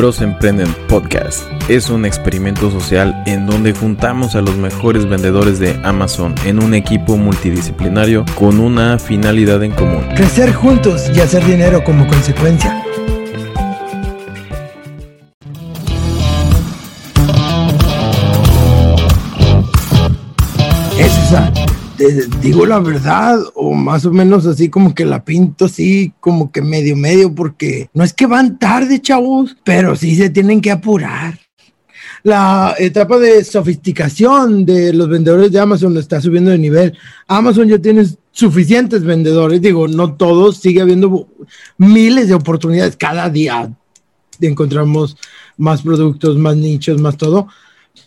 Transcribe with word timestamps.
Bros 0.00 0.22
Emprenden 0.22 0.74
Podcast 0.88 1.42
es 1.68 1.90
un 1.90 2.06
experimento 2.06 2.70
social 2.70 3.22
en 3.26 3.44
donde 3.44 3.74
juntamos 3.74 4.34
a 4.34 4.40
los 4.40 4.56
mejores 4.56 5.06
vendedores 5.06 5.58
de 5.58 5.78
Amazon 5.84 6.34
en 6.46 6.58
un 6.62 6.72
equipo 6.72 7.18
multidisciplinario 7.18 8.24
con 8.34 8.60
una 8.60 8.98
finalidad 8.98 9.62
en 9.62 9.72
común. 9.72 10.02
Crecer 10.16 10.54
juntos 10.54 11.10
y 11.14 11.20
hacer 11.20 11.44
dinero 11.44 11.84
como 11.84 12.06
consecuencia. 12.06 12.82
Digo 22.42 22.66
la 22.66 22.78
verdad, 22.78 23.38
o 23.54 23.72
más 23.72 24.04
o 24.04 24.12
menos 24.12 24.46
así 24.46 24.68
como 24.68 24.94
que 24.94 25.04
la 25.04 25.24
pinto 25.24 25.66
así, 25.66 26.12
como 26.20 26.50
que 26.52 26.62
medio 26.62 26.96
medio, 26.96 27.34
porque 27.34 27.88
no 27.94 28.04
es 28.04 28.12
que 28.12 28.26
van 28.26 28.58
tarde, 28.58 29.00
chavos, 29.00 29.56
pero 29.64 29.96
sí 29.96 30.16
se 30.16 30.30
tienen 30.30 30.60
que 30.60 30.70
apurar. 30.70 31.38
La 32.22 32.74
etapa 32.78 33.18
de 33.18 33.42
sofisticación 33.44 34.66
de 34.66 34.92
los 34.92 35.08
vendedores 35.08 35.50
de 35.52 35.58
Amazon 35.58 35.96
está 35.96 36.20
subiendo 36.20 36.50
de 36.50 36.58
nivel. 36.58 36.96
Amazon 37.26 37.68
ya 37.68 37.78
tiene 37.78 38.04
suficientes 38.30 39.02
vendedores, 39.02 39.62
digo, 39.62 39.88
no 39.88 40.14
todos, 40.14 40.58
sigue 40.58 40.82
habiendo 40.82 41.28
miles 41.78 42.28
de 42.28 42.34
oportunidades 42.34 42.96
cada 42.96 43.30
día. 43.30 43.72
Encontramos 44.40 45.16
más 45.56 45.82
productos, 45.82 46.36
más 46.36 46.56
nichos, 46.56 47.00
más 47.00 47.16
todo 47.16 47.48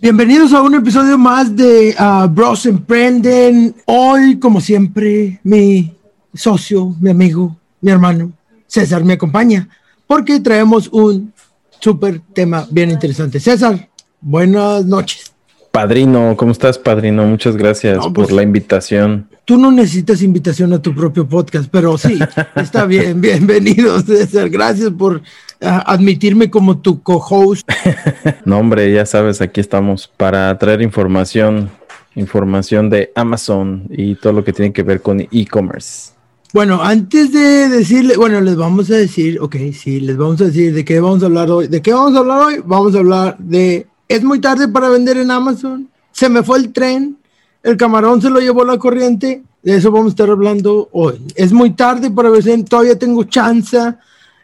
Bienvenidos 0.02 0.52
a 0.54 0.62
un 0.62 0.76
episodio 0.76 1.18
más 1.18 1.56
de 1.56 1.96
uh, 1.98 2.28
Bros 2.28 2.66
Emprenden. 2.66 3.76
Hoy, 3.86 4.38
como 4.38 4.60
siempre, 4.60 5.40
mi 5.44 5.94
socio, 6.34 6.96
mi 7.00 7.12
amigo, 7.12 7.56
mi 7.80 7.92
hermano, 7.92 8.32
César 8.68 9.04
me 9.04 9.14
acompaña 9.14 9.70
porque 10.08 10.40
traemos 10.40 10.90
un 10.92 11.32
súper 11.80 12.22
tema 12.34 12.68
bien 12.70 12.92
interesante. 12.92 13.40
César, 13.40 13.88
buenas 14.20 14.86
noches. 14.86 15.32
Padrino, 15.72 16.36
¿cómo 16.38 16.52
estás, 16.52 16.78
padrino? 16.78 17.26
Muchas 17.26 17.56
gracias 17.56 17.98
no, 17.98 18.14
pues, 18.14 18.28
por 18.28 18.36
la 18.36 18.44
invitación. 18.44 19.28
Tú 19.46 19.58
no 19.58 19.72
necesitas 19.72 20.22
invitación 20.22 20.72
a 20.74 20.82
tu 20.82 20.94
propio 20.94 21.28
podcast, 21.28 21.68
pero 21.72 21.98
sí, 21.98 22.20
está 22.56 22.86
bien. 22.86 23.22
Bienvenido, 23.22 24.00
César. 24.02 24.50
Gracias 24.50 24.92
por 24.92 25.24
admitirme 25.64 26.50
como 26.50 26.78
tu 26.78 27.02
co-host. 27.02 27.68
no, 28.46 28.60
hombre, 28.60 28.92
ya 28.94 29.06
sabes, 29.06 29.42
aquí 29.42 29.62
estamos 29.62 30.08
para 30.08 30.58
traer 30.58 30.82
información, 30.82 31.70
información 32.16 32.90
de 32.90 33.12
Amazon 33.16 33.86
y 33.90 34.16
todo 34.16 34.34
lo 34.34 34.44
que 34.44 34.54
tiene 34.54 34.74
que 34.74 34.84
ver 34.84 35.02
con 35.02 35.22
e-commerce. 35.22 36.12
Bueno, 36.54 36.84
antes 36.84 37.32
de 37.32 37.68
decirle, 37.68 38.16
bueno, 38.16 38.40
les 38.40 38.56
vamos 38.56 38.92
a 38.92 38.96
decir, 38.96 39.40
ok, 39.42 39.56
sí, 39.74 40.00
les 40.00 40.16
vamos 40.16 40.40
a 40.42 40.46
decir 40.46 40.74
de 40.74 40.86
qué 40.86 41.00
vamos 41.00 41.24
a 41.24 41.26
hablar 41.26 41.50
hoy. 41.50 41.68
¿De 41.68 41.82
qué 41.82 41.94
vamos 41.94 42.16
a 42.16 42.20
hablar 42.20 42.42
hoy? 42.42 42.62
Vamos 42.64 42.96
a 42.96 43.00
hablar 43.00 43.38
de, 43.40 43.88
es 44.08 44.24
muy 44.24 44.40
tarde 44.40 44.68
para 44.68 44.90
vender 44.90 45.18
en 45.18 45.32
Amazon, 45.32 45.90
se 46.12 46.30
me 46.30 46.44
fue 46.44 46.60
el 46.60 46.72
tren, 46.72 47.18
el 47.64 47.76
camarón 47.76 48.22
se 48.22 48.30
lo 48.30 48.40
llevó 48.40 48.64
la 48.64 48.78
corriente, 48.78 49.42
de 49.64 49.76
eso 49.76 49.92
vamos 49.92 50.08
a 50.08 50.10
estar 50.10 50.30
hablando 50.30 50.90
hoy. 50.92 51.26
Es 51.36 51.52
muy 51.52 51.72
tarde 51.72 52.12
para 52.12 52.30
ver 52.30 52.44
si 52.44 52.64
todavía 52.64 53.00
tengo 53.00 53.24
chance 53.24 53.80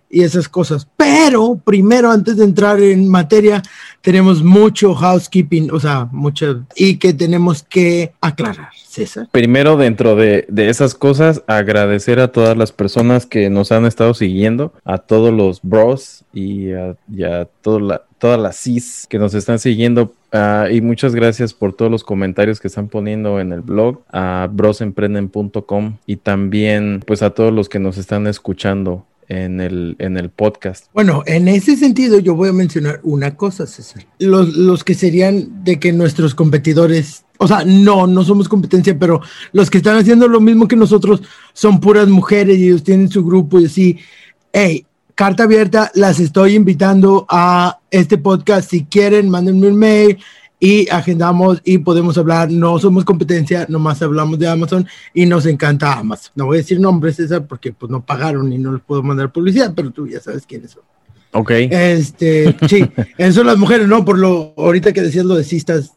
y 0.09 0.23
esas 0.23 0.49
cosas. 0.49 0.87
Pero 0.97 1.59
primero, 1.63 2.11
antes 2.11 2.37
de 2.37 2.43
entrar 2.43 2.81
en 2.81 3.07
materia, 3.07 3.61
tenemos 4.01 4.43
mucho 4.43 4.95
housekeeping, 4.95 5.71
o 5.71 5.79
sea, 5.79 6.07
mucho, 6.11 6.65
y 6.75 6.97
que 6.97 7.13
tenemos 7.13 7.63
que 7.63 8.13
aclarar, 8.21 8.69
César. 8.75 9.27
Primero, 9.31 9.77
dentro 9.77 10.15
de, 10.15 10.45
de 10.49 10.69
esas 10.69 10.95
cosas, 10.95 11.43
agradecer 11.47 12.19
a 12.19 12.31
todas 12.31 12.57
las 12.57 12.71
personas 12.71 13.25
que 13.25 13.49
nos 13.49 13.71
han 13.71 13.85
estado 13.85 14.13
siguiendo, 14.13 14.73
a 14.83 14.97
todos 14.97 15.33
los 15.33 15.61
bros 15.61 16.23
y 16.33 16.71
a, 16.71 16.95
toda 17.61 18.03
todas 18.19 18.39
las 18.39 18.57
cis 18.57 19.07
que 19.09 19.17
nos 19.17 19.33
están 19.33 19.59
siguiendo. 19.59 20.13
Uh, 20.31 20.69
y 20.69 20.81
muchas 20.81 21.15
gracias 21.15 21.53
por 21.53 21.73
todos 21.73 21.89
los 21.89 22.03
comentarios 22.03 22.59
que 22.59 22.67
están 22.67 22.87
poniendo 22.87 23.39
en 23.39 23.51
el 23.51 23.61
blog 23.61 24.01
a 24.11 24.47
brosemprenden.com 24.51 25.97
y 26.05 26.17
también 26.17 27.01
pues 27.07 27.23
a 27.23 27.31
todos 27.31 27.51
los 27.51 27.67
que 27.67 27.79
nos 27.79 27.97
están 27.97 28.27
escuchando 28.27 29.05
en 29.29 29.61
el, 29.61 29.95
en 29.99 30.17
el 30.17 30.29
podcast. 30.29 30.87
Bueno, 30.93 31.23
en 31.25 31.47
ese 31.47 31.77
sentido 31.77 32.19
yo 32.19 32.35
voy 32.35 32.49
a 32.49 32.53
mencionar 32.53 32.99
una 33.03 33.35
cosa, 33.35 33.65
César. 33.65 34.05
Los, 34.17 34.57
los 34.57 34.83
que 34.83 34.95
serían 34.95 35.63
de 35.63 35.79
que 35.79 35.93
nuestros 35.93 36.35
competidores, 36.35 37.23
o 37.37 37.47
sea, 37.47 37.63
no, 37.63 38.07
no 38.07 38.23
somos 38.23 38.49
competencia, 38.49 38.97
pero 38.97 39.21
los 39.53 39.69
que 39.69 39.77
están 39.77 39.97
haciendo 39.97 40.27
lo 40.27 40.41
mismo 40.41 40.67
que 40.67 40.75
nosotros 40.75 41.21
son 41.53 41.79
puras 41.79 42.09
mujeres 42.09 42.57
y 42.57 42.67
ellos 42.67 42.83
tienen 42.83 43.09
su 43.09 43.23
grupo 43.23 43.59
y 43.59 43.65
así, 43.65 43.99
hey, 44.51 44.85
carta 45.13 45.43
abierta, 45.43 45.91
las 45.93 46.19
estoy 46.19 46.55
invitando 46.55 47.25
a 47.29 47.79
este 47.91 48.17
podcast. 48.17 48.71
Si 48.71 48.85
quieren, 48.85 49.29
mándenme 49.29 49.67
un 49.67 49.77
mail 49.77 50.17
y 50.59 50.89
agendamos 50.89 51.61
y 51.63 51.77
podemos 51.77 52.17
hablar. 52.17 52.51
No 52.51 52.77
somos 52.79 53.05
competencia, 53.05 53.65
nomás 53.69 54.01
hablamos 54.01 54.37
de 54.39 54.47
Amazon 54.47 54.87
y 55.13 55.25
nos 55.25 55.45
encanta 55.45 55.93
Amazon. 55.93 56.31
No 56.35 56.45
voy 56.47 56.57
a 56.57 56.61
decir 56.61 56.79
nombres, 56.79 57.15
César, 57.15 57.47
porque 57.47 57.71
pues 57.71 57.89
no 57.89 58.05
pagaron 58.05 58.51
y 58.51 58.57
no 58.57 58.73
les 58.73 58.81
puedo 58.81 59.01
mandar 59.01 59.31
publicidad, 59.31 59.73
pero 59.75 59.91
tú 59.91 60.07
ya 60.07 60.19
sabes 60.19 60.45
quiénes 60.45 60.71
son. 60.71 60.83
Ok. 61.31 61.51
Este, 61.51 62.55
sí, 62.67 62.89
eso 63.17 63.43
las 63.43 63.57
mujeres, 63.57 63.87
¿no? 63.87 64.03
Por 64.03 64.17
lo, 64.17 64.53
ahorita 64.57 64.91
que 64.93 65.01
decías 65.01 65.25
lo 65.25 65.35
de 65.35 65.43
sistas, 65.43 65.93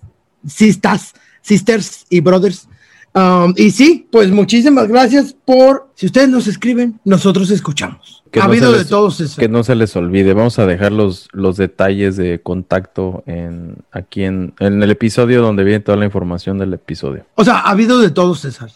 sistas, 0.47 1.15
sisters 1.41 2.07
y 2.09 2.21
brothers. 2.21 2.69
Um, 3.15 3.53
y 3.57 3.71
sí, 3.71 4.07
pues 4.11 4.31
muchísimas 4.31 4.89
gracias 4.89 5.37
por, 5.45 5.91
si 5.95 6.07
ustedes 6.07 6.31
nos 6.31 6.47
escriben, 6.47 6.99
nosotros 7.05 7.51
escuchamos. 7.51 8.23
Que 8.31 8.41
ha 8.41 8.45
no 8.45 8.51
habido 8.51 8.73
de 8.73 8.87
todos 8.87 9.21
eso. 9.21 9.39
Que 9.39 9.49
no 9.49 9.63
se 9.63 9.75
les 9.75 9.95
olvide, 9.97 10.33
vamos 10.33 10.59
a 10.59 10.65
dejar 10.65 10.93
los, 10.93 11.29
los 11.33 11.59
detalles 11.59 12.17
de 12.17 12.41
contacto 12.41 13.23
en, 13.27 13.77
aquí 13.91 14.25
en, 14.25 14.55
en 14.59 14.83
el 14.83 14.91
episodio 14.91 15.43
donde 15.43 15.65
viene 15.65 15.81
toda 15.81 15.99
la 15.99 16.07
información 16.07 16.59
del 16.59 16.73
episodio. 16.73 17.27
O 17.35 17.45
sea, 17.45 17.59
ha 17.59 17.71
habido 17.71 17.99
de 17.99 18.11
todos, 18.11 18.41
César. 18.41 18.71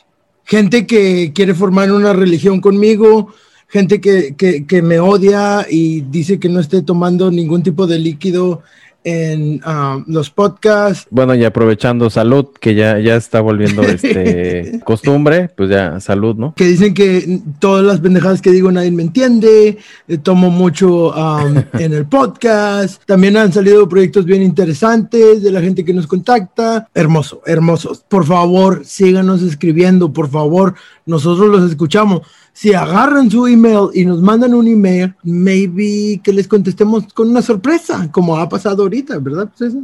Gente 0.45 0.87
que 0.87 1.33
quiere 1.35 1.55
formar 1.55 1.91
una 1.91 2.13
religión 2.13 2.61
conmigo, 2.61 3.33
gente 3.69 4.03
que, 4.03 4.37
que, 4.37 4.67
que 4.67 4.83
me 4.83 5.01
odia 5.01 5.67
y 5.69 6.03
dice 6.03 6.39
que 6.39 6.51
no 6.51 6.61
esté 6.61 6.83
tomando 6.83 7.31
ningún 7.31 7.63
tipo 7.63 7.87
de 7.87 7.99
líquido 7.99 8.63
en 9.07 9.61
ah, 9.65 10.03
los 10.09 10.31
podcasts. 10.31 11.07
Bueno, 11.11 11.37
y 11.37 11.45
aprovechando 11.45 12.11
salud, 12.11 12.47
que 12.61 12.75
ya, 12.75 12.99
ya 12.99 13.15
está 13.15 13.41
volviendo 13.41 13.83
este 13.85 14.81
costumbre, 14.85 15.49
pues 15.57 15.71
ya 15.71 16.01
salud, 16.01 16.35
¿no? 16.35 16.55
que 16.57 16.65
dicen 16.65 16.93
que 16.93 17.41
todas 17.61 17.85
las 17.85 18.01
pendejadas 18.01 18.43
que 18.43 18.51
digo 18.51 18.73
nadie 18.73 18.91
me 18.91 19.05
entiende, 19.05 19.79
eh, 20.09 20.19
tomo 20.19 20.51
mucho 20.51 21.13
um, 21.13 21.57
en 21.79 21.93
el 21.93 22.07
podcast, 22.07 23.01
también 23.07 23.37
han 23.37 23.53
salido 23.53 23.89
proyectos 23.89 24.25
bien 24.25 24.43
interesantes 24.43 25.41
de 25.41 25.53
la 25.53 25.61
gente 25.61 25.85
que 25.85 25.95
nos 25.95 26.09
contacta, 26.09 26.89
hermoso, 26.93 27.43
hermoso, 27.47 27.97
por 28.09 28.27
favor 28.27 28.85
síganos 28.85 29.41
escribiendo, 29.43 30.13
por 30.13 30.29
favor, 30.29 30.75
nosotros 31.05 31.49
los 31.49 31.71
escuchamos, 31.71 32.23
si 32.57 32.73
agarran 32.73 33.31
su 33.31 33.47
email 33.47 33.91
y 33.93 34.07
nos 34.07 34.23
mandan 34.23 34.55
un 34.55 34.67
email, 34.67 35.15
maybe 35.23 36.19
que 36.25 36.33
les 36.33 36.49
contestemos 36.49 37.13
con 37.13 37.29
una 37.29 37.43
sorpresa, 37.43 38.11
como 38.11 38.35
ha 38.39 38.49
pasado 38.49 38.85
ahorita, 38.85 39.19
¿verdad? 39.19 39.51
Eso. 39.61 39.83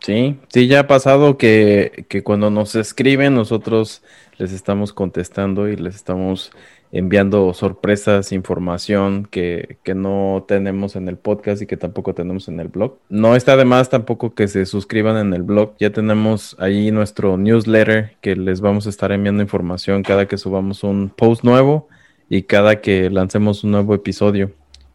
Sí, 0.00 0.36
sí, 0.48 0.66
ya 0.66 0.80
ha 0.80 0.86
pasado 0.88 1.38
que, 1.38 2.04
que 2.08 2.24
cuando 2.24 2.50
nos 2.50 2.74
escriben 2.74 3.36
nosotros 3.36 4.02
les 4.36 4.52
estamos 4.52 4.92
contestando 4.92 5.68
y 5.68 5.76
les 5.76 5.94
estamos 5.94 6.50
enviando 6.92 7.52
sorpresas, 7.54 8.32
información 8.32 9.26
que, 9.30 9.78
que 9.82 9.94
no 9.94 10.44
tenemos 10.46 10.96
en 10.96 11.08
el 11.08 11.16
podcast 11.16 11.62
y 11.62 11.66
que 11.66 11.76
tampoco 11.76 12.14
tenemos 12.14 12.48
en 12.48 12.60
el 12.60 12.68
blog. 12.68 12.98
No 13.08 13.36
está 13.36 13.56
de 13.56 13.64
más 13.64 13.90
tampoco 13.90 14.34
que 14.34 14.48
se 14.48 14.66
suscriban 14.66 15.16
en 15.16 15.34
el 15.34 15.42
blog. 15.42 15.74
Ya 15.78 15.90
tenemos 15.90 16.56
ahí 16.58 16.90
nuestro 16.90 17.36
newsletter 17.36 18.16
que 18.20 18.36
les 18.36 18.60
vamos 18.60 18.86
a 18.86 18.90
estar 18.90 19.12
enviando 19.12 19.42
información 19.42 20.02
cada 20.02 20.26
que 20.26 20.38
subamos 20.38 20.84
un 20.84 21.10
post 21.14 21.44
nuevo 21.44 21.88
y 22.28 22.42
cada 22.42 22.80
que 22.80 23.10
lancemos 23.10 23.64
un 23.64 23.72
nuevo 23.72 23.94
episodio. 23.94 24.52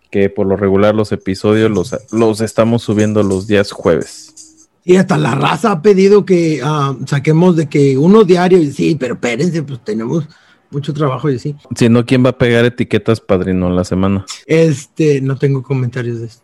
Que 0.09 0.29
por 0.29 0.45
lo 0.45 0.57
regular 0.57 0.93
los 0.93 1.13
episodios 1.13 1.71
los, 1.71 1.95
los 2.11 2.41
estamos 2.41 2.81
subiendo 2.83 3.23
los 3.23 3.47
días 3.47 3.71
jueves. 3.71 4.67
Y 4.83 4.97
hasta 4.97 5.17
la 5.17 5.35
raza 5.35 5.71
ha 5.71 5.81
pedido 5.81 6.25
que 6.25 6.59
ah, 6.63 6.95
saquemos 7.05 7.55
de 7.55 7.69
que 7.69 7.97
uno 7.97 8.23
diario, 8.23 8.59
sí, 8.71 8.97
pero 8.99 9.13
espérense, 9.13 9.61
pues 9.63 9.83
tenemos 9.83 10.27
mucho 10.71 10.93
trabajo 10.93 11.29
y 11.29 11.35
así. 11.35 11.55
Si 11.75 11.89
no, 11.89 12.05
¿quién 12.05 12.25
va 12.25 12.29
a 12.29 12.37
pegar 12.37 12.65
etiquetas, 12.65 13.19
padrino, 13.19 13.69
la 13.69 13.83
semana? 13.83 14.25
Este, 14.45 15.21
no 15.21 15.37
tengo 15.37 15.61
comentarios 15.61 16.21
de 16.21 16.27
esto. 16.27 16.43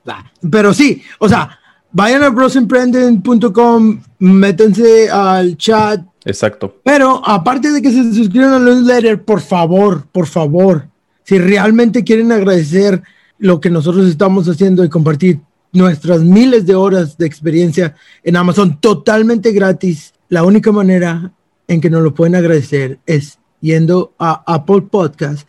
Pero 0.49 0.73
sí, 0.73 1.01
o 1.19 1.27
sea, 1.27 1.59
vayan 1.91 2.23
a 2.23 2.29
brosemprenden.com, 2.29 4.01
métanse 4.19 5.09
al 5.09 5.57
chat. 5.57 6.01
Exacto. 6.25 6.81
Pero 6.83 7.21
aparte 7.25 7.71
de 7.71 7.81
que 7.81 7.91
se 7.91 8.13
suscriban 8.13 8.53
al 8.53 8.65
newsletter, 8.65 9.23
por 9.23 9.41
favor, 9.41 10.05
por 10.11 10.27
favor, 10.27 10.87
si 11.23 11.39
realmente 11.39 12.03
quieren 12.03 12.31
agradecer 12.31 13.01
lo 13.39 13.59
que 13.61 13.69
nosotros 13.69 14.07
estamos 14.07 14.47
haciendo 14.47 14.83
y 14.83 14.89
compartir 14.89 15.39
nuestras 15.71 16.21
miles 16.21 16.65
de 16.65 16.75
horas 16.75 17.17
de 17.17 17.25
experiencia 17.25 17.95
en 18.23 18.35
Amazon 18.35 18.79
totalmente 18.79 19.51
gratis, 19.51 20.13
la 20.29 20.43
única 20.43 20.71
manera 20.71 21.31
en 21.67 21.81
que 21.81 21.89
nos 21.89 22.01
lo 22.01 22.13
pueden 22.13 22.35
agradecer 22.35 22.99
es 23.05 23.39
yendo 23.61 24.13
a 24.19 24.43
Apple 24.45 24.83
Podcast 24.83 25.47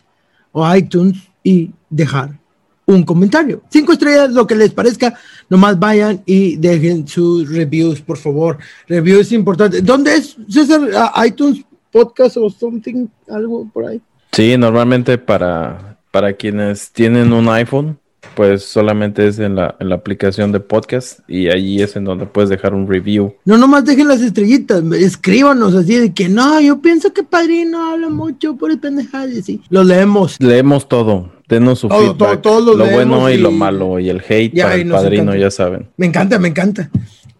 o 0.51 0.75
iTunes 0.75 1.17
y 1.43 1.71
dejar 1.89 2.39
un 2.85 3.03
comentario. 3.03 3.61
Cinco 3.69 3.93
estrellas, 3.93 4.31
lo 4.31 4.47
que 4.47 4.55
les 4.55 4.71
parezca, 4.71 5.13
nomás 5.47 5.77
vayan 5.77 6.23
y 6.25 6.55
dejen 6.55 7.07
sus 7.07 7.47
reviews, 7.47 8.01
por 8.01 8.17
favor. 8.17 8.57
Reviews 8.87 9.31
importantes. 9.31 9.85
¿Dónde 9.85 10.15
es, 10.15 10.35
César? 10.49 10.81
¿iTunes 11.25 11.63
Podcast 11.91 12.37
o 12.37 12.49
something? 12.49 13.07
¿Algo 13.29 13.67
por 13.71 13.85
ahí? 13.85 14.01
Sí, 14.31 14.57
normalmente 14.57 15.17
para, 15.17 15.99
para 16.11 16.33
quienes 16.33 16.91
tienen 16.91 17.33
un 17.33 17.47
iPhone, 17.49 17.99
pues 18.35 18.63
solamente 18.63 19.27
es 19.27 19.39
en 19.39 19.55
la, 19.55 19.75
en 19.79 19.89
la 19.89 19.95
aplicación 19.95 20.51
de 20.51 20.59
podcast 20.59 21.19
y 21.27 21.47
ahí 21.47 21.81
es 21.81 21.95
en 21.95 22.05
donde 22.05 22.25
puedes 22.25 22.49
dejar 22.49 22.73
un 22.73 22.87
review. 22.87 23.35
No, 23.45 23.57
nomás 23.57 23.85
dejen 23.85 24.07
las 24.07 24.21
estrellitas, 24.21 24.83
escríbanos 24.93 25.75
así 25.75 25.95
de 25.95 26.13
que 26.13 26.29
no, 26.29 26.59
yo 26.61 26.79
pienso 26.79 27.13
que 27.13 27.23
Padrino 27.23 27.91
habla 27.91 28.09
mucho 28.09 28.55
por 28.55 28.71
el 28.71 28.79
pendejado 28.79 29.29
y 29.29 29.39
así. 29.39 29.61
Lo 29.69 29.83
leemos. 29.83 30.37
Leemos 30.39 30.87
todo, 30.87 31.31
denos 31.47 31.79
su 31.79 31.89
feedback, 31.89 32.45
lo, 32.45 32.85
bueno 32.85 33.29
y, 33.29 33.37
lo 33.37 33.51
malo 33.51 33.99
y 33.99 34.09
el 34.09 34.21
hate 34.27 34.61
para 34.61 34.75
el 34.75 34.89
Padrino, 34.89 35.35
ya 35.35 35.51
saben. 35.51 35.87
Me 35.97 36.05
encanta, 36.05 36.39
me 36.39 36.49
encanta. 36.49 36.89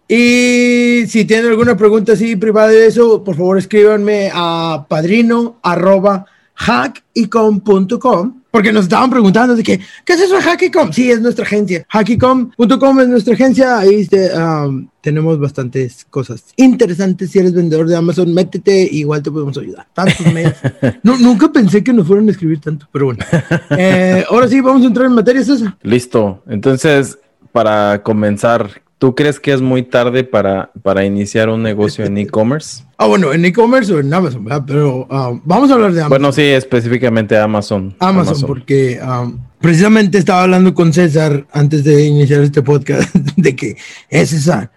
Y 0.08 1.04
si 1.06 1.24
tienen 1.24 1.46
alguna 1.52 1.76
pregunta 1.76 2.14
así 2.14 2.34
privada 2.34 2.68
de 2.68 2.86
eso, 2.86 3.22
por 3.22 3.36
favor 3.36 3.58
escríbanme 3.58 4.30
a 4.34 4.86
padrino 4.88 5.60
arroba 5.62 6.26
hackicom.com 6.54 8.39
porque 8.50 8.72
nos 8.72 8.84
estaban 8.84 9.10
preguntando 9.10 9.54
de 9.54 9.62
que, 9.62 9.80
¿qué 10.04 10.12
es 10.12 10.20
eso 10.20 10.36
de 10.36 10.42
Hackicom? 10.42 10.92
Sí, 10.92 11.10
es 11.10 11.20
nuestra 11.20 11.44
agencia. 11.44 11.84
Hackicom.com 11.88 13.00
es 13.00 13.08
nuestra 13.08 13.34
agencia. 13.34 13.78
Ahí 13.78 14.08
um, 14.34 14.88
tenemos 15.00 15.38
bastantes 15.38 16.06
cosas 16.10 16.44
interesantes. 16.56 17.30
Si 17.30 17.38
eres 17.38 17.54
vendedor 17.54 17.88
de 17.88 17.96
Amazon, 17.96 18.32
métete, 18.34 18.88
igual 18.90 19.22
te 19.22 19.30
podemos 19.30 19.56
ayudar. 19.58 19.86
Tantos 19.92 20.26
no, 21.02 21.16
nunca 21.18 21.52
pensé 21.52 21.84
que 21.84 21.92
nos 21.92 22.06
fueran 22.06 22.28
a 22.28 22.32
escribir 22.32 22.60
tanto, 22.60 22.88
pero 22.92 23.06
bueno. 23.06 23.24
Eh, 23.70 24.24
ahora 24.28 24.48
sí, 24.48 24.60
vamos 24.60 24.82
a 24.82 24.86
entrar 24.86 25.06
en 25.06 25.12
materia, 25.12 25.44
César. 25.44 25.76
Listo. 25.82 26.42
Entonces, 26.48 27.18
para 27.52 28.02
comenzar, 28.02 28.82
¿Tú 29.00 29.14
crees 29.14 29.40
que 29.40 29.54
es 29.54 29.62
muy 29.62 29.82
tarde 29.82 30.24
para, 30.24 30.72
para 30.82 31.06
iniciar 31.06 31.48
un 31.48 31.62
negocio 31.62 32.04
en 32.04 32.18
e-commerce? 32.18 32.84
Ah, 32.98 33.06
bueno, 33.06 33.32
en 33.32 33.42
e-commerce 33.46 33.94
o 33.94 33.98
en 33.98 34.12
Amazon, 34.12 34.44
¿verdad? 34.44 34.64
Pero 34.66 35.06
ah, 35.08 35.32
vamos 35.42 35.70
a 35.70 35.74
hablar 35.74 35.92
de 35.92 36.00
Amazon. 36.00 36.10
Bueno, 36.10 36.32
sí, 36.32 36.42
específicamente 36.42 37.34
Amazon. 37.38 37.96
Amazon, 37.98 38.46
porque 38.46 39.00
ah, 39.02 39.26
precisamente 39.58 40.18
estaba 40.18 40.42
hablando 40.42 40.74
con 40.74 40.92
César 40.92 41.46
antes 41.50 41.82
de 41.82 42.04
iniciar 42.04 42.42
este 42.42 42.60
podcast 42.60 43.10
de 43.36 43.56
que 43.56 43.78
es 44.10 44.34
esa, 44.34 44.70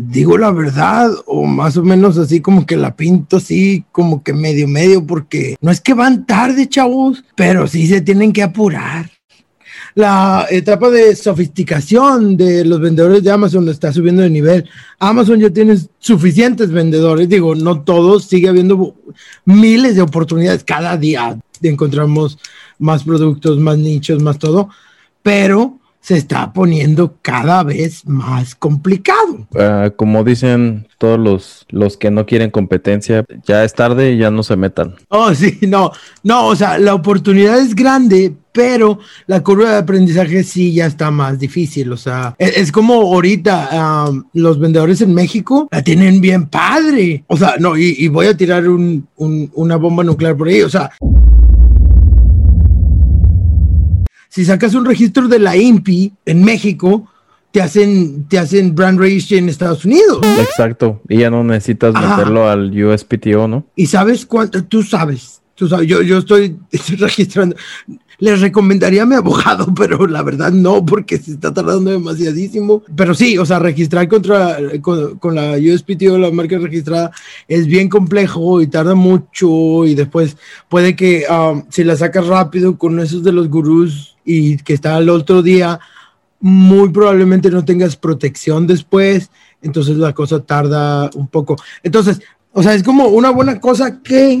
digo 0.00 0.36
la 0.36 0.50
verdad 0.50 1.10
o 1.24 1.46
más 1.46 1.78
o 1.78 1.82
menos 1.82 2.18
así 2.18 2.42
como 2.42 2.66
que 2.66 2.76
la 2.76 2.94
pinto 2.94 3.38
así 3.38 3.86
como 3.90 4.22
que 4.22 4.34
medio 4.34 4.68
medio 4.68 5.06
porque 5.06 5.56
no 5.62 5.70
es 5.70 5.80
que 5.80 5.94
van 5.94 6.26
tarde, 6.26 6.68
chavos, 6.68 7.24
pero 7.34 7.66
sí 7.66 7.86
se 7.86 8.02
tienen 8.02 8.34
que 8.34 8.42
apurar 8.42 9.15
la 9.96 10.46
etapa 10.50 10.90
de 10.90 11.16
sofisticación 11.16 12.36
de 12.36 12.66
los 12.66 12.80
vendedores 12.80 13.22
de 13.22 13.30
Amazon 13.30 13.66
está 13.70 13.90
subiendo 13.94 14.20
de 14.20 14.28
nivel. 14.28 14.68
Amazon 14.98 15.40
ya 15.40 15.48
tiene 15.48 15.78
suficientes 15.98 16.70
vendedores, 16.70 17.30
digo, 17.30 17.54
no 17.54 17.80
todos, 17.82 18.26
sigue 18.26 18.50
habiendo 18.50 18.94
miles 19.46 19.96
de 19.96 20.02
oportunidades 20.02 20.64
cada 20.64 20.98
día. 20.98 21.38
Encontramos 21.62 22.38
más 22.78 23.04
productos, 23.04 23.58
más 23.58 23.78
nichos, 23.78 24.22
más 24.22 24.38
todo, 24.38 24.68
pero 25.22 25.78
se 26.06 26.16
está 26.16 26.52
poniendo 26.52 27.16
cada 27.20 27.64
vez 27.64 28.06
más 28.06 28.54
complicado. 28.54 29.48
Ah, 29.58 29.90
como 29.96 30.22
dicen 30.22 30.86
todos 30.98 31.18
los, 31.18 31.66
los 31.68 31.96
que 31.96 32.12
no 32.12 32.26
quieren 32.26 32.52
competencia, 32.52 33.24
ya 33.44 33.64
es 33.64 33.74
tarde 33.74 34.12
y 34.12 34.18
ya 34.18 34.30
no 34.30 34.44
se 34.44 34.54
metan. 34.54 34.94
Oh, 35.08 35.34
sí, 35.34 35.58
no, 35.62 35.90
no, 36.22 36.46
o 36.46 36.54
sea, 36.54 36.78
la 36.78 36.94
oportunidad 36.94 37.58
es 37.58 37.74
grande, 37.74 38.32
pero 38.56 38.98
la 39.26 39.42
curva 39.42 39.72
de 39.72 39.76
aprendizaje 39.76 40.42
sí 40.42 40.72
ya 40.72 40.86
está 40.86 41.10
más 41.10 41.38
difícil. 41.38 41.92
O 41.92 41.96
sea, 41.98 42.34
e, 42.38 42.52
es, 42.56 42.72
como 42.72 42.94
ahorita 42.94 44.10
los 44.32 44.58
vendedores 44.58 45.02
en 45.02 45.12
México 45.12 45.68
la 45.70 45.82
tienen 45.82 46.22
bien 46.22 46.46
padre. 46.46 47.22
O 47.26 47.36
sea, 47.36 47.56
no, 47.58 47.76
y, 47.76 48.08
voy 48.08 48.28
a 48.28 48.36
tirar 48.36 48.64
una 48.66 49.76
bomba 49.76 50.04
nuclear 50.04 50.36
por 50.36 50.48
ahí. 50.48 50.62
O 50.62 50.70
sea, 50.70 50.90
si 54.36 54.44
sacas 54.44 54.74
un 54.74 54.84
registro 54.84 55.28
de 55.28 55.38
la 55.38 55.56
INPI 55.56 56.12
en 56.26 56.44
México, 56.44 57.08
te 57.52 57.62
hacen, 57.62 58.28
te 58.28 58.38
hacen 58.38 58.74
brand 58.74 59.00
registry 59.00 59.38
en 59.38 59.48
Estados 59.48 59.86
Unidos. 59.86 60.20
Exacto. 60.40 61.00
Y 61.08 61.20
ya 61.20 61.30
no 61.30 61.42
necesitas 61.42 61.94
meterlo 61.94 62.46
al 62.46 62.70
USPTO, 62.70 63.48
¿no? 63.48 63.64
Y 63.76 63.86
sabes 63.86 64.26
cuánto, 64.26 64.62
tú 64.62 64.82
sabes, 64.82 65.40
tú 65.56 65.66
sabes, 65.66 65.88
yo, 65.88 66.02
yo 66.02 66.18
estoy, 66.18 66.56
registrando. 66.98 67.56
Les 68.18 68.40
recomendaría 68.40 69.02
a 69.02 69.06
mi 69.06 69.14
abogado, 69.14 69.74
pero 69.76 70.06
la 70.06 70.22
verdad 70.22 70.52
no, 70.52 70.86
porque 70.86 71.18
se 71.18 71.32
está 71.32 71.52
tardando 71.52 71.90
demasiadísimo. 71.90 72.82
Pero 72.94 73.14
sí, 73.14 73.36
o 73.36 73.44
sea, 73.44 73.58
registrar 73.58 74.06
contra, 74.08 74.58
con, 74.80 75.34
la 75.34 75.56
USPTO, 75.56 76.16
la 76.18 76.30
marca 76.30 76.58
registrada, 76.58 77.10
es 77.48 77.66
bien 77.66 77.88
complejo 77.88 78.60
y 78.60 78.68
tarda 78.68 78.94
mucho. 78.94 79.84
Y 79.84 79.94
después 79.94 80.36
puede 80.68 80.94
que 80.94 81.24
um, 81.28 81.64
si 81.70 81.82
la 81.82 81.96
sacas 81.96 82.26
rápido 82.26 82.78
con 82.78 83.00
esos 83.00 83.24
de 83.24 83.32
los 83.32 83.48
gurús 83.48 84.16
y 84.24 84.58
que 84.58 84.74
está 84.74 84.96
el 84.98 85.08
otro 85.08 85.42
día, 85.42 85.80
muy 86.40 86.90
probablemente 86.90 87.50
no 87.50 87.64
tengas 87.64 87.96
protección 87.96 88.66
después, 88.66 89.30
entonces 89.62 89.96
la 89.96 90.12
cosa 90.12 90.40
tarda 90.40 91.10
un 91.14 91.28
poco. 91.28 91.56
Entonces, 91.82 92.20
o 92.52 92.62
sea, 92.62 92.74
es 92.74 92.82
como 92.82 93.06
una 93.08 93.30
buena 93.30 93.60
cosa 93.60 94.02
que 94.02 94.40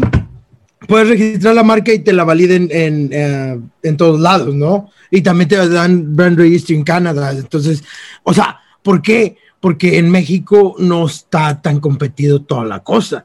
puedes 0.86 1.08
registrar 1.08 1.54
la 1.54 1.62
marca 1.62 1.92
y 1.92 2.00
te 2.00 2.12
la 2.12 2.24
validen 2.24 2.68
en, 2.70 3.10
eh, 3.12 3.58
en 3.82 3.96
todos 3.96 4.20
lados, 4.20 4.54
¿no? 4.54 4.90
Y 5.10 5.20
también 5.22 5.48
te 5.48 5.68
dan 5.68 6.14
brand 6.16 6.38
registry 6.38 6.76
en 6.76 6.84
Canadá. 6.84 7.32
Entonces, 7.32 7.82
o 8.22 8.32
sea, 8.32 8.60
¿por 8.82 9.02
qué? 9.02 9.36
Porque 9.60 9.98
en 9.98 10.10
México 10.10 10.76
no 10.78 11.06
está 11.06 11.60
tan 11.60 11.80
competido 11.80 12.42
toda 12.42 12.64
la 12.64 12.82
cosa. 12.82 13.24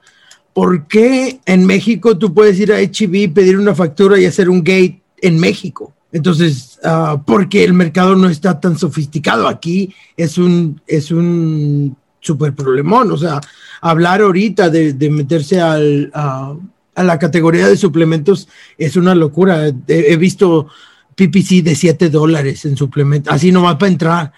¿Por 0.53 0.87
qué 0.87 1.39
en 1.45 1.65
México 1.65 2.17
tú 2.17 2.33
puedes 2.33 2.59
ir 2.59 2.73
a 2.73 2.79
HB, 2.79 3.33
pedir 3.33 3.57
una 3.57 3.73
factura 3.73 4.19
y 4.19 4.25
hacer 4.25 4.49
un 4.49 4.59
gate 4.59 5.01
en 5.21 5.39
México? 5.39 5.93
Entonces, 6.11 6.79
uh, 6.83 7.17
porque 7.25 7.63
el 7.63 7.73
mercado 7.73 8.15
no 8.15 8.27
está 8.27 8.59
tan 8.59 8.77
sofisticado 8.77 9.47
aquí, 9.47 9.93
es 10.17 10.37
un, 10.37 10.81
es 10.85 11.09
un 11.11 11.95
super 12.19 12.53
problemón. 12.53 13.11
O 13.11 13.17
sea, 13.17 13.39
hablar 13.79 14.21
ahorita 14.21 14.69
de, 14.69 14.93
de 14.93 15.09
meterse 15.09 15.61
al, 15.61 16.11
uh, 16.13 16.59
a 16.95 17.03
la 17.03 17.19
categoría 17.19 17.67
de 17.67 17.77
suplementos 17.77 18.47
es 18.77 18.95
una 18.95 19.15
locura. 19.15 19.67
He, 19.67 19.73
he 19.87 20.17
visto 20.17 20.67
PPC 21.15 21.63
de 21.63 21.75
7 21.75 22.09
dólares 22.09 22.65
en 22.65 22.77
suplementos, 22.77 23.33
así 23.33 23.51
nomás 23.51 23.75
para 23.75 23.91
entrar. 23.91 24.33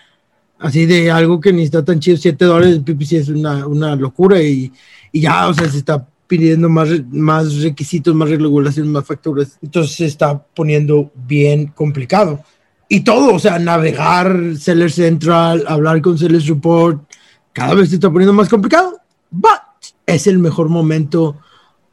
Así 0.60 0.86
de 0.86 1.12
algo 1.12 1.42
que 1.42 1.52
ni 1.52 1.64
está 1.64 1.84
tan 1.84 2.00
chido, 2.00 2.18
7 2.18 2.46
dólares, 2.46 2.80
PPC 2.80 3.14
es 3.14 3.30
una, 3.30 3.68
una 3.68 3.96
locura 3.96 4.42
y, 4.42 4.72
y 5.12 5.22
ya, 5.22 5.48
o 5.50 5.54
sea, 5.54 5.70
se 5.70 5.78
está 5.78 6.08
pidiendo 6.26 6.70
más, 6.70 6.90
más 7.12 7.62
requisitos, 7.62 8.16
más 8.16 8.30
regulaciones, 8.30 8.92
más 8.92 9.06
facturas. 9.06 9.58
Entonces 9.62 9.96
se 9.96 10.06
está 10.06 10.42
poniendo 10.42 11.12
bien 11.16 11.68
complicado. 11.68 12.44
Y 12.88 13.02
todo, 13.02 13.34
o 13.34 13.40
sea, 13.40 13.60
navegar 13.60 14.56
Seller 14.58 14.92
Central, 14.92 15.66
hablar 15.68 16.02
con 16.02 16.18
Seller 16.18 16.42
Support, 16.42 17.12
cada 17.52 17.74
vez 17.74 17.90
se 17.90 17.96
está 17.96 18.10
poniendo 18.10 18.34
más 18.34 18.50
complicado. 18.50 19.00
But 19.32 19.62
es 20.06 20.28
el 20.28 20.40
mejor 20.40 20.70
momento 20.70 21.38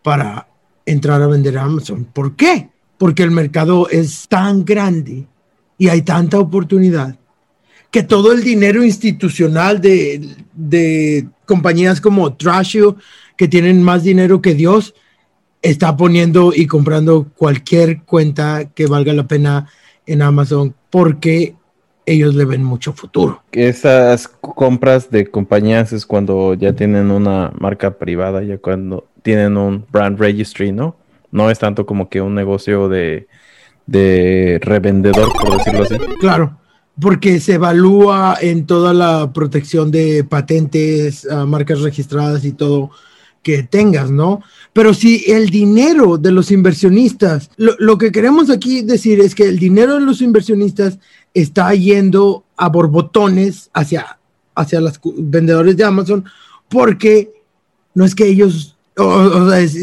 para 0.03 0.47
entrar 0.87 1.23
a 1.23 1.27
vender 1.27 1.59
a 1.59 1.65
Amazon. 1.65 2.05
¿Por 2.05 2.37
qué? 2.37 2.69
Porque 2.99 3.23
el 3.23 3.31
mercado 3.31 3.89
es 3.89 4.29
tan 4.29 4.65
grande 4.65 5.27
y 5.79 5.89
hay 5.89 6.03
tanta 6.03 6.39
oportunidad 6.39 7.17
que 7.91 8.03
todo 8.03 8.33
el 8.33 8.45
dinero 8.45 8.85
institucional 8.85 9.81
de, 9.81 10.37
de 10.55 11.29
compañías 11.45 12.01
como 12.01 12.35
Trashio 12.35 12.97
que 13.37 13.49
tienen 13.49 13.83
más 13.83 14.03
dinero 14.03 14.43
que 14.43 14.55
Dios, 14.55 14.95
está 15.63 15.97
poniendo 15.97 16.53
y 16.55 16.67
comprando 16.67 17.29
cualquier 17.37 18.03
cuenta 18.03 18.67
que 18.75 18.87
valga 18.87 19.15
la 19.15 19.27
pena 19.27 19.67
en 20.07 20.21
Amazon 20.21 20.75
porque 20.91 21.55
ellos 22.05 22.35
le 22.35 22.45
ven 22.45 22.65
mucho 22.65 22.93
futuro. 22.93 23.43
Esas 23.53 24.29
compras 24.29 25.11
de 25.11 25.27
compañías 25.27 25.93
es 25.93 26.05
cuando 26.05 26.55
ya 26.55 26.75
tienen 26.75 27.11
una 27.11 27.53
marca 27.59 27.99
privada, 27.99 28.43
ya 28.43 28.59
cuando 28.59 29.07
tienen 29.23 29.57
un 29.57 29.85
brand 29.91 30.19
registry, 30.19 30.73
¿no? 30.73 30.97
No 31.31 31.51
es 31.51 31.59
tanto 31.59 31.87
como 31.87 32.09
que 32.09 32.21
un 32.21 32.35
negocio 32.35 32.89
de, 32.89 33.29
de 33.87 34.59
revendedor, 34.63 35.29
por 35.33 35.57
decirlo 35.57 35.83
así. 35.85 35.97
Claro, 36.21 36.59
porque 37.01 37.41
se 37.41 37.55
evalúa 37.55 38.37
en 38.41 38.67
toda 38.67 38.93
la 38.93 39.33
protección 39.33 39.91
de 39.91 40.25
patentes, 40.25 41.27
marcas 41.47 41.81
registradas 41.81 42.45
y 42.45 42.53
todo 42.53 42.91
que 43.43 43.63
tengas, 43.63 44.11
¿no? 44.11 44.43
Pero 44.73 44.93
si 44.93 45.25
el 45.31 45.49
dinero 45.51 46.19
de 46.19 46.31
los 46.31 46.51
inversionistas, 46.51 47.51
lo, 47.57 47.97
que 47.99 48.13
queremos 48.13 48.51
aquí 48.51 48.83
decir 48.83 49.21
es 49.21 49.35
que 49.35 49.45
el 49.45 49.59
dinero 49.59 49.95
de 49.95 50.03
los 50.03 50.21
inversionistas 50.21 50.99
está 51.33 51.75
yendo 51.75 52.45
a 52.57 52.69
borbotones 52.69 53.71
hacia, 53.73 54.19
hacia 54.55 54.81
los 54.81 55.01
vendedores 55.17 55.77
de 55.77 55.85
Amazon 55.85 56.25
porque 56.69 57.33
no 57.95 58.05
es 58.05 58.15
que 58.15 58.27
ellos 58.27 58.77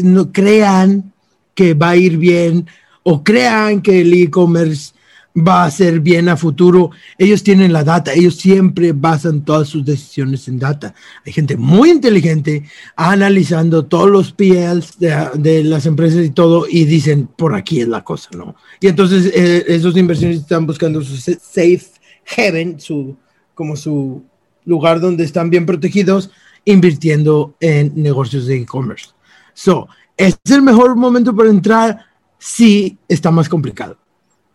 no 0.04 0.32
crean 0.32 1.12
que 1.54 1.74
va 1.74 1.90
a 1.90 1.96
ir 1.96 2.16
bien 2.16 2.66
o 3.02 3.24
crean 3.24 3.82
que 3.82 4.00
el 4.02 4.14
e-commerce 4.14 4.92
va 5.36 5.64
a 5.64 5.70
ser 5.70 6.00
bien 6.00 6.28
a 6.28 6.36
futuro. 6.36 6.90
Ellos 7.16 7.42
tienen 7.42 7.72
la 7.72 7.84
data, 7.84 8.12
ellos 8.12 8.36
siempre 8.36 8.92
basan 8.92 9.44
todas 9.44 9.68
sus 9.68 9.84
decisiones 9.84 10.48
en 10.48 10.58
data. 10.58 10.94
Hay 11.24 11.32
gente 11.32 11.56
muy 11.56 11.90
inteligente 11.90 12.64
analizando 12.96 13.84
todos 13.86 14.10
los 14.10 14.32
PLs 14.32 14.98
de, 14.98 15.64
las 15.64 15.86
empresas 15.86 16.24
y 16.24 16.30
todo 16.30 16.66
y 16.68 16.84
dicen, 16.84 17.28
por 17.36 17.54
aquí 17.54 17.80
es 17.80 17.88
la 17.88 18.04
cosa, 18.04 18.30
¿no? 18.36 18.56
Y 18.80 18.88
entonces 18.88 19.32
eh, 19.34 19.64
esos 19.68 19.96
inversionistas 19.96 20.44
están 20.44 20.66
buscando 20.66 21.02
su 21.02 21.16
safe 21.16 21.82
haven, 22.36 22.80
su, 22.80 23.16
como 23.54 23.76
su 23.76 24.22
lugar 24.64 25.00
donde 25.00 25.24
están 25.24 25.50
bien 25.50 25.66
protegidos, 25.66 26.30
invirtiendo 26.64 27.54
en 27.60 27.92
negocios 27.94 28.46
de 28.46 28.56
e-commerce. 28.56 29.08
So, 29.54 29.88
¿es 30.16 30.38
el 30.50 30.62
mejor 30.62 30.96
momento 30.96 31.34
para 31.34 31.50
entrar? 31.50 32.06
Sí, 32.38 32.96
está 33.08 33.30
más 33.30 33.48
complicado 33.48 33.96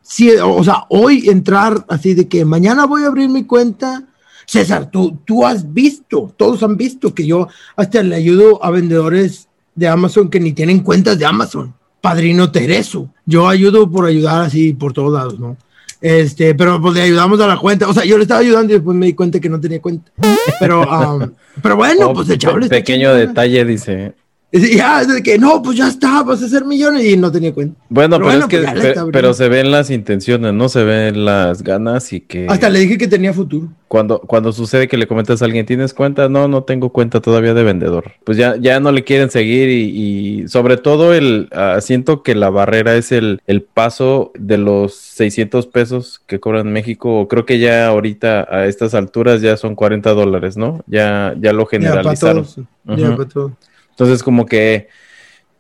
si, 0.03 0.29
o 0.29 0.63
sea, 0.63 0.83
hoy 0.89 1.29
entrar 1.29 1.85
así 1.87 2.13
de 2.13 2.27
que 2.27 2.45
mañana 2.45 2.85
voy 2.85 3.03
a 3.03 3.07
abrir 3.07 3.29
mi 3.29 3.45
cuenta. 3.45 4.03
César, 4.45 4.91
tú, 4.91 5.17
tú 5.23 5.45
has 5.45 5.73
visto, 5.73 6.33
todos 6.35 6.61
han 6.61 6.75
visto 6.75 7.15
que 7.15 7.25
yo 7.25 7.47
hasta 7.77 8.03
le 8.03 8.15
ayudo 8.15 8.63
a 8.63 8.69
vendedores 8.69 9.47
de 9.73 9.87
Amazon 9.87 10.29
que 10.29 10.41
ni 10.41 10.51
tienen 10.51 10.81
cuentas 10.81 11.17
de 11.17 11.25
Amazon. 11.25 11.73
Padrino 12.01 12.51
Tereso. 12.51 13.09
Yo 13.25 13.47
ayudo 13.47 13.89
por 13.89 14.05
ayudar 14.05 14.41
así 14.41 14.73
por 14.73 14.91
todos 14.91 15.13
lados, 15.13 15.39
¿no? 15.39 15.55
Este, 16.03 16.53
pero 16.53 16.81
pues 16.81 16.95
le 16.95 17.03
ayudamos 17.03 17.39
a 17.39 17.47
la 17.47 17.57
cuenta. 17.57 17.87
O 17.87 17.93
sea, 17.93 18.03
yo 18.03 18.17
le 18.17 18.23
estaba 18.23 18.41
ayudando 18.41 18.73
y 18.73 18.75
después 18.75 18.95
me 18.95 19.05
di 19.05 19.13
cuenta 19.13 19.39
que 19.39 19.47
no 19.47 19.57
tenía 19.57 19.81
cuenta. 19.81 20.11
Pero, 20.59 20.81
um, 20.81 21.31
pero 21.61 21.77
bueno, 21.77 22.09
oh, 22.09 22.13
pues 22.13 22.27
Pe 22.27 22.67
Pequeño 22.67 23.13
detalle, 23.13 23.63
dice. 23.63 24.13
Ya, 24.53 25.03
de 25.03 25.23
que 25.23 25.39
no, 25.39 25.63
pues 25.63 25.77
ya 25.77 25.87
está, 25.87 26.21
vas 26.21 26.43
a 26.43 26.45
hacer 26.45 26.63
millones 26.63 27.03
y 27.05 27.17
no 27.17 27.31
tenía 27.31 27.51
cuenta. 27.51 27.75
Bueno, 27.89 28.19
pero, 28.19 28.31
es 28.31 28.45
que, 28.45 28.59
pues 28.59 28.99
pero 29.11 29.33
se 29.33 29.49
ven 29.49 29.71
las 29.71 29.89
intenciones, 29.89 30.53
no 30.53 30.69
se 30.69 30.83
ven 30.83 31.25
las 31.25 31.63
ganas 31.63 32.13
y 32.13 32.21
que. 32.21 32.45
Hasta 32.47 32.69
le 32.69 32.81
dije 32.81 32.99
que 32.99 33.07
tenía 33.07 33.33
futuro. 33.33 33.69
Cuando, 33.87 34.19
cuando 34.19 34.51
sucede 34.53 34.87
que 34.87 34.97
le 34.97 35.07
comentas 35.07 35.41
a 35.41 35.45
alguien, 35.45 35.65
¿tienes 35.65 35.95
cuenta? 35.95 36.29
No, 36.29 36.47
no 36.47 36.63
tengo 36.63 36.89
cuenta 36.89 37.19
todavía 37.19 37.55
de 37.55 37.63
vendedor. 37.63 38.11
Pues 38.23 38.37
ya, 38.37 38.55
ya 38.57 38.79
no 38.79 38.91
le 38.91 39.03
quieren 39.03 39.31
seguir 39.31 39.69
y, 39.69 40.47
sobre 40.47 40.77
todo 40.77 41.15
el, 41.15 41.49
uh, 41.51 41.81
siento 41.81 42.21
que 42.21 42.35
la 42.35 42.51
barrera 42.51 42.95
es 42.95 43.11
el, 43.11 43.41
el 43.47 43.63
paso 43.63 44.33
de 44.37 44.59
los 44.59 44.93
600 44.93 45.65
pesos 45.65 46.21
que 46.27 46.39
cobran 46.39 46.67
en 46.67 46.73
México. 46.73 47.27
Creo 47.27 47.47
que 47.47 47.57
ya 47.57 47.87
ahorita 47.87 48.47
a 48.47 48.67
estas 48.67 48.93
alturas 48.93 49.41
ya 49.41 49.57
son 49.57 49.73
40 49.73 50.11
dólares, 50.11 50.57
¿no? 50.57 50.83
Ya, 50.85 51.33
ya 51.39 51.53
lo 51.53 51.65
generalizaron. 51.65 52.45
Ya 52.85 53.15
para 53.15 53.27
todos. 53.27 53.51
Entonces, 53.93 54.23
como 54.23 54.45
que 54.45 54.87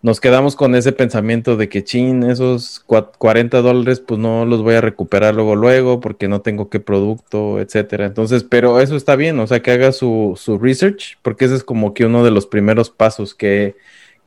nos 0.03 0.19
quedamos 0.19 0.57
con 0.57 0.75
ese 0.75 0.91
pensamiento 0.91 1.55
de 1.55 1.69
que, 1.69 1.83
chin, 1.83 2.23
esos 2.23 2.81
40 2.81 3.61
dólares, 3.61 4.01
pues 4.01 4.19
no 4.19 4.45
los 4.45 4.61
voy 4.61 4.75
a 4.75 4.81
recuperar 4.81 5.33
luego, 5.33 5.55
luego, 5.55 6.01
porque 6.01 6.27
no 6.27 6.41
tengo 6.41 6.69
qué 6.69 6.81
producto, 6.81 7.61
etcétera. 7.61 8.05
Entonces, 8.05 8.43
pero 8.43 8.81
eso 8.81 8.97
está 8.97 9.15
bien, 9.15 9.39
o 9.39 9.47
sea, 9.47 9.61
que 9.61 9.71
haga 9.71 9.93
su, 9.93 10.33
su 10.35 10.57
research, 10.59 11.17
porque 11.21 11.45
ese 11.45 11.55
es 11.55 11.63
como 11.63 11.93
que 11.93 12.05
uno 12.05 12.25
de 12.25 12.31
los 12.31 12.47
primeros 12.47 12.89
pasos, 12.89 13.33
que, 13.33 13.75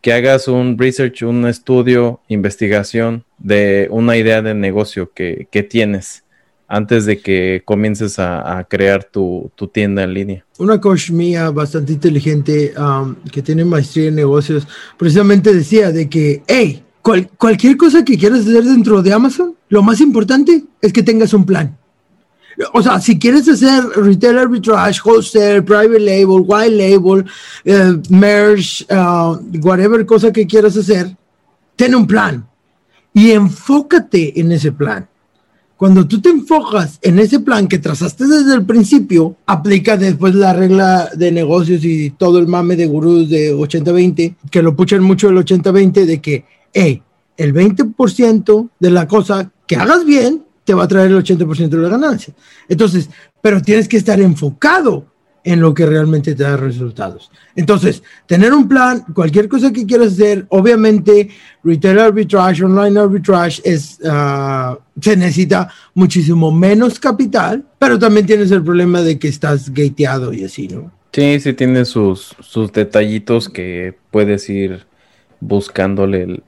que 0.01 0.15
hagas 0.15 0.49
un 0.49 0.79
research, 0.79 1.23
un 1.25 1.47
estudio, 1.47 2.21
investigación 2.29 3.25
de 3.39 3.89
una 3.91 4.17
idea 4.17 4.41
de 4.41 4.55
negocio 4.55 5.13
que, 5.13 5.47
que 5.51 5.63
tienes 5.63 6.25
antes 6.69 7.07
de 7.07 7.19
que 7.21 7.63
comiences 7.65 8.19
a, 8.19 8.67
crear 8.69 9.05
tu, 9.05 9.51
tienda 9.73 10.03
en 10.03 10.15
línea. 10.15 10.45
Una 10.59 10.81
coach 10.81 11.11
mía 11.11 11.51
bastante 11.51 11.93
inteligente 11.93 12.73
um, 12.79 13.15
que 13.31 13.43
tiene 13.43 13.65
maestría 13.65 14.09
en 14.09 14.17
negocios, 14.17 14.67
precisamente 14.97 15.53
decía 15.53 15.93
de 15.93 16.09
que, 16.09 16.43
hey, 16.47 16.83
cualquier 17.37 17.77
cosa 17.77 18.05
que 18.05 18.19
quieras 18.19 18.41
hacer 18.41 18.65
dentro 18.65 19.03
de 19.03 19.13
Amazon, 19.13 19.55
lo 19.69 19.83
más 19.83 20.01
importante 20.01 20.65
es 20.81 20.93
que 20.93 21.03
tengas 21.03 21.33
un 21.35 21.45
plan. 21.45 21.77
O 22.73 22.83
sea, 22.83 23.01
si 23.01 23.19
quieres 23.19 23.49
hacer 23.49 23.85
retail 23.97 24.39
arbitrage, 24.39 25.01
wholesale, 25.05 25.63
private 25.63 26.01
label, 26.01 26.43
white 26.47 26.71
label, 26.71 27.25
uh, 27.67 28.01
merge, 28.09 28.87
uh, 28.91 29.37
whatever 29.63 30.05
cosa 30.07 30.33
que 30.33 30.47
quieras 30.47 30.77
hacer, 30.77 31.15
ten 31.77 31.95
un 31.95 32.07
plan 32.07 32.47
y 33.13 33.33
enfócate 33.33 34.41
en 34.41 34.53
ese 34.53 34.73
plan. 34.73 35.07
Cuando 35.77 36.09
tú 36.09 36.23
te 36.23 36.31
enfocas 36.31 36.99
en 37.03 37.19
ese 37.19 37.41
plan 37.41 37.69
que 37.69 37.79
trazaste 37.79 38.27
desde 38.27 38.55
el 38.55 38.65
principio, 38.65 39.37
aplica 39.45 39.99
después 39.99 40.35
la 40.35 40.55
regla 40.55 41.11
de 41.15 41.31
negocios 41.31 41.85
y 41.85 42.11
todo 42.11 42.39
el 42.39 42.47
mame 42.47 42.77
de 42.77 42.87
gurús 42.87 43.29
de 43.29 43.55
80-20, 43.55 44.37
que 44.51 44.63
lo 44.63 44.75
puchan 44.75 45.03
mucho 45.03 45.29
el 45.29 45.37
80-20, 45.37 46.07
de 46.07 46.21
que, 46.23 46.45
hey, 46.73 47.03
el 47.37 47.53
20% 47.53 48.71
de 48.79 48.91
la 48.91 49.07
cosa 49.07 49.53
que 49.67 49.77
hagas 49.77 50.07
bien 50.07 50.45
te 50.65 50.73
va 50.73 50.85
a 50.85 50.89
traer 50.89 51.11
el 51.11 51.23
80% 51.23 51.69
de 51.69 51.77
la 51.77 51.91
ganancia. 51.91 52.35
Entonces, 52.69 53.11
pero 53.43 53.61
tienes 53.61 53.87
que 53.87 53.99
estar 53.99 54.19
enfocado 54.21 55.05
en 55.47 55.61
lo 55.61 55.73
que 55.73 55.87
realmente 55.87 56.35
te 56.35 56.43
da 56.43 56.57
resultados. 56.57 57.31
Entonces, 57.55 58.03
tener 58.27 58.53
un 58.53 58.69
plan, 58.69 59.05
cualquier 59.15 59.49
cosa 59.49 59.73
que 59.73 59.87
quieras 59.87 60.15
hacer, 60.15 60.45
obviamente, 60.49 61.29
retail 61.63 62.01
arbitrage, 62.01 62.65
online 62.65 62.99
arbitrage, 62.99 63.63
es, 63.65 64.01
ah, 64.05 64.77
se 65.01 65.17
necesita 65.17 65.71
muchísimo 65.95 66.51
menos 66.51 66.99
capital, 66.99 67.65
pero 67.79 67.97
también 67.97 68.27
tienes 68.27 68.51
el 68.51 68.65
problema 68.65 69.03
de 69.03 69.21
que 69.21 69.29
estás 69.29 69.73
gateado 69.73 70.33
y 70.33 70.43
así, 70.43 70.67
¿no? 70.67 70.91
Sí, 71.13 71.39
sí 71.39 71.53
tiene 71.53 71.85
sus, 71.85 72.35
sus 72.41 72.73
detallitos 72.73 73.49
que 73.49 73.95
puedes 74.11 74.51
ir 74.51 74.85
buscándole 75.39 76.43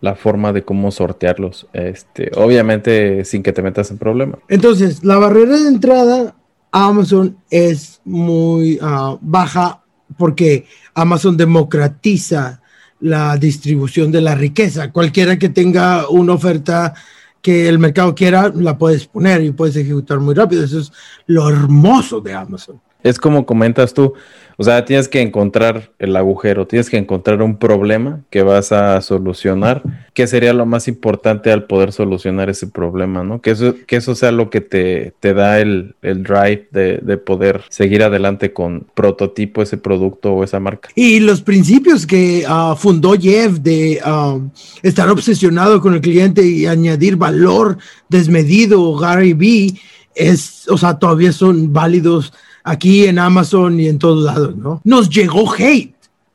la 0.00 0.16
forma 0.16 0.52
de 0.52 0.62
cómo 0.62 0.90
sortearlos. 0.90 1.68
Este, 1.72 2.32
obviamente 2.34 3.24
sin 3.24 3.44
que 3.44 3.52
te 3.52 3.62
metas 3.62 3.92
en 3.92 3.98
problema. 3.98 4.38
Entonces, 4.48 5.04
la 5.04 5.18
barrera 5.18 5.56
de 5.56 5.68
entrada 5.68 6.34
Amazon 6.72 7.36
es 7.50 8.00
muy 8.04 8.78
ah, 8.82 9.16
baja 9.20 9.82
porque 10.16 10.66
Amazon 10.94 11.36
democratiza 11.36 12.60
la 13.00 13.36
distribución 13.36 14.10
de 14.10 14.20
la 14.20 14.34
riqueza. 14.34 14.90
Cualquiera 14.90 15.38
que 15.38 15.48
tenga 15.48 16.08
una 16.08 16.32
oferta 16.32 16.94
que 17.42 17.68
el 17.68 17.78
mercado 17.78 18.14
quiera, 18.14 18.52
la 18.54 18.78
puedes 18.78 19.06
poner 19.06 19.42
y 19.42 19.50
puedes 19.50 19.76
ejecutar 19.76 20.20
muy 20.20 20.34
rápido. 20.34 20.64
Eso 20.64 20.78
es 20.78 20.92
lo 21.26 21.48
hermoso 21.48 22.20
de 22.20 22.34
Amazon. 22.34 22.80
Es 23.02 23.18
como 23.18 23.44
comentas 23.44 23.92
tú, 23.92 24.14
o 24.56 24.64
sea, 24.64 24.84
tienes 24.84 25.08
que 25.08 25.20
encontrar 25.20 25.90
el 25.98 26.16
agujero, 26.16 26.66
tienes 26.66 26.90
que 26.90 26.96
encontrar 26.96 27.42
un 27.42 27.56
problema 27.56 28.20
que 28.30 28.42
vas 28.42 28.72
a 28.72 29.00
solucionar, 29.00 29.82
que 30.14 30.26
sería 30.26 30.52
lo 30.52 30.66
más 30.66 30.88
importante 30.88 31.50
al 31.50 31.64
poder 31.64 31.92
solucionar 31.92 32.50
ese 32.50 32.66
problema, 32.66 33.22
¿no? 33.22 33.40
Que 33.40 33.52
eso, 33.52 33.74
que 33.86 33.96
eso 33.96 34.14
sea 34.14 34.32
lo 34.32 34.50
que 34.50 34.60
te, 34.60 35.14
te 35.20 35.34
da 35.34 35.60
el, 35.60 35.94
el 36.02 36.22
drive 36.22 36.68
de, 36.70 36.98
de, 36.98 37.16
poder 37.16 37.62
seguir 37.68 38.02
adelante 38.02 38.52
con 38.52 38.86
prototipo, 38.94 39.62
ese 39.62 39.76
producto 39.76 40.32
o 40.32 40.44
esa 40.44 40.60
marca. 40.60 40.90
Y 40.94 41.20
los 41.20 41.40
principios 41.40 42.06
que 42.06 42.44
uh, 42.48 42.76
fundó 42.76 43.14
Jeff 43.14 43.58
de 43.58 44.00
uh, 44.04 44.40
estar 44.82 45.08
obsesionado 45.08 45.80
con 45.80 45.94
el 45.94 46.00
cliente 46.00 46.44
y 46.44 46.66
añadir 46.66 47.16
valor 47.16 47.78
desmedido, 48.08 48.96
Gary 48.96 49.32
B, 49.32 49.74
es, 50.14 50.68
o 50.68 50.76
sea, 50.76 50.98
todavía 50.98 51.32
son 51.32 51.72
válidos 51.72 52.32
aquí 52.64 53.04
en 53.06 53.18
Amazon 53.18 53.78
y 53.80 53.88
en 53.88 53.98
todos 53.98 54.24
lados, 54.24 54.56
¿no? 54.56 54.80
Nos 54.84 55.08
llegó 55.08 55.52
hate. 55.52 55.94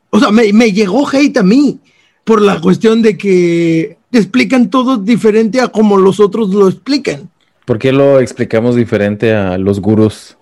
O 0.09 0.19
sea, 0.19 0.31
me, 0.31 0.71
llegó 0.71 1.07
hate 1.07 1.37
a 1.37 1.43
mí 1.43 1.79
por 2.23 2.41
la 2.41 2.59
cuestión 2.59 3.01
de 3.01 3.17
que 3.17 3.97
explican 4.11 4.69
todo 4.69 4.97
diferente 4.97 5.61
a 5.61 5.67
como 5.67 5.97
los 5.97 6.19
otros 6.19 6.49
lo 6.49 6.67
explican. 6.67 7.29
¿Por 7.65 7.77
qué 7.77 7.91
lo 7.91 8.19
explicamos 8.19 8.75
diferente 8.75 9.33
a 9.33 9.57
los 9.57 9.79
gurús? 9.79 10.37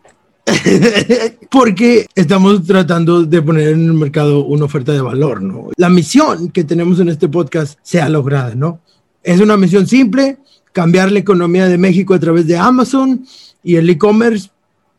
Porque 1.50 2.06
estamos 2.14 2.64
tratando 2.66 3.24
de 3.24 3.42
poner 3.42 3.70
en 3.70 3.86
el 3.86 3.94
mercado 3.94 4.46
una 4.46 4.66
oferta 4.66 4.92
de 4.94 5.02
valor, 5.02 5.42
¿no? 5.42 5.70
La 5.76 5.90
misión 5.90 6.50
que 6.50 6.64
tenemos 6.64 7.00
en 7.00 7.10
este 7.10 7.28
podcast 7.28 7.80
sea 7.82 8.10
lograda, 8.10 8.54
¿no? 8.54 8.80
Es 9.24 9.40
una 9.40 9.58
misión 9.58 9.88
simple, 9.88 10.38
cambiar 10.72 11.12
la 11.12 11.20
economía 11.20 11.68
de 11.68 11.80
México 11.80 12.14
a 12.14 12.20
través 12.20 12.46
de 12.46 12.58
Amazon 12.58 13.26
y 13.64 13.78
el 13.78 13.90
e-commerce 13.90 14.50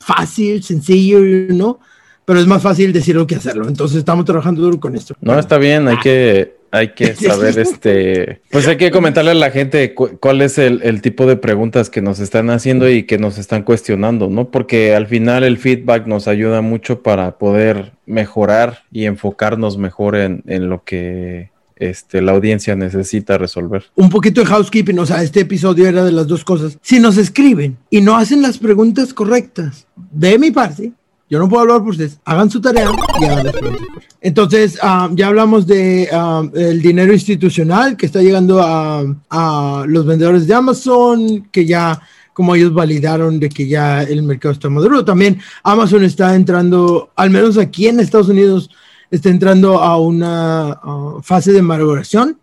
fácil, 0.07 0.63
sencillo, 0.63 1.21
¿no? 1.21 1.81
Pero 2.25 2.41
es 2.41 2.47
más 2.47 2.63
fácil 2.63 2.93
decirlo 2.93 3.27
que 3.27 3.35
hacerlo. 3.35 3.69
Entonces 3.69 3.99
estamos 3.99 4.25
trabajando 4.25 4.63
duro 4.63 4.79
con 4.79 4.95
esto. 4.95 5.15
No, 5.21 5.39
está 5.39 5.59
bien, 5.59 5.89
hay 5.89 5.99
que, 5.99 6.57
hay 6.71 6.95
que 6.95 7.15
saber 7.17 7.59
este, 7.59 8.41
pues 8.51 8.69
hay 8.69 8.77
que 8.77 8.91
comentarle 8.93 9.33
a 9.33 9.35
la 9.35 9.51
gente 9.51 9.95
cuál 9.95 10.43
es 10.43 10.59
el, 10.59 10.81
el, 10.83 11.03
tipo 11.03 11.27
de 11.27 11.37
preguntas 11.37 11.91
que 11.91 12.03
nos 12.03 12.21
están 12.21 12.51
haciendo 12.51 12.89
y 12.89 13.03
que 13.03 13.19
nos 13.19 13.37
están 13.39 13.65
cuestionando, 13.65 14.29
¿no? 14.29 14.51
Porque 14.51 14.95
al 14.95 15.09
final 15.09 15.43
el 15.43 15.59
feedback 15.59 16.07
nos 16.07 16.29
ayuda 16.29 16.61
mucho 16.61 17.03
para 17.03 17.39
poder 17.39 17.93
mejorar 18.07 18.85
y 18.93 19.07
enfocarnos 19.07 19.77
mejor 19.77 20.17
en, 20.17 20.45
en 20.47 20.69
lo 20.69 20.85
que 20.85 21.51
este, 21.77 22.23
la 22.23 22.33
audiencia 22.33 22.75
necesita 22.75 23.39
resolver. 23.39 23.85
Un 23.95 24.09
poquito 24.09 24.41
de 24.41 24.47
housekeeping, 24.47 24.99
o 24.99 25.07
sea, 25.07 25.23
este 25.23 25.41
episodio 25.41 25.87
era 25.87 26.05
de 26.05 26.13
las 26.13 26.27
dos 26.27 26.45
cosas. 26.45 26.79
Si 26.81 26.99
nos 26.99 27.19
escriben 27.19 27.77
y 27.91 28.01
no 28.01 28.17
hacen 28.17 28.43
las 28.43 28.59
preguntas 28.59 29.13
correctas, 29.13 29.87
de 30.11 30.39
mi 30.39 30.51
parte, 30.51 30.93
Yo 31.29 31.41
no 31.41 31.49
puedo 31.49 31.63
hablar 31.63 31.81
por 31.81 31.89
ustedes. 31.89 32.21
Hagan 32.25 32.49
su 32.49 32.61
tarea 32.61 32.89
y 33.21 33.25
hagan 33.25 33.47
las 33.47 33.57
preguntas. 33.57 33.87
Entonces, 34.21 34.79
ah, 34.81 35.11
ya 35.13 35.27
hablamos 35.27 35.67
de 35.67 36.09
ah, 36.13 36.45
dinero 36.81 37.13
institucional 37.13 37.97
que 37.97 38.07
está 38.07 38.23
llegando 38.23 38.63
a, 38.63 39.03
a, 39.29 39.85
los 39.89 40.07
vendedores 40.07 40.47
de 40.47 40.55
Amazon, 40.55 41.49
que 41.51 41.67
ya, 41.67 42.01
como 42.33 42.55
ellos 42.55 42.73
validaron 42.73 43.41
de 43.41 43.49
que 43.49 43.67
ya 43.67 44.05
el 44.05 44.23
mercado 44.23 44.53
está 44.53 44.71
maduro. 44.71 45.05
También 45.05 45.41
Amazon 45.65 46.05
está 46.05 46.33
entrando, 46.37 47.11
al 47.17 47.31
menos 47.31 47.59
aquí 47.59 47.89
en 47.89 47.99
Estados 47.99 48.29
Unidos, 48.29 48.71
está 49.11 49.29
entrando 49.29 49.81
a 49.81 50.01
una 50.01 50.81
fase 51.23 51.53
de 51.53 51.63
maduración 51.63 52.39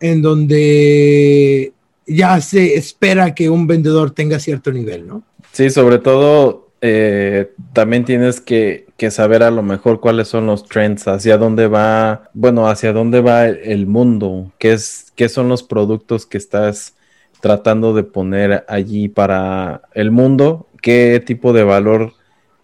en 0.00 0.22
donde 0.22 1.72
ya 2.06 2.40
se 2.40 2.74
espera 2.74 3.34
que 3.34 3.48
un 3.48 3.66
vendedor 3.66 4.10
tenga 4.10 4.38
cierto 4.38 4.70
nivel, 4.72 5.06
¿no? 5.06 5.22
Sí, 5.52 5.70
sobre 5.70 5.98
todo 5.98 6.64
eh, 6.80 7.52
también 7.72 8.04
tienes 8.04 8.40
que, 8.40 8.84
saber 9.10 9.42
a 9.42 9.50
lo 9.50 9.62
mejor 9.62 10.00
cuáles 10.00 10.28
son 10.28 10.46
los 10.46 10.64
trends, 10.64 11.08
hacia 11.08 11.36
dónde 11.38 11.66
va, 11.66 12.30
bueno, 12.32 12.68
hacia 12.68 12.92
dónde 12.92 13.20
va 13.20 13.46
el 13.46 13.86
mundo, 13.86 14.52
qué, 14.58 14.72
es, 14.72 15.12
qué 15.14 15.28
son 15.28 15.48
los 15.48 15.62
productos 15.62 16.24
que 16.24 16.38
estás 16.38 16.94
tratando 17.40 17.92
de 17.92 18.02
poner 18.02 18.64
allí 18.68 19.08
para 19.08 19.82
el 19.92 20.10
mundo, 20.10 20.66
qué 20.80 21.22
tipo 21.24 21.52
de 21.52 21.64
valor 21.64 22.14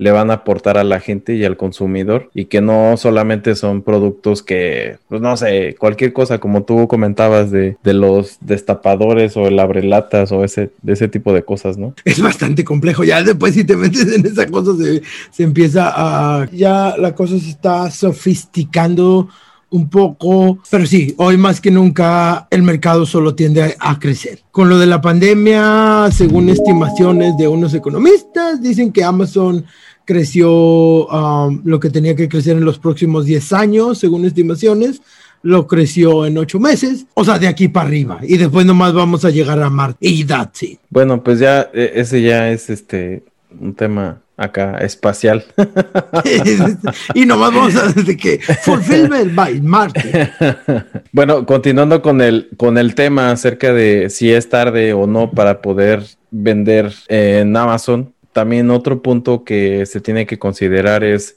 le 0.01 0.13
van 0.13 0.31
a 0.31 0.35
aportar 0.35 0.79
a 0.79 0.83
la 0.83 0.99
gente 0.99 1.35
y 1.35 1.45
al 1.45 1.59
consumidor 1.59 2.31
y 2.35 2.47
que 2.47 2.63
no 2.63 2.97
solamente 2.97 3.55
son 3.55 3.83
productos 3.83 4.43
que, 4.43 4.97
pues 5.11 5.21
no 5.21 5.37
sé, 5.37 5.77
cualquier 5.79 6.15
cosa 6.15 6.39
como 6.39 6.63
tú 6.63 6.89
comentabas 6.89 7.51
de, 7.51 7.77
los 7.85 8.39
destapadores 8.41 9.37
o 9.37 9.47
el 9.47 9.59
abrelatas 9.61 10.33
o 10.33 10.43
ese, 10.43 10.71
de 10.81 10.95
ese 10.95 11.09
tipo 11.09 11.35
de 11.35 11.43
cosas, 11.43 11.77
¿no? 11.77 11.93
Es 12.07 12.19
bastante 12.23 12.65
complejo, 12.65 13.05
ya 13.05 13.23
después 13.23 13.53
si 13.53 13.65
te 13.65 13.77
metes 13.77 14.11
en 14.11 14.25
esa 14.25 14.47
cosa 14.47 14.75
se, 14.75 15.03
se 15.31 15.43
empieza 15.43 15.93
a, 15.95 16.49
ya 16.51 16.95
la 16.97 17.15
cosa 17.15 17.39
se 17.39 17.51
está 17.51 17.91
sofisticando 17.91 19.29
un 19.71 19.89
poco, 19.89 20.59
pero 20.69 20.85
sí, 20.85 21.15
hoy 21.17 21.37
más 21.37 21.61
que 21.61 21.71
nunca 21.71 22.49
el 22.51 22.63
mercado 22.63 23.07
solo 23.07 23.35
tiende 23.35 23.77
a, 23.79 23.99
crecer. 23.99 24.41
Con 24.51 24.69
lo 24.69 24.79
de 24.79 24.87
la 24.87 25.01
pandemia, 25.01 26.09
según 26.13 26.49
estimaciones 26.49 27.37
de 27.39 27.47
unos 27.47 27.73
economistas, 27.75 28.61
dicen 28.61 28.93
que 28.93 29.05
Amazon 29.05 29.65
creció 30.11 31.07
um, 31.07 31.61
lo 31.65 31.79
que 31.79 31.89
tenía 31.89 32.17
que 32.17 32.29
crecer 32.29 32.57
en 32.57 32.65
los 32.65 32.81
próximos 32.81 33.27
10 33.27 33.53
años, 33.53 33.99
según 33.99 34.25
estimaciones, 34.25 35.03
lo 35.45 35.69
creció 35.69 36.27
en 36.27 36.37
8 36.37 36.59
meses, 36.59 37.07
o 37.15 37.25
sea, 37.25 37.39
de 37.39 37.47
aquí 37.47 37.69
para 37.69 37.87
arriba, 37.87 38.19
y 38.21 38.37
después 38.37 38.67
nomás 38.67 38.93
vamos 38.93 39.25
a 39.25 39.31
llegar 39.31 39.63
a 39.63 39.71
Marte, 39.71 39.99
y 40.01 40.25
that's 40.25 40.65
it. 40.65 40.81
Bueno, 40.89 41.23
pues 41.23 41.39
ya, 41.39 41.71
e, 41.73 41.93
ese 41.95 42.23
ya 42.23 42.51
es 42.51 42.71
este, 42.71 43.23
un 43.61 43.73
tema 43.73 44.21
acá 44.37 44.79
espacial. 44.79 45.45
y 47.15 47.25
nomás 47.25 47.55
vamos 47.55 47.77
a 47.77 47.93
decir 47.93 48.17
que 48.17 48.41
fulfillment 48.65 49.33
by 49.33 49.61
Marte. 49.61 50.33
Bueno, 51.13 51.47
continuando 51.47 52.03
con 52.03 52.21
el, 52.21 52.49
con 52.57 52.79
el 52.79 52.97
tema 52.97 53.31
acerca 53.31 53.73
de 53.73 54.11
si 54.11 54.33
es 54.33 54.49
tarde 54.49 54.93
o 54.93 55.07
no 55.07 55.31
para 55.31 55.61
poder 55.61 56.05
vender 56.33 56.93
en 57.09 57.57
Amazon, 57.57 58.13
también 58.33 58.71
otro 58.71 59.03
punto 59.03 59.45
que 59.45 59.87
se 59.87 60.01
tiene 60.01 60.27
que 60.27 60.39
considerar 60.39 61.05
es 61.05 61.37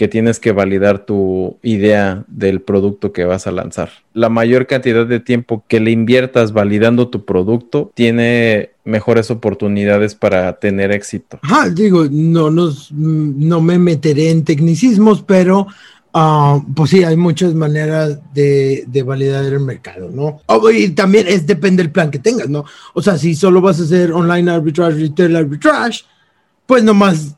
que 0.00 0.08
tienes 0.08 0.40
que 0.40 0.52
validar 0.52 1.04
tu 1.04 1.58
idea 1.62 2.24
del 2.26 2.62
producto 2.62 3.12
que 3.12 3.26
vas 3.26 3.46
a 3.46 3.52
lanzar. 3.52 3.90
La 4.14 4.30
mayor 4.30 4.66
cantidad 4.66 5.06
de 5.06 5.20
tiempo 5.20 5.62
que 5.68 5.78
le 5.78 5.90
inviertas 5.90 6.54
validando 6.54 7.08
tu 7.08 7.26
producto 7.26 7.92
tiene 7.92 8.70
mejores 8.82 9.30
oportunidades 9.30 10.14
para 10.14 10.58
tener 10.58 10.90
éxito. 10.90 11.38
Ajá, 11.42 11.68
digo, 11.68 12.06
no, 12.10 12.50
nos, 12.50 12.90
no 12.92 13.60
me 13.60 13.78
meteré 13.78 14.30
en 14.30 14.42
tecnicismos, 14.42 15.20
pero 15.22 15.66
uh, 16.14 16.64
pues 16.74 16.88
sí, 16.88 17.04
hay 17.04 17.18
muchas 17.18 17.54
maneras 17.54 18.18
de, 18.32 18.84
de, 18.86 19.02
validar 19.02 19.44
el 19.44 19.60
mercado, 19.60 20.10
¿no? 20.10 20.40
Oh, 20.46 20.70
y 20.70 20.88
también 20.90 21.26
es 21.28 21.46
depende 21.46 21.82
del 21.82 21.92
plan 21.92 22.10
que 22.10 22.18
tengas, 22.18 22.48
¿no? 22.48 22.64
O 22.94 23.02
sea, 23.02 23.18
si 23.18 23.34
solo 23.34 23.60
vas 23.60 23.78
a 23.80 23.82
hacer 23.82 24.12
online 24.12 24.50
arbitrage, 24.50 24.98
retail 24.98 25.36
arbitrage, 25.36 26.04
pues 26.70 26.84
nomás 26.84 27.34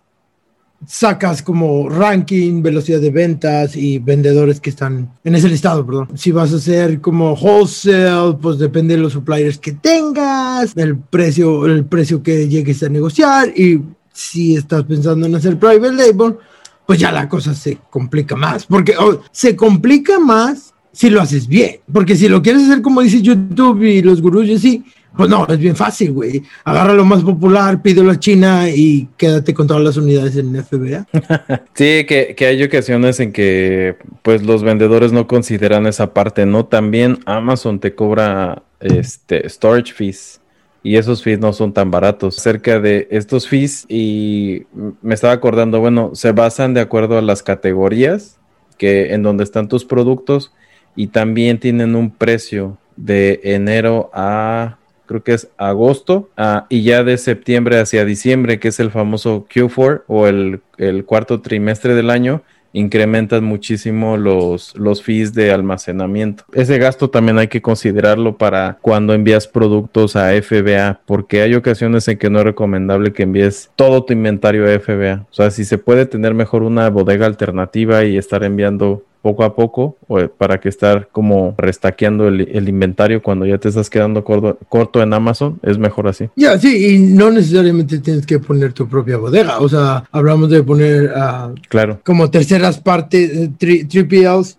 sacas 0.86 1.42
como 1.42 1.88
ranking, 1.88 2.60
velocidad 2.60 3.00
de 3.00 3.10
ventas 3.10 3.74
y 3.76 3.98
vendedores 3.98 4.60
que 4.60 4.68
están 4.68 5.10
en 5.24 5.34
ese 5.34 5.48
listado, 5.48 5.86
perdón. 5.86 6.08
Si 6.16 6.32
vas 6.32 6.52
a 6.52 6.56
hacer 6.56 7.00
como 7.00 7.32
wholesale, 7.32 8.34
pues 8.42 8.58
depende 8.58 8.94
de 8.94 9.00
los 9.00 9.14
suppliers 9.14 9.56
que 9.56 9.72
tengas, 9.72 10.76
el 10.76 10.98
precio, 10.98 11.64
el 11.64 11.86
precio 11.86 12.22
que 12.22 12.46
llegues 12.46 12.82
a 12.82 12.90
negociar 12.90 13.58
y 13.58 13.80
si 14.12 14.54
estás 14.54 14.84
pensando 14.84 15.24
en 15.24 15.34
hacer 15.34 15.58
private 15.58 15.94
label, 15.94 16.36
pues 16.84 16.98
ya 16.98 17.10
la 17.10 17.26
cosa 17.26 17.54
se 17.54 17.78
complica 17.88 18.36
más, 18.36 18.66
porque 18.66 18.94
oh, 18.98 19.22
se 19.30 19.56
complica 19.56 20.20
más 20.20 20.74
si 20.92 21.08
lo 21.08 21.22
haces 21.22 21.46
bien, 21.46 21.76
porque 21.90 22.16
si 22.16 22.28
lo 22.28 22.42
quieres 22.42 22.64
hacer 22.64 22.82
como 22.82 23.00
dice 23.00 23.22
YouTube 23.22 23.82
y 23.82 24.02
los 24.02 24.20
gurús 24.20 24.46
y 24.46 24.54
así, 24.56 24.84
pues 25.16 25.28
no, 25.28 25.46
es 25.46 25.58
bien 25.58 25.76
fácil, 25.76 26.12
güey. 26.12 26.42
Agarra 26.64 26.94
lo 26.94 27.04
más 27.04 27.22
popular, 27.22 27.82
pídelo 27.82 28.10
a 28.10 28.18
China 28.18 28.68
y 28.68 29.08
quédate 29.16 29.52
con 29.52 29.66
todas 29.66 29.82
las 29.82 29.96
unidades 29.96 30.36
en 30.36 30.54
FBA. 30.64 31.06
sí, 31.74 32.06
que, 32.06 32.34
hay 32.40 32.62
ocasiones 32.62 33.20
en 33.20 33.32
que 33.32 33.96
pues 34.22 34.42
los 34.42 34.62
vendedores 34.62 35.12
no 35.12 35.26
consideran 35.26 35.86
esa 35.86 36.14
parte, 36.14 36.46
¿no? 36.46 36.64
También 36.64 37.18
Amazon 37.26 37.78
te 37.78 37.94
cobra 37.94 38.62
este 38.80 39.48
storage 39.48 39.92
fees 39.92 40.40
y 40.82 40.96
esos 40.96 41.22
fees 41.22 41.38
no 41.38 41.52
son 41.52 41.72
tan 41.72 41.90
baratos. 41.90 42.36
Cerca 42.36 42.80
de 42.80 43.06
estos 43.10 43.46
fees 43.46 43.84
y 43.88 44.62
me 45.02 45.14
estaba 45.14 45.34
acordando, 45.34 45.78
bueno, 45.80 46.12
se 46.14 46.32
basan 46.32 46.72
de 46.72 46.80
acuerdo 46.80 47.18
a 47.18 47.22
las 47.22 47.42
categorías 47.42 48.38
que 48.78 49.12
en 49.12 49.22
donde 49.22 49.44
están 49.44 49.68
tus 49.68 49.84
productos 49.84 50.52
y 50.96 51.08
también 51.08 51.58
tienen 51.58 51.94
un 51.94 52.10
precio 52.10 52.78
de 52.96 53.40
enero 53.44 54.10
a 54.12 54.78
creo 55.12 55.22
que 55.22 55.34
es 55.34 55.48
agosto, 55.58 56.30
ah, 56.36 56.66
y 56.68 56.82
ya 56.82 57.04
de 57.04 57.18
septiembre 57.18 57.78
hacia 57.78 58.04
diciembre, 58.04 58.58
que 58.58 58.68
es 58.68 58.80
el 58.80 58.90
famoso 58.90 59.46
Q4 59.52 60.04
o 60.06 60.26
el, 60.26 60.62
cuarto 61.04 61.40
trimestre 61.42 61.94
del 61.94 62.10
año, 62.10 62.42
incrementan 62.72 63.44
muchísimo 63.44 64.16
los, 64.16 64.74
los 64.76 65.02
fees 65.02 65.34
de 65.34 65.52
almacenamiento. 65.52 66.44
Ese 66.54 66.78
gasto 66.78 67.10
también 67.10 67.38
hay 67.38 67.48
que 67.48 67.60
considerarlo 67.60 68.38
para 68.38 68.78
cuando 68.80 69.12
envías 69.12 69.46
productos 69.46 70.16
a 70.16 70.30
FBA, 70.40 71.00
porque 71.04 71.42
hay 71.42 71.54
ocasiones 71.54 72.08
en 72.08 72.16
que 72.16 72.30
no 72.30 72.38
es 72.38 72.44
recomendable 72.46 73.12
que 73.12 73.24
envíes 73.24 73.70
todo 73.76 74.04
tu 74.04 74.14
inventario 74.14 74.64
a 74.64 74.80
FBA. 74.80 75.26
O 75.30 75.34
sea, 75.34 75.50
si 75.50 75.66
se 75.66 75.76
puede 75.76 76.06
tener 76.06 76.32
mejor 76.32 76.62
una 76.62 76.88
bodega 76.88 77.26
alternativa 77.26 78.04
y 78.04 78.16
estar 78.16 78.42
enviando 78.42 79.04
poco 79.22 79.44
a 79.44 79.54
poco 79.54 79.96
para 80.36 80.60
que 80.60 80.68
estar 80.68 81.08
como 81.12 81.54
restaqueando 81.56 82.26
el, 82.28 82.68
inventario 82.68 83.22
cuando 83.22 83.46
ya 83.46 83.58
te 83.58 83.68
estás 83.68 83.88
quedando 83.88 84.24
corto, 84.24 85.02
en 85.02 85.14
Amazon, 85.14 85.60
es 85.62 85.78
mejor 85.78 86.08
así. 86.08 86.28
Ya, 86.36 86.58
sí, 86.58 86.94
y 86.94 86.98
no 86.98 87.30
necesariamente 87.30 88.00
tienes 88.00 88.26
que 88.26 88.38
poner 88.40 88.72
tu 88.72 88.88
propia 88.88 89.16
bodega, 89.16 89.58
o 89.60 89.68
sea, 89.68 90.04
hablamos 90.10 90.50
de 90.50 90.62
poner 90.62 91.12
uh, 91.12 91.54
claro. 91.68 92.00
como 92.04 92.30
terceras 92.30 92.80
partes, 92.80 93.50
3PLs, 93.58 94.56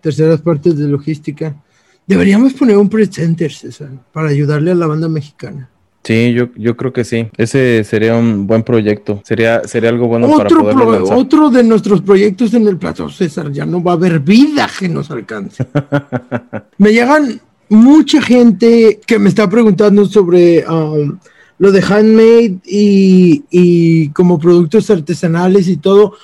terceras 0.00 0.40
partes 0.42 0.78
de 0.78 0.86
logística. 0.86 1.56
Deberíamos 2.06 2.52
poner 2.52 2.76
un 2.76 2.90
presenter, 2.90 3.50
César, 3.50 3.88
para 4.12 4.28
ayudarle 4.28 4.72
a 4.72 4.74
la 4.74 4.86
banda 4.86 5.08
mexicana. 5.08 5.70
Sí, 6.04 6.34
yo, 6.34 6.48
yo 6.54 6.76
creo 6.76 6.92
que 6.92 7.02
sí. 7.02 7.28
Ese 7.38 7.82
sería 7.82 8.14
un 8.14 8.46
buen 8.46 8.62
proyecto. 8.62 9.22
Sería, 9.24 9.66
sería 9.66 9.88
algo 9.88 10.06
bueno 10.06 10.36
para 10.36 10.50
poder 10.50 11.02
Otro 11.12 11.48
de 11.48 11.64
nuestros 11.64 12.02
proyectos 12.02 12.52
en 12.52 12.68
el 12.68 12.76
plato, 12.76 13.08
César, 13.08 13.50
ya 13.50 13.64
no 13.64 13.82
va 13.82 13.92
a 13.92 13.94
haber 13.94 14.20
vida 14.20 14.68
que 14.78 14.86
nos 14.86 15.10
alcance. 15.10 15.66
me 16.78 16.92
llegan 16.92 17.40
mucha 17.70 18.20
gente 18.20 19.00
que 19.06 19.18
me 19.18 19.30
está 19.30 19.48
preguntando 19.48 20.04
sobre 20.04 20.68
um, 20.68 21.18
lo 21.56 21.72
de 21.72 21.82
handmade 21.82 22.58
y, 22.66 23.44
y, 23.50 24.10
como 24.10 24.38
productos 24.38 24.90
artesanales 24.90 25.68
y 25.68 25.78
todo. 25.78 26.16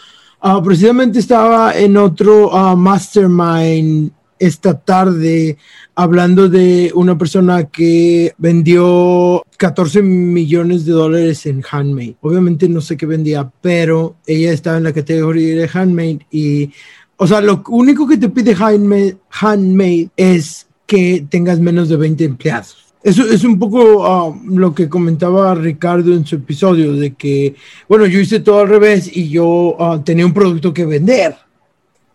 Uh, 0.42 0.62
precisamente 0.62 1.18
estaba 1.18 1.72
en 1.72 1.96
otro 1.96 2.50
uh, 2.50 2.76
mastermind 2.76 4.10
esta 4.38 4.74
tarde 4.74 5.56
hablando 6.02 6.48
de 6.48 6.90
una 6.94 7.18
persona 7.18 7.64
que 7.64 8.32
vendió 8.38 9.44
14 9.58 10.00
millones 10.00 10.86
de 10.86 10.92
dólares 10.92 11.44
en 11.44 11.62
handmade. 11.70 12.16
Obviamente 12.22 12.70
no 12.70 12.80
sé 12.80 12.96
qué 12.96 13.04
vendía, 13.04 13.50
pero 13.60 14.16
ella 14.26 14.50
estaba 14.50 14.78
en 14.78 14.84
la 14.84 14.94
categoría 14.94 15.54
de 15.56 15.70
handmade 15.70 16.26
y, 16.30 16.70
o 17.18 17.26
sea, 17.26 17.42
lo 17.42 17.62
único 17.68 18.08
que 18.08 18.16
te 18.16 18.30
pide 18.30 18.56
handmade, 18.58 19.18
handmade 19.30 20.08
es 20.16 20.66
que 20.86 21.26
tengas 21.28 21.60
menos 21.60 21.90
de 21.90 21.96
20 21.96 22.24
empleados. 22.24 22.78
Eso 23.02 23.26
es 23.26 23.44
un 23.44 23.58
poco 23.58 24.06
ah, 24.06 24.34
lo 24.46 24.74
que 24.74 24.88
comentaba 24.88 25.54
Ricardo 25.54 26.14
en 26.14 26.24
su 26.24 26.36
episodio, 26.36 26.94
de 26.94 27.12
que, 27.12 27.54
bueno, 27.90 28.06
yo 28.06 28.20
hice 28.20 28.40
todo 28.40 28.60
al 28.60 28.68
revés 28.68 29.14
y 29.14 29.28
yo 29.28 29.76
ah, 29.78 30.00
tenía 30.02 30.24
un 30.24 30.32
producto 30.32 30.72
que 30.72 30.86
vender. 30.86 31.36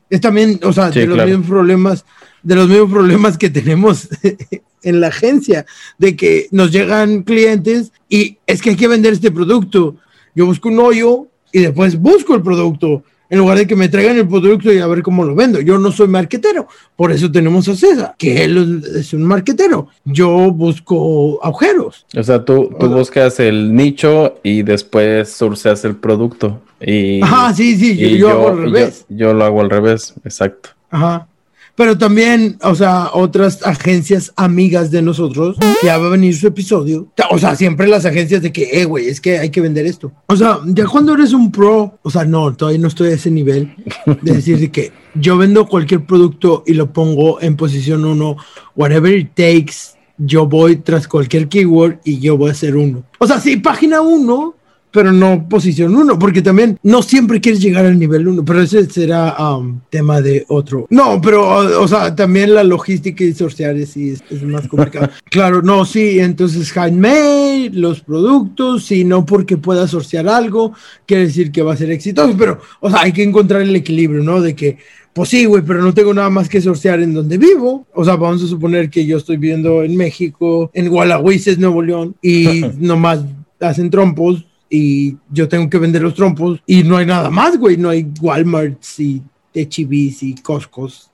Es 0.10 0.22
también, 0.22 0.60
o 0.64 0.74
sea, 0.74 0.90
de 0.90 1.06
los 1.06 1.24
mismos 1.24 1.48
problemas, 1.48 2.06
de 2.46 2.56
los 2.56 2.70
mismos 2.70 2.92
problemas 2.92 3.38
que 3.38 3.50
tenemos 3.50 4.08
en 4.84 5.02
la 5.02 5.08
agencia, 5.08 5.66
de 5.98 6.16
que 6.16 6.48
nos 6.52 6.72
llegan 6.72 7.24
clientes 7.24 7.92
y 8.08 8.38
es 8.46 8.62
que 8.62 8.70
hay 8.70 8.76
que 8.76 8.88
vender 8.88 9.14
este 9.14 9.32
producto. 9.32 9.96
Yo 10.36 10.46
busco 10.46 10.70
un 10.70 10.80
hoyo 10.80 11.28
y 11.52 11.62
después 11.62 12.00
busco 12.00 12.36
el 12.36 12.44
producto 12.44 13.04
en 13.32 13.40
lugar 13.40 13.58
de 13.58 13.66
que 13.66 13.76
me 13.76 13.90
traigan 13.90 14.18
el 14.18 14.28
producto 14.28 14.72
y 14.72 14.78
a 14.78 14.86
ver 14.86 15.02
cómo 15.02 15.24
lo 15.24 15.34
vendo. 15.34 15.60
Yo 15.60 15.80
no 15.80 15.92
soy 15.92 16.08
marquetero, 16.08 16.68
por 16.96 17.12
eso 17.12 17.32
tenemos 17.32 17.68
a 17.68 17.76
César, 17.76 18.14
que 18.16 18.44
él 18.44 18.84
es 18.96 19.12
un 19.14 19.24
marquetero. 19.24 19.88
Yo 20.04 20.52
busco 20.52 21.44
agujeros. 21.44 22.06
O 22.16 22.22
sea, 22.22 22.46
tú, 22.46 22.70
tú 22.80 22.88
buscas 22.90 23.40
el 23.40 23.74
nicho 23.74 24.36
y 24.44 24.62
después 24.62 25.32
surceas 25.32 25.84
el 25.84 25.96
producto. 25.96 26.62
Y, 26.80 27.24
Ajá, 27.24 27.52
sí, 27.56 27.76
sí, 27.76 27.98
yo, 27.98 28.08
yo 28.10 28.30
hago 28.30 28.50
al 28.50 28.58
revés. 28.60 29.06
Yo, 29.10 29.18
yo, 29.18 29.34
lo 29.34 29.46
hago 29.46 29.62
al 29.62 29.72
revés, 29.72 30.14
exacto. 30.24 30.70
Ajá 30.92 31.28
pero 31.76 31.98
también, 31.98 32.58
o 32.62 32.74
sea, 32.74 33.10
otras 33.14 33.66
agencias 33.66 34.32
amigas 34.36 34.92
de 34.92 35.02
nosotros, 35.02 35.58
ya 35.84 35.98
va 35.98 36.08
a 36.08 36.12
venir 36.12 36.36
su 36.36 36.48
episodio, 36.48 37.08
o 37.30 37.38
sea, 37.38 37.56
siempre 37.56 37.88
las 37.88 38.06
agencias 38.06 38.42
de 38.42 38.52
que, 38.52 38.82
eh, 38.82 38.86
güey, 38.86 39.08
es 39.08 39.20
que 39.20 39.38
hay 39.40 39.50
que 39.50 39.62
vender 39.62 39.86
esto. 39.86 40.12
O 40.28 40.36
sea, 40.36 40.60
ya 40.66 40.86
cuando 40.86 41.14
eres 41.14 41.34
un 41.34 41.52
pro, 41.52 42.00
o 42.02 42.10
sea, 42.10 42.24
no, 42.26 42.56
todavía 42.56 42.80
no 42.80 42.88
estoy 42.88 43.10
a 43.10 43.16
ese 43.16 43.30
nivel 43.30 43.76
de 44.22 44.34
decir 44.34 44.72
que 44.72 44.92
yo 45.16 45.38
vendo 45.38 45.68
cualquier 45.68 46.06
producto 46.06 46.64
y 46.66 46.74
lo 46.74 46.92
pongo 46.92 47.42
en 47.42 47.56
posición 47.58 48.06
uno, 48.06 48.38
whatever 48.76 49.14
it 49.18 49.32
takes, 49.36 49.96
yo 50.18 50.46
voy 50.46 50.78
tras 50.78 51.08
cualquier 51.08 51.50
keyword 51.50 52.00
y 52.04 52.20
yo 52.20 52.38
voy 52.38 52.50
a 52.50 52.54
hacer 52.54 52.76
uno. 52.76 53.04
O 53.20 53.28
sea, 53.28 53.40
sí, 53.40 53.58
página 53.58 54.02
uno, 54.02 54.55
pero 54.96 55.12
no 55.12 55.50
posición 55.50 55.94
1, 55.94 56.18
porque 56.18 56.42
también 56.42 56.80
no 56.82 57.04
siempre 57.04 57.42
quieres 57.42 57.62
llegar 57.62 57.86
al 57.86 58.00
nivel 58.00 58.30
1, 58.30 58.46
pero 58.46 58.62
ese 58.62 58.90
será 58.90 59.36
um, 59.38 59.82
tema 59.90 60.22
de 60.22 60.46
otro. 60.48 60.88
No, 60.90 61.20
pero, 61.22 61.82
o, 61.82 61.86
sea, 61.86 62.16
también 62.16 62.54
la 62.54 62.64
logística 62.64 63.22
y 63.22 63.34
sortear 63.34 63.76
es, 63.76 63.98
es, 63.98 64.22
más 64.44 64.70
complicado. 64.70 65.10
claro, 65.30 65.62
no, 65.62 65.84
sí, 65.84 66.20
entonces 66.22 66.72
handmade, 66.78 67.72
los 67.74 68.00
productos, 68.00 68.86
si 68.86 69.04
no 69.04 69.26
porque 69.26 69.58
pueda 69.58 69.86
sortear 69.86 70.30
algo, 70.30 70.72
quiere 71.06 71.26
decir 71.26 71.52
que 71.52 71.62
va 71.62 71.74
a 71.74 71.78
ser 71.78 71.92
exitoso, 71.92 72.34
pero, 72.38 72.62
o 72.80 72.90
sea, 72.90 73.02
hay 73.02 73.12
que 73.12 73.24
encontrar 73.24 73.64
el 73.64 73.76
equilibrio, 73.76 74.24
¿no? 74.24 74.40
De 74.40 74.56
que, 74.56 74.78
pues 75.12 75.28
sí, 75.28 75.44
güey, 75.44 75.62
pero 75.62 75.82
no 75.82 75.94
tengo 75.94 76.14
nada 76.14 76.30
más 76.30 76.48
que 76.48 76.62
sortear 76.62 77.02
en 77.02 77.14
donde 77.14 77.38
vivo. 77.38 77.86
O 77.94 78.06
sea, 78.06 78.16
vamos 78.16 78.42
a 78.44 78.48
suponer 78.48 78.90
que 78.90 79.06
yo 79.06 79.18
estoy 79.18 79.36
viviendo 79.36 79.84
en 79.84 79.98
México, 79.98 80.72
en 80.74 80.88
Gualahuises, 80.88 81.60
Nuevo 81.60 81.82
León, 81.82 82.16
y 82.22 82.64
nomás 82.80 83.26
hacen 83.60 83.90
trompos 83.90 84.46
y 84.70 85.18
yo 85.32 85.48
tengo 85.48 85.70
que 85.70 85.78
vender 85.78 86.02
los 86.02 86.16
trompos 86.16 86.60
y 86.66 86.84
no 86.84 86.98
hay 86.98 87.06
nada 87.06 87.30
más, 87.30 87.58
güey. 87.58 87.78
No 87.78 87.90
hay 87.90 88.08
Walmarts 88.22 89.00
y 89.00 89.22
HEBs 89.54 90.24
y 90.24 90.36
Costcos 90.36 91.12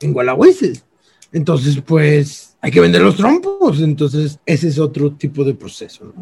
en 0.00 0.12
Gualahueses. 0.12 0.84
Entonces, 1.32 1.80
pues 1.84 2.56
hay 2.60 2.70
que 2.70 2.80
vender 2.80 3.02
los 3.02 3.16
trompos. 3.16 3.80
Entonces, 3.80 4.38
ese 4.46 4.68
es 4.68 4.78
otro 4.78 5.12
tipo 5.12 5.44
de 5.44 5.54
proceso. 5.54 6.12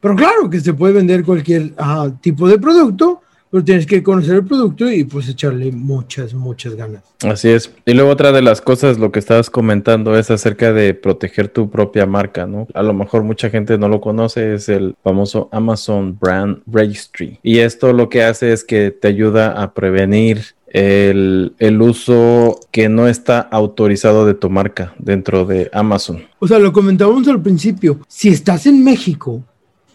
Pero 0.00 0.16
claro 0.16 0.48
que 0.48 0.60
se 0.60 0.74
puede 0.74 0.94
vender 0.94 1.24
cualquier 1.24 1.74
uh, 1.78 2.10
tipo 2.20 2.46
de 2.48 2.58
producto 2.58 3.22
pero 3.54 3.64
tienes 3.64 3.86
que 3.86 4.02
conocer 4.02 4.34
el 4.34 4.44
producto 4.44 4.90
y 4.90 5.04
pues 5.04 5.28
echarle 5.28 5.70
muchas, 5.70 6.34
muchas 6.34 6.74
ganas. 6.74 7.04
Así 7.22 7.50
es. 7.50 7.72
Y 7.86 7.94
luego 7.94 8.10
otra 8.10 8.32
de 8.32 8.42
las 8.42 8.60
cosas, 8.60 8.98
lo 8.98 9.12
que 9.12 9.20
estabas 9.20 9.48
comentando 9.48 10.18
es 10.18 10.28
acerca 10.32 10.72
de 10.72 10.92
proteger 10.92 11.46
tu 11.46 11.70
propia 11.70 12.04
marca, 12.04 12.48
¿no? 12.48 12.66
A 12.74 12.82
lo 12.82 12.92
mejor 12.94 13.22
mucha 13.22 13.50
gente 13.50 13.78
no 13.78 13.88
lo 13.88 14.00
conoce, 14.00 14.54
es 14.54 14.68
el 14.68 14.96
famoso 15.04 15.48
Amazon 15.52 16.18
Brand 16.20 16.62
Registry. 16.66 17.38
Y 17.44 17.58
esto 17.58 17.92
lo 17.92 18.08
que 18.08 18.24
hace 18.24 18.52
es 18.52 18.64
que 18.64 18.90
te 18.90 19.06
ayuda 19.06 19.62
a 19.62 19.72
prevenir 19.72 20.46
el, 20.66 21.54
el, 21.60 21.80
uso 21.80 22.58
que 22.72 22.88
no 22.88 23.06
está 23.06 23.38
autorizado 23.38 24.26
de 24.26 24.34
tu 24.34 24.50
marca 24.50 24.94
dentro 24.98 25.44
de 25.44 25.70
Amazon. 25.72 26.24
O 26.40 26.48
sea, 26.48 26.58
lo 26.58 26.72
comentábamos 26.72 27.28
al 27.28 27.40
principio. 27.40 28.00
Si 28.08 28.30
estás 28.30 28.66
en 28.66 28.82
México, 28.82 29.44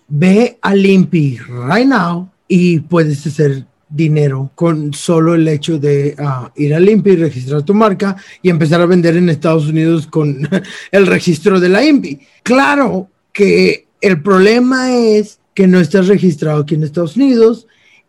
ve 0.07 0.57
a 0.61 0.73
Limpi 0.73 1.39
right 1.67 1.85
now 1.85 2.29
y 2.49 2.79
puedes 2.79 3.25
hacer 3.25 3.65
dinero 3.87 4.51
con 4.55 4.93
solo 4.93 5.35
el 5.35 5.47
hecho 5.47 5.79
de 5.79 6.15
uh, 6.19 6.49
ir 6.55 6.75
a 6.75 6.79
INPI, 6.79 7.15
registrar 7.15 7.63
tu 7.63 7.73
marca 7.73 8.17
y 8.41 8.49
empezar 8.49 8.81
a 8.81 8.85
vender 8.85 9.15
en 9.15 9.29
Estados 9.29 9.67
Unidos 9.67 10.07
con 10.07 10.47
el 10.91 11.07
registro 11.07 11.59
de 11.59 11.69
la 11.69 11.85
INPI. 11.85 12.19
Claro 12.43 13.07
que 13.31 13.87
el 14.01 14.21
problema 14.21 14.95
es 14.95 15.39
que 15.53 15.67
no 15.67 15.79
estás 15.79 16.07
registrado 16.07 16.61
aquí 16.61 16.75
en 16.75 16.83
Estados 16.83 17.15
Unidos 17.15 17.67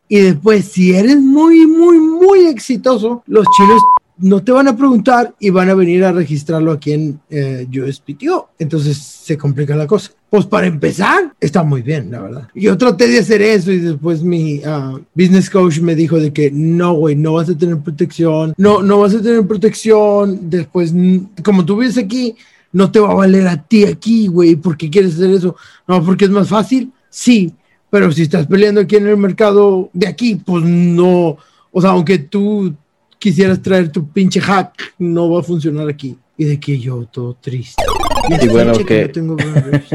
y 0.09 0.21
después 0.21 0.65
si 0.67 0.95
eres 0.95 1.19
muy, 1.19 1.67
muy, 1.67 1.99
muy 1.99 2.47
exitoso, 2.47 3.23
los 3.27 3.47
chinos 3.57 3.81
no 4.21 4.43
te 4.43 4.53
van 4.53 4.69
a 4.69 4.77
preguntar 4.77 5.35
y 5.41 5.51
van 5.51 5.71
a 5.71 5.75
venir 5.75 6.05
a 6.05 6.13
registrarlo 6.13 6.73
aquí 6.73 6.93
en 6.93 7.21
eh, 7.31 7.67
USPTO. 7.71 8.51
Entonces 8.59 8.99
se 8.99 9.39
complica 9.39 9.75
la 9.75 9.87
cosa. 9.87 10.13
Pues 10.29 10.47
para 10.47 10.67
empezar, 10.67 11.33
está 11.41 11.63
muy 11.63 11.83
bien, 11.83 12.11
la 12.11 12.21
verdad. 12.21 12.49
Yo 12.55 12.79
traté 12.79 13.09
de 13.09 13.19
hacer 13.19 13.43
eso 13.43 13.73
y 13.73 13.79
después 13.79 14.23
mi 14.23 14.59
uh, 14.59 15.01
business 15.15 15.51
coach 15.51 15.81
me 15.81 15.97
dijo 15.97 16.19
de 16.19 16.33
que 16.33 16.51
no, 16.53 16.95
güey, 16.95 17.17
no 17.17 17.33
vas 17.33 17.49
a 17.49 17.59
tener 17.59 17.79
protección, 17.79 18.55
no, 18.57 18.83
no 18.83 19.01
vas 19.01 19.15
a 19.15 19.23
tener 19.23 19.45
protección. 19.47 20.51
Después, 20.51 20.95
como 21.43 21.65
tú 21.65 21.79
vives 21.79 21.99
aquí, 21.99 22.37
no 22.73 22.93
te 22.93 23.01
va 23.01 23.11
a 23.11 23.15
valer 23.15 23.49
a 23.49 23.63
ti 23.63 23.85
aquí, 23.85 24.29
güey. 24.29 24.55
¿Por 24.55 24.77
qué 24.77 24.89
quieres 24.89 25.15
hacer 25.15 25.31
eso? 25.31 25.57
No, 25.89 26.05
porque 26.05 26.27
es 26.27 26.31
más 26.31 26.49
fácil. 26.49 26.93
Sí, 27.09 27.53
pero 27.91 28.13
si 28.13 28.23
estás 28.23 28.47
peleando 28.47 28.83
aquí 28.83 28.97
en 28.97 29.09
el 29.09 29.17
mercado 29.17 29.91
de 29.93 30.07
aquí, 30.07 30.37
pues 30.37 30.65
no. 30.65 31.39
O 31.73 31.81
sea, 31.81 31.91
aunque 31.91 32.19
tú 32.19 32.75
quisieras 33.21 33.63
traer 33.63 33.93
tu 33.93 34.09
pinche 34.09 34.41
hack, 34.41 34.95
no 34.99 35.31
va 35.31 35.41
a 35.41 35.43
funcionar 35.45 35.89
aquí. 35.89 36.17
Y 36.37 36.47
de 36.47 36.59
que 36.59 36.79
yo 36.79 37.05
todo 37.05 37.37
triste. 37.39 37.83
Y, 38.31 38.47
y 38.47 38.49
bueno, 38.49 38.73
que... 38.73 38.85
que 38.85 39.09
tengo 39.09 39.37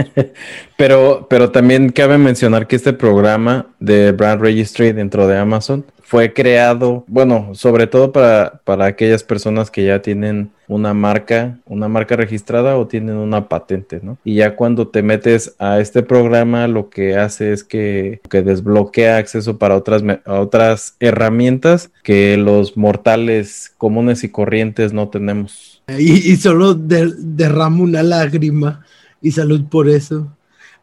pero, 0.78 1.26
pero 1.28 1.52
también 1.52 1.90
cabe 1.90 2.20
mencionar 2.20 2.68
que 2.68 2.76
este 2.76 2.94
programa 2.94 3.68
de 3.80 4.12
Brand 4.12 4.40
Registry 4.40 4.92
dentro 4.92 5.28
de 5.28 5.40
Amazon 5.40 5.84
fue 6.06 6.34
creado, 6.34 7.04
bueno, 7.08 7.50
sobre 7.56 7.88
todo 7.88 8.12
para, 8.12 8.62
para 8.64 8.86
aquellas 8.86 9.24
personas 9.24 9.72
que 9.72 9.86
ya 9.86 10.04
tienen 10.04 10.52
una 10.68 10.94
marca, 10.94 11.58
una 11.66 11.88
marca 11.88 12.16
registrada 12.16 12.78
o 12.78 12.86
tienen 12.86 13.16
una 13.16 13.50
patente, 13.50 14.00
¿no? 14.04 14.20
Y 14.24 14.36
ya 14.36 14.56
cuando 14.56 14.88
te 14.88 15.02
metes 15.02 15.56
a 15.58 15.80
este 15.80 16.04
programa, 16.04 16.68
lo 16.68 16.92
que 16.92 17.18
hace 17.18 17.54
es 17.54 17.64
que, 17.64 18.22
que 18.30 18.44
desbloquea 18.44 19.18
acceso 19.18 19.58
para 19.58 19.76
otras, 19.76 20.04
otras 20.28 20.96
herramientas 21.00 21.90
que 22.04 22.38
los 22.38 22.78
mortales 22.78 23.74
comunes 23.80 24.24
y 24.24 24.30
corrientes 24.30 24.94
no 24.94 25.10
tenemos. 25.10 25.82
Y, 25.98 26.36
solo 26.38 26.76
de, 26.76 27.14
una 27.80 28.04
lágrima 28.04 28.86
y 29.24 29.32
salud 29.32 29.64
por 29.70 29.90
eso. 29.90 30.28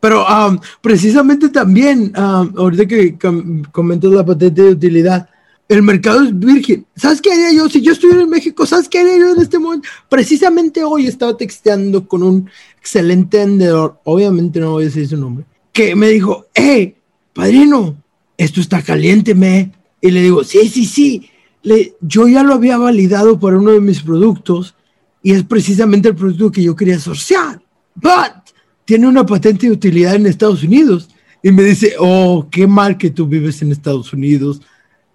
Pero 0.03 0.27
um, 0.27 0.59
precisamente 0.81 1.49
también, 1.49 2.12
um, 2.19 2.59
ahorita 2.59 2.87
que 2.87 3.17
com 3.17 3.62
comentas 3.71 4.11
la 4.11 4.27
patente 4.27 4.61
de 4.61 4.71
utilidad, 4.71 5.29
el 5.69 5.81
mercado 5.85 6.25
es 6.25 6.37
virgen. 6.37 6.85
¿Sabes 6.97 7.23
qué 7.23 7.31
haría 7.31 7.53
yo? 7.53 7.69
Si 7.69 7.81
yo 7.81 7.93
estuviera 7.93 8.23
en 8.23 8.29
México, 8.29 8.67
¿sabes 8.67 8.88
qué 8.88 8.99
haría 8.99 9.17
yo 9.17 9.33
en 9.33 9.41
este 9.41 9.61
momento? 9.61 9.88
Precisamente 10.09 10.83
hoy 10.83 11.07
estaba 11.07 11.37
texteando 11.37 12.09
con 12.09 12.25
un 12.25 12.51
excelente 12.81 13.38
vendedor, 13.38 14.01
obviamente 14.03 14.59
no 14.59 14.73
voy 14.73 14.83
a 14.83 14.87
decir 14.87 15.07
su 15.07 15.17
nombre, 15.17 15.45
que 15.73 15.95
me 15.95 16.09
dijo, 16.09 16.47
hey, 16.53 16.97
padrino, 17.33 17.95
esto 18.37 18.61
está 18.61 18.83
caliente, 18.83 19.37
me. 19.37 19.71
Y 20.01 20.11
le 20.11 20.21
digo, 20.21 20.43
sí, 20.43 20.69
sí, 20.69 20.85
sí. 20.85 21.31
Le, 21.62 21.95
yo 22.01 22.27
ya 22.27 22.43
lo 22.43 22.55
había 22.55 22.77
validado 22.77 23.38
para 23.38 23.57
uno 23.57 23.71
de 23.71 23.81
mis 23.81 24.03
productos 24.03 24.75
y 25.23 25.31
es 25.31 25.45
precisamente 25.45 26.09
el 26.09 26.17
producto 26.17 26.51
que 26.51 26.65
yo 26.65 26.75
quería 26.75 26.97
asociar. 26.97 27.62
But 27.95 28.41
tiene 28.85 29.07
una 29.07 29.25
patente 29.25 29.66
de 29.66 29.73
utilidad 29.73 30.14
en 30.14 30.27
Estados 30.27 30.62
Unidos. 30.62 31.09
Y 31.42 31.51
me 31.51 31.62
dice, 31.62 31.95
oh, 31.99 32.47
qué 32.51 32.66
mal 32.66 32.97
que 32.97 33.11
tú 33.11 33.27
vives 33.27 33.62
en 33.62 33.73
Estados 33.73 34.12
Unidos. 34.12 34.61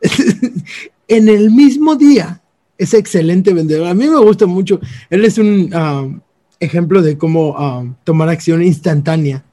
en 1.07 1.29
el 1.29 1.51
mismo 1.51 1.95
día, 1.95 2.41
es 2.77 2.93
excelente 2.93 3.53
vendedor. 3.53 3.87
A 3.87 3.93
mí 3.93 4.07
me 4.07 4.19
gusta 4.19 4.45
mucho. 4.45 4.79
Él 5.09 5.23
es 5.23 5.37
un 5.37 5.73
uh, 5.73 6.19
ejemplo 6.59 7.01
de 7.01 7.17
cómo 7.17 7.49
uh, 7.51 7.93
tomar 8.03 8.29
acción 8.29 8.61
instantánea. 8.61 9.43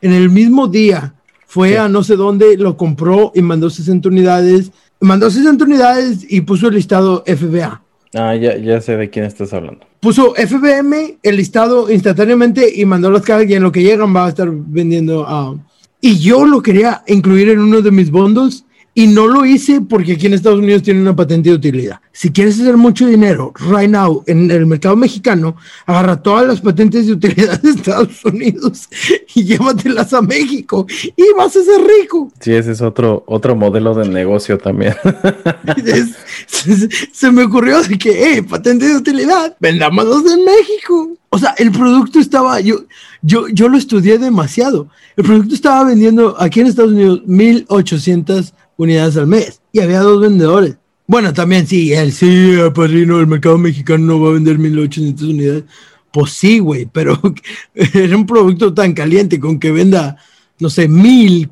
En 0.00 0.12
el 0.12 0.30
mismo 0.30 0.68
día, 0.68 1.14
fue 1.46 1.70
sí. 1.70 1.76
a 1.76 1.88
no 1.88 2.02
sé 2.02 2.16
dónde, 2.16 2.56
lo 2.56 2.76
compró 2.78 3.30
y 3.34 3.42
mandó 3.42 3.68
60 3.68 4.08
unidades. 4.08 4.72
Mandó 5.00 5.30
60 5.30 5.64
unidades 5.64 6.26
y 6.28 6.40
puso 6.40 6.68
el 6.68 6.74
listado 6.74 7.24
FBA. 7.26 7.82
Ah, 8.14 8.34
ya, 8.36 8.56
ya 8.56 8.80
sé 8.80 8.96
de 8.96 9.10
quién 9.10 9.26
estás 9.26 9.52
hablando 9.52 9.91
puso 10.02 10.34
FBM 10.34 11.18
el 11.22 11.36
listado 11.36 11.88
instantáneamente 11.88 12.68
y 12.74 12.84
mandó 12.84 13.08
las 13.08 13.22
cajas 13.22 13.48
y 13.48 13.54
en 13.54 13.62
lo 13.62 13.70
que 13.70 13.84
llegan 13.84 14.14
va 14.14 14.26
a 14.26 14.30
estar 14.30 14.50
vendiendo. 14.50 15.22
Uh, 15.22 15.60
y 16.00 16.18
yo 16.18 16.44
lo 16.44 16.60
quería 16.60 17.04
incluir 17.06 17.50
en 17.50 17.60
uno 17.60 17.80
de 17.80 17.92
mis 17.92 18.10
bundles 18.10 18.64
y 18.94 19.06
no 19.06 19.26
lo 19.26 19.44
hice 19.46 19.80
porque 19.80 20.12
aquí 20.12 20.26
en 20.26 20.34
Estados 20.34 20.58
Unidos 20.58 20.82
tiene 20.82 21.00
una 21.00 21.16
patente 21.16 21.48
de 21.48 21.56
utilidad. 21.56 22.00
Si 22.12 22.30
quieres 22.30 22.60
hacer 22.60 22.76
mucho 22.76 23.06
dinero 23.06 23.52
right 23.70 23.88
now 23.88 24.22
en 24.26 24.50
el 24.50 24.66
mercado 24.66 24.96
mexicano, 24.96 25.56
agarra 25.86 26.22
todas 26.22 26.46
las 26.46 26.60
patentes 26.60 27.06
de 27.06 27.14
utilidad 27.14 27.60
de 27.62 27.70
Estados 27.70 28.22
Unidos 28.24 28.88
y 29.34 29.44
llévatelas 29.44 30.12
a 30.12 30.20
México 30.20 30.86
y 31.16 31.24
vas 31.36 31.56
a 31.56 31.64
ser 31.64 31.80
rico. 32.00 32.30
Sí, 32.40 32.52
ese 32.52 32.72
es 32.72 32.82
otro, 32.82 33.24
otro 33.26 33.56
modelo 33.56 33.94
de 33.94 34.08
negocio 34.08 34.58
también. 34.58 34.94
es, 35.86 36.10
se, 36.46 36.88
se, 37.12 37.32
me 37.32 37.44
ocurrió 37.44 37.82
de 37.82 37.96
que, 37.96 38.34
eh, 38.34 38.42
patente 38.42 38.86
de 38.86 38.96
utilidad, 38.96 39.56
vendámonos 39.58 40.22
en 40.30 40.44
México. 40.44 41.16
O 41.30 41.38
sea, 41.38 41.54
el 41.56 41.72
producto 41.72 42.18
estaba, 42.18 42.60
yo, 42.60 42.84
yo, 43.22 43.48
yo 43.48 43.68
lo 43.70 43.78
estudié 43.78 44.18
demasiado. 44.18 44.88
El 45.16 45.24
producto 45.24 45.54
estaba 45.54 45.84
vendiendo 45.84 46.36
aquí 46.38 46.60
en 46.60 46.66
Estados 46.66 46.92
Unidos 46.92 47.22
1800 47.24 48.52
unidades 48.82 49.16
al 49.16 49.26
mes 49.26 49.60
y 49.72 49.80
había 49.80 50.00
dos 50.00 50.20
vendedores. 50.20 50.76
Bueno, 51.06 51.32
también 51.32 51.66
sí, 51.66 51.92
él 51.92 52.12
sí, 52.12 52.52
el 52.52 52.72
padrino 52.72 53.18
del 53.18 53.26
mercado 53.26 53.58
mexicano 53.58 54.04
no 54.04 54.20
va 54.20 54.30
a 54.30 54.34
vender 54.34 54.58
1800 54.58 55.28
unidades. 55.28 55.64
Pues 56.12 56.32
sí, 56.32 56.58
güey, 56.58 56.86
pero 56.86 57.20
era 57.74 58.16
un 58.16 58.26
producto 58.26 58.72
tan 58.72 58.92
caliente 58.92 59.40
con 59.40 59.58
que 59.58 59.72
venda, 59.72 60.16
no 60.58 60.70
sé, 60.70 60.88
mil. 60.88 61.50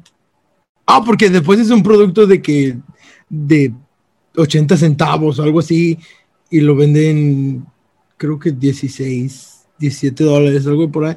Ah, 0.86 1.02
porque 1.04 1.30
después 1.30 1.60
es 1.60 1.70
un 1.70 1.82
producto 1.82 2.26
de 2.26 2.40
que 2.40 2.76
de 3.28 3.72
80 4.36 4.76
centavos 4.76 5.38
o 5.38 5.42
algo 5.42 5.60
así 5.60 5.98
y 6.50 6.60
lo 6.60 6.74
venden, 6.74 7.64
creo 8.16 8.38
que 8.38 8.50
16, 8.50 9.66
17 9.78 10.24
dólares, 10.24 10.66
algo 10.66 10.90
por 10.90 11.04
ahí. 11.04 11.16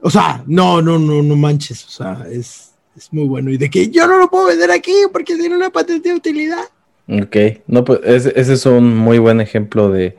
O 0.00 0.10
sea, 0.10 0.44
no, 0.46 0.82
no, 0.82 0.98
no, 0.98 1.22
no 1.22 1.36
manches, 1.36 1.84
o 1.84 1.90
sea, 1.90 2.26
es, 2.30 2.65
es 2.96 3.12
muy 3.12 3.26
bueno. 3.26 3.50
Y 3.50 3.58
de 3.58 3.70
que 3.70 3.88
yo 3.88 4.06
no 4.06 4.18
lo 4.18 4.28
puedo 4.30 4.46
vender 4.46 4.70
aquí 4.70 4.94
porque 5.12 5.36
tiene 5.36 5.56
una 5.56 5.70
patente 5.70 6.08
de 6.08 6.14
utilidad. 6.14 6.64
Ok, 7.08 7.36
no, 7.66 7.84
pues 7.84 8.00
ese, 8.04 8.52
es 8.52 8.66
un 8.66 8.96
muy 8.96 9.18
buen 9.18 9.40
ejemplo 9.40 9.90
de 9.90 10.16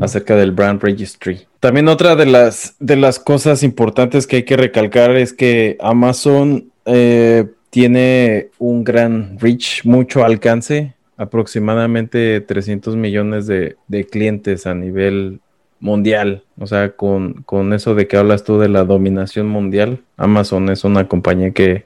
acerca 0.00 0.36
del 0.36 0.52
brand 0.52 0.82
registry. 0.82 1.46
También 1.58 1.88
otra 1.88 2.16
de 2.16 2.24
las, 2.26 2.74
de 2.78 2.96
las 2.96 3.18
cosas 3.18 3.62
importantes 3.62 4.26
que 4.26 4.36
hay 4.36 4.42
que 4.44 4.56
recalcar 4.56 5.10
es 5.16 5.34
que 5.34 5.76
Amazon 5.80 6.70
eh, 6.86 7.46
tiene 7.68 8.48
un 8.58 8.84
gran 8.84 9.38
reach, 9.38 9.84
mucho 9.84 10.24
alcance, 10.24 10.94
aproximadamente 11.18 12.40
300 12.40 12.96
millones 12.96 13.46
de, 13.46 13.76
de 13.88 14.06
clientes 14.06 14.66
a 14.66 14.74
nivel 14.74 15.40
mundial. 15.80 16.44
O 16.58 16.66
sea, 16.66 16.92
con, 16.92 17.42
con, 17.42 17.74
eso 17.74 17.94
de 17.94 18.08
que 18.08 18.16
hablas 18.16 18.44
tú 18.44 18.58
de 18.58 18.70
la 18.70 18.84
dominación 18.84 19.48
mundial, 19.48 20.00
Amazon 20.16 20.70
es 20.70 20.84
una 20.84 21.08
compañía 21.08 21.50
que, 21.50 21.84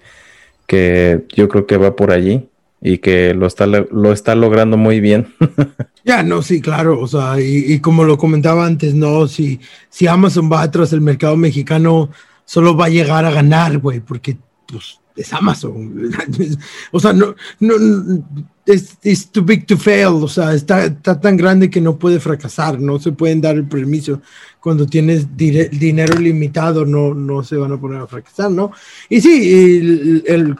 que 0.67 1.25
yo 1.35 1.49
creo 1.49 1.67
que 1.67 1.77
va 1.77 1.97
por 1.97 2.11
allí 2.11 2.49
y 2.81 2.99
que 2.99 3.33
lo 3.33 3.47
está, 3.47 3.67
lo 3.67 4.13
está 4.13 4.35
logrando 4.35 4.77
muy 4.77 5.01
bien. 5.01 5.35
ya, 6.05 6.23
no, 6.23 6.43
sí, 6.43 6.61
claro, 6.61 7.01
o 7.01 7.07
sea, 7.07 7.41
y, 7.41 7.81
como 7.81 8.05
lo 8.05 8.19
comentaba 8.19 8.67
antes, 8.67 8.95
no, 8.95 9.27
si, 9.27 9.59
si 9.89 10.07
Amazon 10.07 10.51
va 10.53 10.63
atrás 10.63 10.91
del 10.91 11.01
mercado 11.01 11.37
mexicano, 11.37 12.11
solo 12.45 12.77
va 12.77 12.87
a 12.87 12.91
llegar 12.91 13.25
a 13.25 13.31
ganar, 13.31 13.79
güey, 13.79 14.01
porque 14.01 14.37
pues 14.67 15.01
es 15.17 15.33
Amazon. 15.33 16.11
o 16.93 17.01
sea, 17.01 17.13
no, 17.13 17.35
no, 17.61 17.75
es 18.67 19.31
too 19.31 19.43
big 19.43 19.67
to 19.67 19.77
fail, 19.77 20.23
o 20.23 20.29
sea, 20.29 20.55
está, 20.55 20.87
está, 20.87 21.21
tan 21.21 21.37
grande 21.37 21.71
que 21.71 21.81
no 21.81 21.99
puede 21.99 22.21
fracasar, 22.21 22.81
no 22.81 22.99
se 22.99 23.13
pueden 23.13 23.41
dar 23.41 23.57
el 23.57 23.69
permiso. 23.69 24.21
Cuando 24.61 24.87
tienes 24.87 25.37
dinero 25.37 26.19
limitado, 26.19 26.87
no, 26.87 27.15
no 27.15 27.43
se 27.43 27.57
van 27.57 27.73
a 27.73 27.81
poner 27.81 28.01
a 28.01 28.07
fracasar, 28.07 28.51
¿no? 28.51 28.73
Y 29.09 29.21
sí, 29.21 30.23
el 30.27 30.57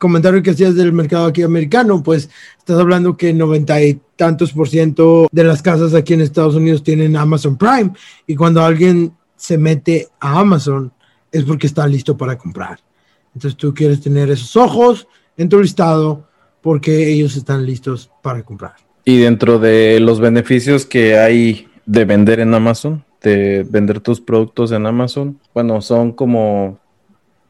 comentario 0.00 0.42
que 0.42 0.50
hacías 0.50 0.74
del 0.74 0.92
mercado 0.92 1.26
aquí 1.26 1.42
americano, 1.42 2.02
pues 2.02 2.30
estás 2.58 2.78
hablando 2.78 3.16
que 3.16 3.32
noventa 3.32 3.80
y 3.82 4.00
tantos 4.16 4.52
por 4.52 4.68
ciento 4.68 5.28
de 5.30 5.44
las 5.44 5.62
casas 5.62 5.94
aquí 5.94 6.14
en 6.14 6.22
Estados 6.22 6.54
Unidos 6.54 6.82
tienen 6.82 7.16
Amazon 7.16 7.56
Prime 7.56 7.92
y 8.26 8.34
cuando 8.34 8.62
alguien 8.62 9.12
se 9.36 9.58
mete 9.58 10.08
a 10.18 10.40
Amazon 10.40 10.92
es 11.30 11.44
porque 11.44 11.66
está 11.66 11.86
listo 11.86 12.16
para 12.16 12.36
comprar. 12.36 12.80
Entonces 13.34 13.56
tú 13.56 13.72
quieres 13.74 14.00
tener 14.00 14.30
esos 14.30 14.56
ojos 14.56 15.06
en 15.36 15.48
tu 15.48 15.60
listado 15.60 16.28
porque 16.60 17.08
ellos 17.08 17.36
están 17.36 17.64
listos 17.64 18.10
para 18.22 18.42
comprar. 18.42 18.74
Y 19.04 19.18
dentro 19.18 19.58
de 19.58 19.98
los 20.00 20.20
beneficios 20.20 20.84
que 20.84 21.18
hay 21.18 21.68
de 21.86 22.04
vender 22.04 22.40
en 22.40 22.52
Amazon, 22.54 23.04
de 23.22 23.66
vender 23.68 24.00
tus 24.00 24.20
productos 24.20 24.72
en 24.72 24.86
Amazon, 24.86 25.38
bueno, 25.54 25.80
son 25.80 26.12
como 26.12 26.78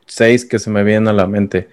seis 0.07 0.45
que 0.45 0.59
se 0.59 0.71
me 0.71 0.85
vienen 0.85 1.09
a 1.09 1.13
la 1.13 1.27
mente. 1.27 1.69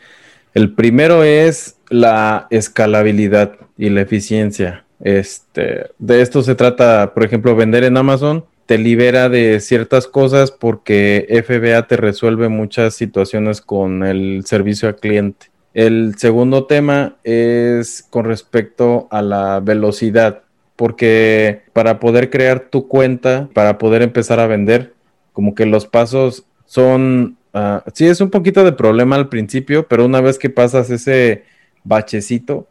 El 0.53 0.73
primero 0.73 1.23
es 1.23 1.77
la 1.89 2.47
escalabilidad 2.49 3.53
y 3.77 3.89
la 3.89 4.01
eficiencia. 4.01 4.85
Este, 4.99 5.91
de 5.99 6.21
esto 6.21 6.41
se 6.41 6.55
trata, 6.55 7.13
por 7.13 7.23
ejemplo, 7.23 7.55
vender 7.55 7.83
en 7.83 7.97
Amazon 7.97 8.45
te 8.67 8.77
libera 8.77 9.29
de 9.29 9.59
ciertas 9.59 10.05
cosas 10.05 10.51
porque 10.51 11.43
FBA 11.43 11.87
te 11.87 11.97
resuelve 11.97 12.49
muchas 12.49 12.93
situaciones 12.93 13.61
con 13.61 14.03
el 14.03 14.43
servicio 14.45 14.87
al 14.87 14.97
cliente. 14.97 15.47
El 15.73 16.15
segundo 16.17 16.65
tema 16.65 17.15
es 17.23 18.05
con 18.09 18.25
respecto 18.25 19.07
a 19.09 19.23
la 19.23 19.59
velocidad, 19.59 20.43
porque 20.75 21.63
para 21.73 21.99
poder 21.99 22.29
crear 22.29 22.69
tu 22.69 22.87
cuenta, 22.87 23.49
para 23.55 23.79
poder 23.79 24.03
empezar 24.03 24.39
a 24.39 24.47
vender, 24.47 24.93
como 25.33 25.55
que 25.55 25.65
los 25.65 25.87
pasos 25.87 26.45
son 26.65 27.37
Ah, 27.59 27.83
sí, 27.91 28.05
es 28.05 28.21
un 28.21 28.29
poquito 28.29 28.63
de 28.63 28.71
problema 28.71 29.15
al 29.15 29.29
principio, 29.29 29.87
pero 29.87 30.05
una 30.05 30.21
vez 30.21 30.37
que 30.37 30.51
pasas 30.51 30.91
ese 30.91 31.43
bachecito, 31.83 32.67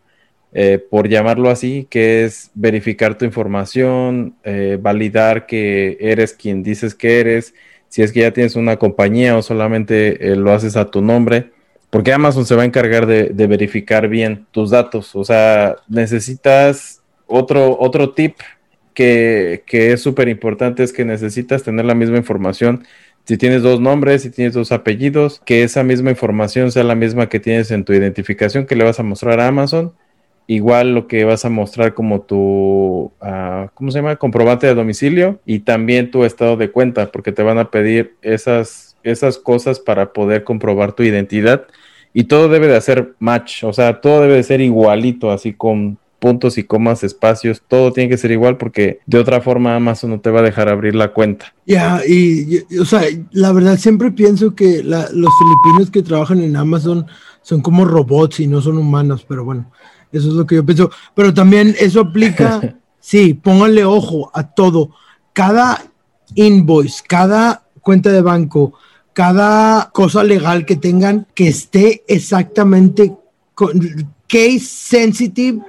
eh, 0.53 0.79
por 0.79 1.09
llamarlo 1.09 1.51
así, 1.51 1.87
que 1.91 2.25
es 2.25 2.51
verificar 2.55 3.19
tu 3.19 3.25
información, 3.25 4.35
eh, 4.45 4.79
validar 4.81 5.47
que 5.47 5.99
eres 6.01 6.33
quien 6.33 6.63
dices 6.63 6.95
que 6.95 7.21
eres, 7.21 7.55
si 7.89 8.03
es 8.03 8.13
que 8.13 8.21
ya 8.21 8.33
tienes 8.33 8.57
una 8.57 8.77
compañía 8.77 9.37
o 9.37 9.43
solamente 9.43 10.33
eh, 10.33 10.37
lo 10.37 10.53
haces 10.53 10.77
a 10.77 10.91
tu 10.91 11.03
nombre, 11.03 11.53
porque 11.91 12.13
Amazon 12.13 12.47
se 12.47 12.57
va 12.57 12.63
a 12.63 12.67
encargar 12.67 13.07
de, 13.07 13.47
verificar 13.47 14.09
bien 14.09 14.47
tus 14.51 14.71
datos. 14.71 15.15
O 15.15 15.25
sea, 15.25 15.77
necesitas 15.89 17.03
otro, 17.27 17.77
otro 17.79 18.13
tip 18.13 18.37
que, 18.95 19.63
que 19.67 19.93
es 19.93 20.03
súper 20.03 20.29
importante, 20.29 20.83
es 20.83 20.93
que 20.93 21.05
necesitas 21.05 21.63
tener 21.63 21.85
la 21.85 21.95
misma 21.95 22.17
información 22.17 22.85
si 23.27 23.37
tienes 23.37 23.63
dos 23.63 23.81
nombres, 23.81 24.23
si 24.23 24.31
tienes 24.31 24.55
dos 24.55 24.71
apellidos, 24.71 25.43
que 25.45 25.65
esa 25.65 25.83
misma 25.83 26.11
información 26.11 26.71
sea 26.71 26.85
la 26.85 26.95
misma 26.95 27.29
que 27.29 27.41
tienes 27.41 27.73
en 27.73 27.85
tu 27.85 27.93
identificación 27.93 28.67
que 28.67 28.77
le 28.77 28.85
vas 28.85 29.01
a 29.01 29.03
mostrar 29.03 29.41
a 29.41 29.49
Amazon. 29.49 29.93
Igual 30.49 30.95
lo 30.95 31.09
que 31.09 31.25
vas 31.25 31.45
a 31.45 31.51
mostrar 31.51 31.95
como 31.95 32.21
tu, 32.21 33.13
uh, 33.21 33.69
¿cómo 33.75 33.91
se 33.91 33.99
llama? 33.99 34.17
Comprobante 34.17 34.67
de 34.67 34.75
domicilio 34.75 35.41
y 35.45 35.61
también 35.61 36.11
tu 36.11 36.25
estado 36.25 36.57
de 36.57 36.71
cuenta, 36.71 37.11
porque 37.11 37.33
te 37.33 37.43
van 37.43 37.59
a 37.59 37.71
pedir 37.71 38.15
esas, 38.23 38.97
esas 39.03 39.39
cosas 39.39 39.81
para 39.81 40.13
poder 40.13 40.45
comprobar 40.45 40.93
tu 40.93 41.03
identidad. 41.03 41.67
Y 42.13 42.25
todo 42.25 42.49
debe 42.49 42.69
de 42.69 42.77
hacer 42.77 43.15
match, 43.19 43.65
o 43.65 43.73
sea, 43.73 44.01
todo 44.01 44.23
debe 44.23 44.35
de 44.35 44.43
ser 44.43 44.61
igualito, 44.61 45.31
así 45.31 45.53
con 45.53 45.99
puntos 46.19 46.59
y 46.59 46.65
comas, 46.65 47.05
espacios, 47.05 47.63
todo 47.69 47.93
tiene 47.93 48.09
que 48.09 48.17
ser 48.17 48.31
igual 48.31 48.57
porque 48.57 49.01
de 49.07 49.19
otra 49.19 49.41
forma 49.41 49.77
Amazon 49.77 50.11
no 50.11 50.21
te 50.21 50.31
va 50.31 50.41
a 50.41 50.45
dejar 50.45 50.69
abrir 50.69 50.95
la 50.95 51.13
cuenta. 51.13 51.55
Ya, 51.67 52.01
y, 52.07 52.63
o 52.81 52.85
sea, 52.85 53.03
la 53.33 53.53
verdad 53.53 53.79
siempre 53.79 54.11
pienso 54.11 54.55
que 54.55 54.83
los 54.83 55.09
filipinos 55.13 55.91
que 55.93 56.03
trabajan 56.03 56.41
en 56.41 56.57
Amazon 56.57 57.07
son 57.43 57.61
como 57.61 57.85
robots 57.85 58.41
y 58.41 58.47
no 58.47 58.61
son 58.61 58.79
humanos, 58.79 59.25
pero 59.29 59.45
bueno, 59.45 59.71
eso 60.17 60.29
es 60.29 60.35
lo 60.35 60.47
que 60.47 60.57
yo 60.57 60.65
pienso. 60.65 60.91
Pero 61.15 61.33
también 61.33 61.75
eso 61.79 62.01
aplica, 62.01 62.77
sí, 63.01 63.35
pónganle 63.35 63.85
ojo 63.85 64.31
a 64.35 64.43
todo. 64.55 64.91
Cada 65.33 65.83
invoice, 66.35 67.03
cada 67.07 67.65
cuenta 67.81 68.11
de 68.11 68.23
banco, 68.23 68.75
cada 69.13 69.91
cosa 69.93 70.25
legal 70.25 70.67
que 70.67 70.77
tengan 70.77 71.27
que 71.35 71.49
esté 71.49 72.05
exactamente 72.09 73.15
con, 73.55 73.81
case 74.29 74.61
sensitive 74.61 75.63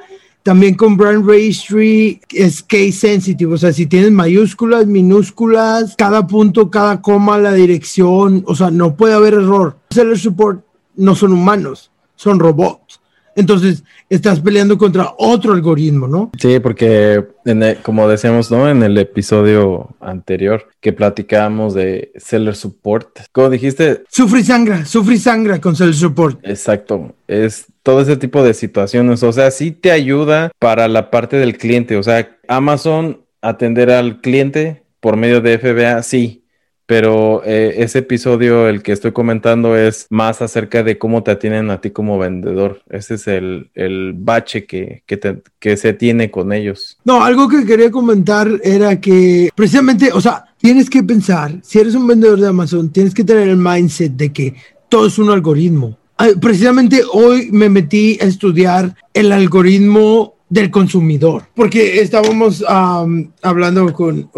también 0.48 0.76
con 0.76 0.96
Brand 0.96 1.28
Registry 1.28 2.22
es 2.30 2.64
case 2.64 2.94
sensitive, 2.94 3.54
o 3.54 3.58
sea, 3.58 3.74
si 3.74 3.86
tienes 3.86 4.12
mayúsculas, 4.12 4.88
minúsculas, 4.88 5.94
cada 5.98 6.26
punto, 6.26 6.72
cada 6.72 7.02
coma, 7.02 7.38
la 7.38 7.52
dirección, 7.52 8.46
o 8.48 8.56
sea, 8.56 8.72
no 8.72 8.96
puede 8.96 9.14
haber 9.14 9.34
error. 9.34 9.78
Seller 9.90 10.18
support 10.18 10.64
no 10.96 11.16
son 11.16 11.34
humanos, 11.34 11.92
son 12.16 12.40
robots. 12.40 13.02
Entonces, 13.38 13.84
estás 14.10 14.40
peleando 14.40 14.80
contra 14.80 15.14
otro 15.20 15.54
algoritmo, 15.54 16.08
¿no? 16.08 16.32
Sí, 16.40 16.60
porque 16.60 17.24
como 17.84 18.10
decíamos, 18.10 18.50
¿no? 18.50 18.68
En 18.68 18.82
el 18.82 18.98
episodio 18.98 19.96
anterior 20.00 20.68
que 20.82 20.92
platicábamos 20.92 21.76
de 21.76 22.12
seller 22.16 22.56
support. 22.56 23.20
¿Cómo 23.32 23.52
dijiste? 23.52 24.04
Sufre 24.10 24.40
y 24.40 24.44
sangra, 24.44 24.86
sufre 24.86 25.16
y 25.16 25.20
sangra 25.20 25.62
con 25.62 25.76
seller 25.76 25.94
support. 25.94 26.40
Exacto. 26.44 27.14
Es 27.28 27.68
todo 27.84 28.02
ese 28.02 28.18
tipo 28.18 28.44
de 28.44 28.56
situaciones. 28.56 29.22
O 29.22 29.32
sea, 29.32 29.52
sí 29.52 29.72
te 29.72 29.92
ayuda 29.92 30.52
para 30.58 30.88
la 30.88 31.12
parte 31.12 31.38
del 31.38 31.58
cliente. 31.58 31.96
O 31.96 32.04
sea, 32.04 32.38
Amazon 32.48 33.22
atender 33.42 33.92
al 33.92 34.20
cliente 34.20 34.84
por 35.00 35.16
medio 35.16 35.42
de 35.42 35.60
FBA, 35.60 36.02
sí 36.02 36.44
pero 36.88 37.44
eh, 37.44 37.76
ese 37.80 38.00
episodio, 38.00 38.68
el 38.70 38.82
que 38.82 38.94
estoy 38.94 39.12
comentando, 39.12 39.76
es 39.76 40.08
más 40.10 40.42
acerca 40.42 40.84
de 40.84 40.98
cómo 40.98 41.22
te 41.22 41.32
atienden 41.32 41.70
a 41.70 41.82
ti 41.82 41.92
como 41.92 42.18
vendedor. 42.18 42.82
Ese 42.90 43.16
es 43.16 43.28
el, 43.28 43.70
el 43.76 44.14
bache 44.14 44.66
que, 44.66 45.04
que, 45.06 45.20
que, 45.60 45.76
se 45.76 45.92
tiene 45.92 46.32
con 46.32 46.54
ellos. 46.54 46.98
No, 47.04 47.24
algo 47.24 47.50
que 47.50 47.66
quería 47.66 47.92
comentar 47.92 48.50
era 48.64 49.02
que 49.02 49.50
precisamente, 49.54 50.12
o 50.14 50.22
sea, 50.22 50.46
tienes 50.60 50.90
que 50.90 51.04
pensar, 51.04 51.60
si 51.62 51.78
eres 51.78 51.94
un 51.94 52.08
vendedor 52.08 52.40
de 52.40 52.48
Amazon, 52.48 52.90
tienes 52.90 53.14
que 53.14 53.26
tener 53.26 53.50
el 53.50 53.58
mindset 53.58 54.14
de 54.14 54.32
que 54.32 54.56
todo 54.88 55.08
es 55.08 55.20
un 55.20 55.30
algoritmo. 55.30 55.98
Precisamente 56.40 57.02
hoy 57.12 57.50
me 57.52 57.70
metí 57.70 58.18
a 58.22 58.26
estudiar 58.26 58.96
el 59.14 59.34
algoritmo 59.34 60.36
del 60.50 60.72
consumidor, 60.72 61.44
porque 61.54 62.00
estábamos 62.00 62.64
hablando 63.42 63.94
con 63.94 64.30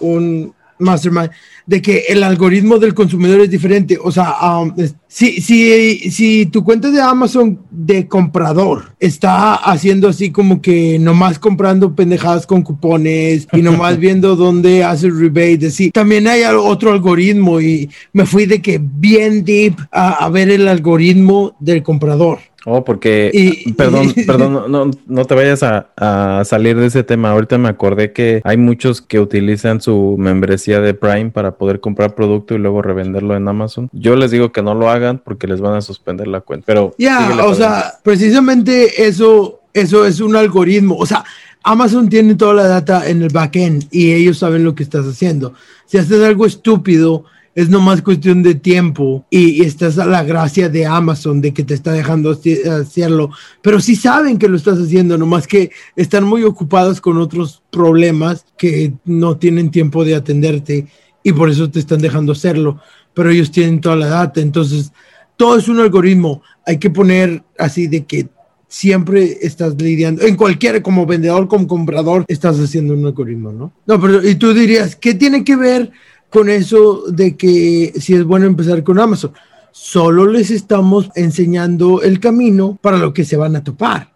un 0.00 0.54
Mastermind, 0.82 1.30
de 1.66 1.80
que 1.80 2.04
el 2.08 2.22
algoritmo 2.22 2.78
del 2.78 2.94
consumidor 2.94 3.40
es 3.40 3.50
diferente. 3.50 3.98
O 4.02 4.10
sea, 4.10 4.34
um, 4.60 4.74
si, 5.08 5.40
si, 5.40 6.10
si 6.10 6.46
tu 6.46 6.64
cuenta 6.64 6.90
de 6.90 7.00
Amazon 7.00 7.60
de 7.70 8.08
comprador 8.08 8.94
está 8.98 9.54
haciendo 9.54 10.08
así 10.08 10.30
como 10.30 10.60
que 10.60 10.98
nomás 10.98 11.38
comprando 11.38 11.94
pendejadas 11.94 12.46
con 12.46 12.62
cupones 12.62 13.46
y 13.52 13.62
nomás 13.62 13.98
viendo 14.00 14.36
dónde 14.36 14.84
hace 14.84 15.06
el 15.06 15.18
rebate, 15.18 15.70
sí, 15.70 15.90
también 15.90 16.26
hay 16.26 16.42
otro 16.44 16.92
algoritmo 16.92 17.60
y 17.60 17.88
me 18.12 18.26
fui 18.26 18.46
de 18.46 18.60
que 18.60 18.80
bien 18.82 19.44
deep 19.44 19.76
a, 19.90 20.24
a 20.24 20.28
ver 20.28 20.50
el 20.50 20.68
algoritmo 20.68 21.54
del 21.60 21.82
comprador. 21.82 22.38
Oh, 22.64 22.84
porque, 22.84 23.64
perdón, 23.76 24.12
perdón, 24.26 24.64
no, 24.70 24.90
no, 25.06 25.24
te 25.24 25.34
vayas 25.34 25.62
a, 25.62 26.42
salir 26.44 26.76
de 26.76 26.86
ese 26.86 27.02
tema. 27.02 27.30
Ahorita 27.30 27.58
me 27.58 27.68
acordé 27.68 28.12
que 28.12 28.40
hay 28.44 28.56
muchos 28.56 29.00
que 29.00 29.20
utilizan 29.20 29.80
su 29.80 30.16
membresía 30.18 30.80
de 30.80 30.94
Prime 30.94 31.30
para 31.30 31.56
poder 31.56 31.80
comprar 31.80 32.14
producto 32.14 32.54
y 32.54 32.58
luego 32.58 32.82
revenderlo 32.82 33.36
en 33.36 33.48
Amazon. 33.48 33.88
Yo 33.92 34.16
les 34.16 34.30
digo 34.30 34.52
que 34.52 34.62
no 34.62 34.74
lo 34.74 34.88
hagan 34.90 35.18
porque 35.18 35.46
les 35.46 35.60
van 35.60 35.74
a 35.74 35.80
suspender 35.80 36.28
la 36.28 36.40
cuenta. 36.40 36.66
Pero 36.66 36.94
ya, 36.98 37.44
o 37.44 37.54
sea, 37.54 37.94
precisamente 38.02 39.06
eso, 39.06 39.60
eso 39.72 40.04
es 40.06 40.20
un 40.20 40.36
algoritmo. 40.36 40.96
O 40.96 41.06
sea, 41.06 41.24
Amazon 41.64 42.08
tiene 42.08 42.34
toda 42.34 42.54
la 42.54 42.66
data 42.66 43.08
en 43.08 43.22
el 43.22 43.28
backend 43.28 43.86
y 43.90 44.12
ellos 44.12 44.38
saben 44.38 44.64
lo 44.64 44.74
que 44.74 44.82
estás 44.82 45.06
haciendo. 45.06 45.54
Si 45.86 45.98
haces 45.98 46.22
algo 46.22 46.46
estúpido, 46.46 47.24
es 47.54 47.68
nomás 47.68 48.02
cuestión 48.02 48.42
de 48.42 48.54
tiempo 48.54 49.26
y, 49.30 49.62
estás 49.62 49.98
a 49.98 50.06
la 50.06 50.22
gracia 50.22 50.68
de 50.68 50.86
Amazon 50.86 51.40
de 51.40 51.52
que 51.52 51.64
te 51.64 51.74
está 51.74 51.92
dejando 51.92 52.30
hacerlo, 52.30 53.30
pero 53.60 53.80
sí 53.80 53.96
saben 53.96 54.38
que 54.38 54.48
lo 54.48 54.56
estás 54.56 54.78
haciendo, 54.78 55.18
nomás 55.18 55.46
que 55.46 55.70
están 55.96 56.24
muy 56.24 56.44
ocupados 56.44 57.00
con 57.00 57.18
otros 57.18 57.62
problemas 57.70 58.46
que 58.56 58.94
no 59.04 59.36
tienen 59.36 59.70
tiempo 59.70 60.04
de 60.04 60.14
atenderte 60.14 60.86
y 61.22 61.32
por 61.32 61.50
eso 61.50 61.70
te 61.70 61.78
están 61.78 62.00
dejando 62.00 62.32
hacerlo, 62.32 62.80
pero 63.14 63.30
ellos 63.30 63.50
tienen 63.50 63.80
toda 63.80 63.96
la 63.96 64.06
data, 64.06 64.40
entonces 64.40 64.92
todo 65.36 65.58
es 65.58 65.68
un 65.68 65.80
algoritmo, 65.80 66.42
hay 66.66 66.78
que 66.78 66.90
poner 66.90 67.42
así 67.58 67.86
de 67.86 68.04
que 68.04 68.28
siempre 68.66 69.38
estás 69.42 69.74
lidiando, 69.74 70.22
en 70.22 70.34
cualquier, 70.34 70.80
como 70.80 71.04
vendedor, 71.04 71.46
como 71.46 71.66
comprador, 71.66 72.24
estás 72.26 72.58
haciendo 72.58 72.94
un 72.94 73.04
algoritmo, 73.04 73.52
¿no? 73.52 73.72
No, 73.86 74.00
pero 74.00 74.26
y 74.26 74.34
tú 74.36 74.54
dirías, 74.54 74.96
¿qué 74.96 75.12
tiene 75.12 75.44
que 75.44 75.56
ver? 75.56 75.92
Con 76.32 76.48
eso 76.48 77.04
de 77.08 77.36
que 77.36 77.92
si 78.00 78.14
es 78.14 78.24
bueno 78.24 78.46
empezar 78.46 78.82
con 78.82 78.98
Amazon. 78.98 79.32
Solo 79.70 80.26
les 80.26 80.50
estamos 80.50 81.10
enseñando 81.14 82.02
el 82.02 82.20
camino 82.20 82.78
para 82.80 82.98
lo 82.98 83.12
que 83.12 83.24
se 83.24 83.36
van 83.36 83.54
a 83.56 83.62
topar. 83.62 84.12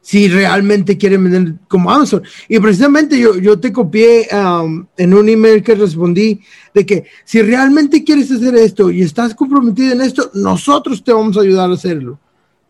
Si 0.00 0.28
realmente 0.28 0.96
quieren 0.96 1.24
vender 1.24 1.54
como 1.68 1.90
Amazon. 1.90 2.22
Y 2.48 2.58
precisamente 2.58 3.18
yo, 3.18 3.36
yo 3.36 3.60
te 3.60 3.72
copié 3.72 4.26
um, 4.32 4.86
en 4.96 5.14
un 5.14 5.28
email 5.28 5.62
que 5.62 5.74
respondí 5.74 6.40
de 6.72 6.86
que 6.86 7.04
si 7.24 7.42
realmente 7.42 8.02
quieres 8.02 8.30
hacer 8.30 8.54
esto 8.56 8.90
y 8.90 9.02
estás 9.02 9.34
comprometido 9.34 9.92
en 9.92 10.00
esto, 10.00 10.30
nosotros 10.34 11.04
te 11.04 11.12
vamos 11.12 11.36
a 11.36 11.42
ayudar 11.42 11.70
a 11.70 11.74
hacerlo. 11.74 12.18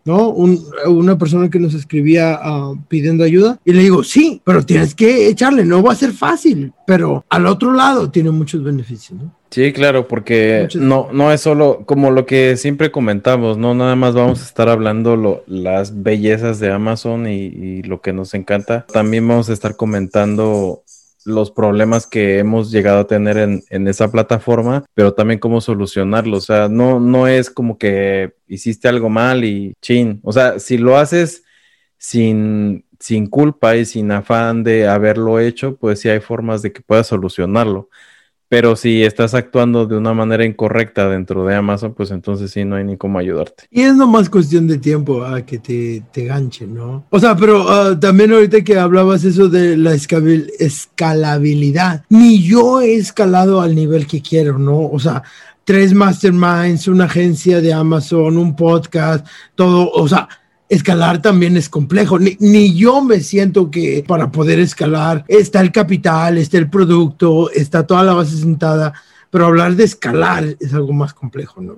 ¿No? 0.05 0.29
una 0.29 1.17
persona 1.17 1.49
que 1.49 1.59
nos 1.59 1.73
escribía 1.73 2.39
ah, 2.41 2.73
pidiendo 2.87 3.23
ayuda 3.23 3.59
y 3.63 3.73
le 3.73 3.81
digo, 3.81 4.03
sí, 4.03 4.41
pero 4.43 4.65
tienes 4.65 4.95
que 4.95 5.27
echarle, 5.27 5.65
no 5.65 5.83
va 5.83 5.93
a 5.93 5.95
ser 5.95 6.11
fácil, 6.11 6.73
pero 6.85 7.25
al 7.29 7.45
otro 7.45 7.73
lado 7.73 8.09
tiene 8.09 8.31
muchos 8.31 8.63
beneficios, 8.63 9.19
¿no? 9.21 9.35
Sí, 9.51 9.73
claro, 9.73 10.07
porque 10.07 10.69
no, 10.75 11.09
no 11.11 11.33
es 11.33 11.41
solo 11.41 11.83
como 11.85 12.09
lo 12.09 12.25
que 12.25 12.55
siempre 12.55 12.89
comentamos, 12.89 13.57
no 13.57 13.75
nada 13.75 13.97
más 13.97 14.13
vamos 14.13 14.41
a 14.41 14.45
estar 14.45 14.69
hablando 14.69 15.17
lo, 15.17 15.43
las 15.45 16.03
bellezas 16.03 16.59
de 16.59 16.71
Amazon 16.71 17.27
y, 17.27 17.47
y 17.47 17.83
lo 17.83 17.99
que 17.99 18.13
nos 18.13 18.33
encanta, 18.33 18.85
también 18.93 19.27
vamos 19.27 19.49
a 19.49 19.53
estar 19.53 19.75
comentando 19.75 20.83
los 21.25 21.51
problemas 21.51 22.07
que 22.07 22.39
hemos 22.39 22.71
llegado 22.71 22.99
a 22.99 23.07
tener 23.07 23.37
en, 23.37 23.63
en, 23.69 23.87
esa 23.87 24.11
plataforma, 24.11 24.85
pero 24.93 25.13
también 25.13 25.39
cómo 25.39 25.61
solucionarlo. 25.61 26.37
O 26.37 26.41
sea, 26.41 26.69
no, 26.69 26.99
no 26.99 27.27
es 27.27 27.49
como 27.49 27.77
que 27.77 28.33
hiciste 28.47 28.87
algo 28.87 29.09
mal 29.09 29.43
y 29.43 29.75
chin. 29.81 30.19
O 30.23 30.31
sea, 30.31 30.59
si 30.59 30.77
lo 30.77 30.97
haces 30.97 31.43
sin, 31.97 32.85
sin 32.99 33.27
culpa 33.27 33.75
y 33.75 33.85
sin 33.85 34.11
afán 34.11 34.63
de 34.63 34.87
haberlo 34.87 35.39
hecho, 35.39 35.77
pues 35.77 35.99
sí 35.99 36.09
hay 36.09 36.19
formas 36.19 36.61
de 36.61 36.73
que 36.73 36.81
puedas 36.81 37.07
solucionarlo. 37.07 37.89
Pero 38.51 38.75
si 38.75 39.01
estás 39.01 39.33
actuando 39.33 39.85
de 39.85 39.95
una 39.95 40.13
manera 40.13 40.43
incorrecta 40.43 41.07
dentro 41.07 41.45
de 41.45 41.55
Amazon, 41.55 41.93
pues 41.93 42.11
entonces 42.11 42.51
sí 42.51 42.65
no 42.65 42.75
hay 42.75 42.83
ni 42.83 42.97
cómo 42.97 43.17
ayudarte. 43.17 43.63
Y 43.71 43.83
es 43.83 43.95
nomás 43.95 44.29
cuestión 44.29 44.67
de 44.67 44.77
tiempo 44.77 45.23
a 45.23 45.45
que 45.45 45.57
te, 45.57 46.03
te 46.11 46.25
ganchen, 46.25 46.73
¿no? 46.73 47.05
O 47.11 47.17
sea, 47.17 47.37
pero 47.37 47.65
ah, 47.69 47.97
también 47.97 48.33
ahorita 48.33 48.61
que 48.61 48.77
hablabas 48.77 49.23
eso 49.23 49.47
de 49.47 49.77
la 49.77 49.93
escalabilidad, 49.93 52.03
ni 52.09 52.43
yo 52.43 52.81
he 52.81 52.95
escalado 52.95 53.61
al 53.61 53.73
nivel 53.73 54.05
que 54.05 54.21
quiero, 54.21 54.59
¿no? 54.59 54.81
O 54.81 54.99
sea, 54.99 55.23
tres 55.63 55.93
masterminds, 55.93 56.89
una 56.89 57.05
agencia 57.05 57.61
de 57.61 57.71
Amazon, 57.71 58.37
un 58.37 58.57
podcast, 58.57 59.25
todo, 59.55 59.89
o 59.91 60.09
sea, 60.09 60.27
escalar 60.71 61.21
también 61.21 61.57
es 61.57 61.67
complejo. 61.67 62.17
Ni, 62.17 62.73
yo 62.73 63.01
me 63.03 63.19
siento 63.19 63.69
que 63.69 64.05
para 64.07 64.31
poder 64.31 64.57
escalar 64.57 65.25
está 65.27 65.59
el 65.59 65.69
capital, 65.69 66.37
está 66.37 66.57
el 66.57 66.69
producto, 66.69 67.51
está 67.51 67.85
toda 67.85 68.03
la 68.03 68.13
base 68.13 68.37
sentada, 68.37 68.93
pero 69.29 69.47
hablar 69.47 69.75
de 69.75 69.83
escalar 69.83 70.55
es 70.61 70.73
algo 70.73 70.93
más 70.93 71.13
complejo, 71.13 71.61
¿no? 71.61 71.75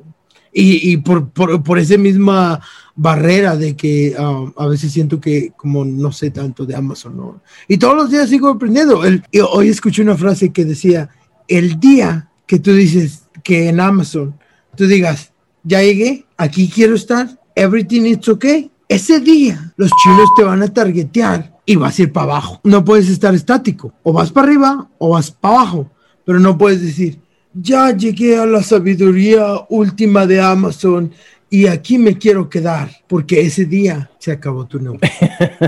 Y, 0.55 0.97
por, 0.97 1.31
por, 1.31 1.63
por, 1.63 1.79
esa 1.79 1.97
misma 1.97 2.61
barrera 2.95 3.57
de 3.57 3.75
que 3.75 4.15
um, 4.19 4.53
a 4.55 4.67
veces 4.67 4.91
siento 4.91 5.19
que 5.19 5.51
como 5.57 5.83
no 5.83 6.11
sé 6.11 6.29
tanto 6.29 6.63
de 6.63 6.75
Amazon, 6.75 7.17
¿no? 7.17 7.41
Y 7.67 7.77
todos 7.77 7.95
los 7.95 8.11
días 8.11 8.29
sigo 8.29 8.49
aprendiendo. 8.49 9.03
El, 9.03 9.23
hoy 9.51 9.69
escuché 9.69 10.03
una 10.03 10.15
frase 10.15 10.53
que 10.53 10.63
decía, 10.63 11.09
el 11.47 11.79
día 11.79 12.29
que 12.45 12.59
tú 12.59 12.71
dices 12.71 13.23
que 13.43 13.67
en 13.69 13.79
Amazon, 13.79 14.37
tú 14.75 14.85
digas, 14.85 15.31
ya 15.63 15.81
llegué, 15.81 16.27
aquí 16.37 16.69
quiero 16.69 16.93
estar, 16.93 17.27
everything 17.55 18.03
is 18.03 18.29
okay, 18.29 18.69
ese 18.93 19.19
día 19.19 19.73
los 19.75 19.91
chinos 20.03 20.29
te 20.37 20.43
van 20.43 20.61
a 20.61 20.71
targetear 20.71 21.59
y 21.65 21.75
vas 21.75 21.97
a 21.97 22.03
ir 22.03 22.11
para 22.11 22.25
abajo. 22.25 22.59
No 22.63 22.83
puedes 22.85 23.09
estar 23.09 23.33
estático. 23.33 23.93
O 24.03 24.13
vas 24.13 24.31
para 24.31 24.47
arriba 24.47 24.87
o 24.97 25.09
vas 25.09 25.31
para 25.31 25.55
abajo. 25.55 25.89
Pero 26.25 26.39
no 26.39 26.57
puedes 26.57 26.81
decir, 26.81 27.19
ya 27.53 27.95
llegué 27.95 28.37
a 28.37 28.45
la 28.45 28.61
sabiduría 28.61 29.45
última 29.69 30.25
de 30.25 30.41
Amazon 30.41 31.11
y 31.49 31.67
aquí 31.67 31.97
me 31.97 32.17
quiero 32.17 32.49
quedar 32.49 32.89
porque 33.07 33.41
ese 33.41 33.65
día 33.65 34.09
se 34.17 34.31
acabó 34.31 34.65
tu 34.65 34.79
nombre. 34.79 35.09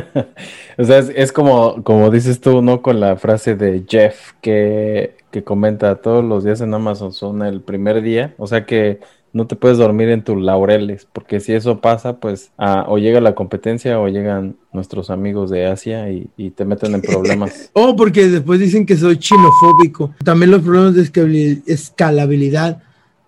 o 0.77 0.83
sea, 0.83 0.99
es, 0.99 1.31
como, 1.31 1.83
como 1.83 2.09
dices 2.09 2.39
tú, 2.39 2.61
¿no? 2.61 2.81
Con 2.81 2.99
la 2.99 3.17
frase 3.17 3.55
de 3.55 3.85
Jeff 3.87 4.31
que, 4.41 5.17
que 5.31 5.43
comenta 5.43 5.95
todos 5.95 6.23
los 6.23 6.43
días 6.43 6.61
en 6.61 6.73
Amazon 6.73 7.13
son 7.13 7.43
el 7.43 7.61
primer 7.61 8.01
día. 8.01 8.33
O 8.37 8.47
sea 8.47 8.65
que 8.65 8.99
no 9.35 9.47
te 9.47 9.57
puedes 9.57 9.77
dormir 9.77 10.07
en 10.07 10.23
tus 10.23 10.41
laureles, 10.41 11.09
porque 11.11 11.41
si 11.41 11.51
eso 11.51 11.81
pasa, 11.81 12.21
pues 12.21 12.51
ah, 12.57 12.85
o 12.87 12.97
llega 12.97 13.19
la 13.19 13.35
competencia 13.35 13.99
o 13.99 14.07
llegan 14.07 14.55
nuestros 14.71 15.09
amigos 15.09 15.49
de 15.49 15.65
Asia 15.65 16.09
y, 16.09 16.29
te 16.51 16.63
meten 16.63 16.95
en 16.95 17.01
problemas. 17.01 17.69
oh, 17.73 17.97
porque 17.97 18.29
después 18.29 18.61
dicen 18.61 18.85
que 18.85 18.95
soy 18.95 19.17
chinofóbico. 19.17 20.15
También 20.23 20.51
los 20.51 20.61
problemas 20.61 20.95
de 20.95 21.61
escalabilidad 21.67 22.81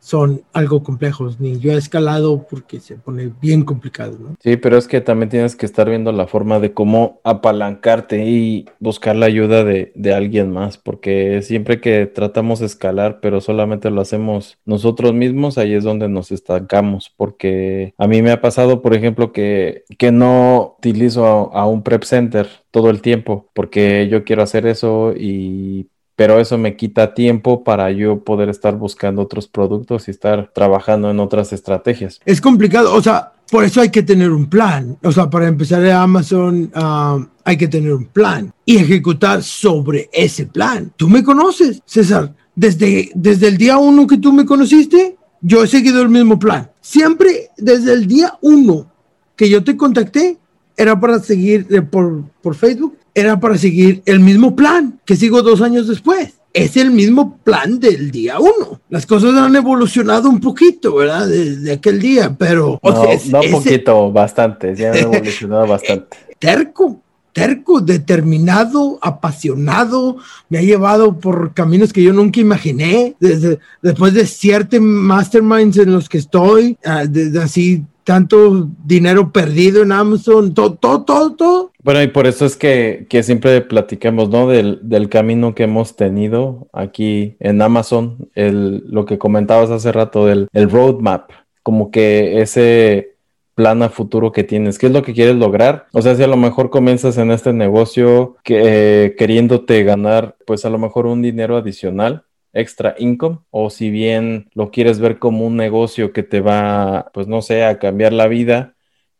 son 0.07 0.43
algo 0.53 0.83
complejos, 0.83 1.37
ni 1.41 1.59
yo 1.59 1.73
he 1.73 1.75
escalado 1.75 2.47
porque 2.49 2.79
se 2.79 2.95
pone 2.95 3.29
bien 3.41 3.65
complicado, 3.65 4.17
¿no? 4.17 4.35
Sí, 4.39 4.55
pero 4.55 4.77
es 4.77 4.87
que 4.87 5.01
también 5.01 5.27
tienes 5.27 5.57
que 5.57 5.65
estar 5.65 5.89
viendo 5.89 6.13
la 6.13 6.27
forma 6.27 6.61
de 6.61 6.71
cómo 6.71 7.19
apalancarte 7.25 8.25
y 8.25 8.69
buscar 8.79 9.17
la 9.17 9.25
ayuda 9.25 9.65
de, 9.65 9.91
de 9.95 10.13
alguien 10.13 10.49
más, 10.49 10.77
porque 10.77 11.41
siempre 11.41 11.81
que 11.81 12.05
tratamos 12.05 12.61
de 12.61 12.67
escalar, 12.67 13.19
pero 13.21 13.41
solamente 13.41 13.89
lo 13.89 13.99
hacemos 13.99 14.57
nosotros 14.63 15.13
mismos, 15.13 15.57
ahí 15.57 15.73
es 15.73 15.83
donde 15.83 16.07
nos 16.07 16.31
estancamos, 16.31 17.13
porque 17.17 17.93
a 17.97 18.07
mí 18.07 18.21
me 18.21 18.31
ha 18.31 18.39
pasado, 18.39 18.81
por 18.81 18.95
ejemplo, 18.95 19.33
que, 19.33 19.83
que 19.97 20.13
no 20.13 20.75
utilizo 20.77 21.53
a 21.53 21.67
un 21.67 21.83
prep 21.83 22.03
center 22.03 22.47
todo 22.71 22.89
el 22.91 23.01
tiempo, 23.01 23.49
porque 23.53 24.07
yo 24.07 24.23
quiero 24.23 24.41
hacer 24.41 24.67
eso 24.67 25.11
y 25.13 25.89
pero 26.17 26.39
eso 26.39 26.57
me 26.57 26.75
quita 26.75 27.13
tiempo 27.13 27.63
para 27.63 27.91
yo 27.91 28.23
poder 28.23 28.49
estar 28.49 28.75
buscando 28.75 29.21
otros 29.21 29.47
productos 29.47 30.07
y 30.07 30.11
estar 30.11 30.51
trabajando 30.51 31.11
en 31.11 31.19
otras 31.19 31.53
estrategias. 31.53 32.19
Es 32.25 32.41
complicado, 32.41 32.95
o 32.95 33.01
sea, 33.03 33.33
por 33.51 33.63
eso 33.63 33.81
hay 33.81 33.91
que 33.91 34.01
tener 34.01 34.31
un 34.31 34.49
plan. 34.49 34.97
O 35.03 35.11
sea, 35.11 35.29
para 35.29 35.47
empezar 35.47 35.85
en 35.85 35.91
Amazon 35.91 36.71
ah, 36.73 37.23
hay 37.43 37.55
que 37.55 37.67
tener 37.67 37.93
un 37.93 38.05
plan 38.05 38.51
y 38.65 38.77
ejecutar 38.77 39.43
sobre 39.43 40.09
ese 40.11 40.47
plan. 40.47 40.91
Tú 40.97 41.07
me 41.07 41.23
conoces, 41.23 41.83
César. 41.85 42.33
Desde, 42.55 43.11
desde 43.13 43.49
el 43.49 43.57
día 43.57 43.77
uno 43.77 44.07
que 44.07 44.17
tú 44.17 44.33
me 44.33 44.43
conociste, 44.43 45.17
yo 45.41 45.63
he 45.63 45.67
seguido 45.67 46.01
el 46.01 46.09
mismo 46.09 46.39
plan. 46.39 46.71
Siempre 46.81 47.51
desde 47.57 47.93
el 47.93 48.07
día 48.07 48.33
uno 48.41 48.91
que 49.35 49.47
yo 49.51 49.63
te 49.63 49.77
contacté, 49.77 50.39
era 50.75 50.99
para 50.99 51.19
seguir 51.19 51.67
por, 51.91 52.23
por 52.41 52.55
Facebook 52.55 52.97
era 53.17 53.39
para 53.39 53.57
seguir 53.57 54.03
el 54.05 54.19
mismo 54.19 54.55
plan 54.55 54.99
que 55.03 55.15
sigo 55.15 55.41
dos 55.41 55.61
años 55.61 55.87
después. 55.87 56.35
Es 56.53 56.77
el 56.77 56.91
mismo 56.91 57.39
plan 57.43 57.79
del 57.79 58.11
día 58.11 58.39
uno. 58.39 58.79
Las 58.89 59.07
cosas 59.07 59.33
han 59.33 59.55
evolucionado 59.55 60.29
un 60.29 60.39
poquito, 60.39 60.93
¿verdad? 60.95 61.27
De, 61.27 61.71
aquel 61.71 61.99
día, 61.99 62.35
pero... 62.37 62.79
no, 62.83 63.41
un 63.41 63.51
poquito, 63.51 64.11
bastante. 64.11 64.75
Ya 64.75 64.91
han 64.91 64.97
evolucionado 65.15 65.65
bastante. 65.65 66.15
Terco, 66.37 67.01
terco, 67.33 67.81
determinado, 67.81 68.99
apasionado, 69.01 70.17
me 70.49 70.59
ha 70.59 70.61
llevado 70.61 71.17
por 71.17 71.55
caminos 71.55 71.91
que 71.91 72.03
yo 72.03 72.13
nunca 72.13 72.39
imaginé, 72.39 73.15
desde, 73.19 73.57
después 73.81 74.13
de 74.13 74.27
ciertos 74.27 74.79
masterminds 74.79 75.77
en 75.77 75.91
los 75.91 76.07
que 76.07 76.19
estoy, 76.19 76.77
desde 77.09 77.39
ah, 77.39 77.45
así 77.45 77.83
tanto 78.07 78.69
dinero 78.85 79.33
perdido 79.33 79.83
en 79.83 79.91
Amazon, 79.91 80.53
todo, 80.53 80.75
todo, 80.75 81.03
todo, 81.03 81.35
todo. 81.35 81.71
Bueno, 81.83 82.01
y 82.01 82.07
por 82.07 82.25
eso 82.25 82.45
es 82.45 82.55
que, 82.55 83.05
que 83.09 83.21
siempre 83.21 83.59
platicamos, 83.59 84.29
¿no? 84.29 84.47
Del, 84.47 84.79
del, 84.81 85.09
camino 85.09 85.53
que 85.53 85.63
hemos 85.63 85.97
tenido 85.97 86.69
aquí 86.71 87.35
en 87.41 87.61
Amazon, 87.61 88.29
el, 88.33 88.85
lo 88.87 89.05
que 89.05 89.17
comentabas 89.17 89.71
hace 89.71 89.91
rato 89.91 90.25
del 90.25 90.47
el 90.53 90.71
roadmap, 90.71 91.31
como 91.63 91.91
que 91.91 92.39
ese 92.39 93.17
plan 93.55 93.83
a 93.83 93.89
futuro 93.89 94.31
que 94.31 94.45
tienes, 94.45 94.79
qué 94.79 94.85
es 94.85 94.93
lo 94.93 95.01
que 95.01 95.13
quieres 95.13 95.35
lograr. 95.35 95.87
O 95.91 96.01
sea, 96.01 96.15
si 96.15 96.23
a 96.23 96.27
lo 96.27 96.37
mejor 96.37 96.69
comienzas 96.69 97.17
en 97.17 97.31
este 97.31 97.51
negocio 97.51 98.37
que, 98.41 98.61
eh, 98.63 99.15
queriéndote 99.17 99.83
ganar, 99.83 100.37
pues 100.45 100.63
a 100.63 100.69
lo 100.69 100.77
mejor 100.77 101.07
un 101.07 101.21
dinero 101.21 101.57
adicional, 101.57 102.23
extra 102.59 102.95
income, 102.97 103.39
o 103.51 103.69
si 103.69 103.89
bien 103.89 104.49
lo 104.53 104.71
quieres 104.71 104.99
ver 104.99 105.19
como 105.19 105.45
un 105.45 105.57
negocio 105.57 106.13
que 106.13 106.23
te 106.23 106.41
va, 106.41 107.11
pues 107.13 107.27
no 107.27 107.41
sé, 107.41 107.63
a 107.65 107.79
cambiar 107.79 108.13
la 108.13 108.27
vida, 108.27 108.75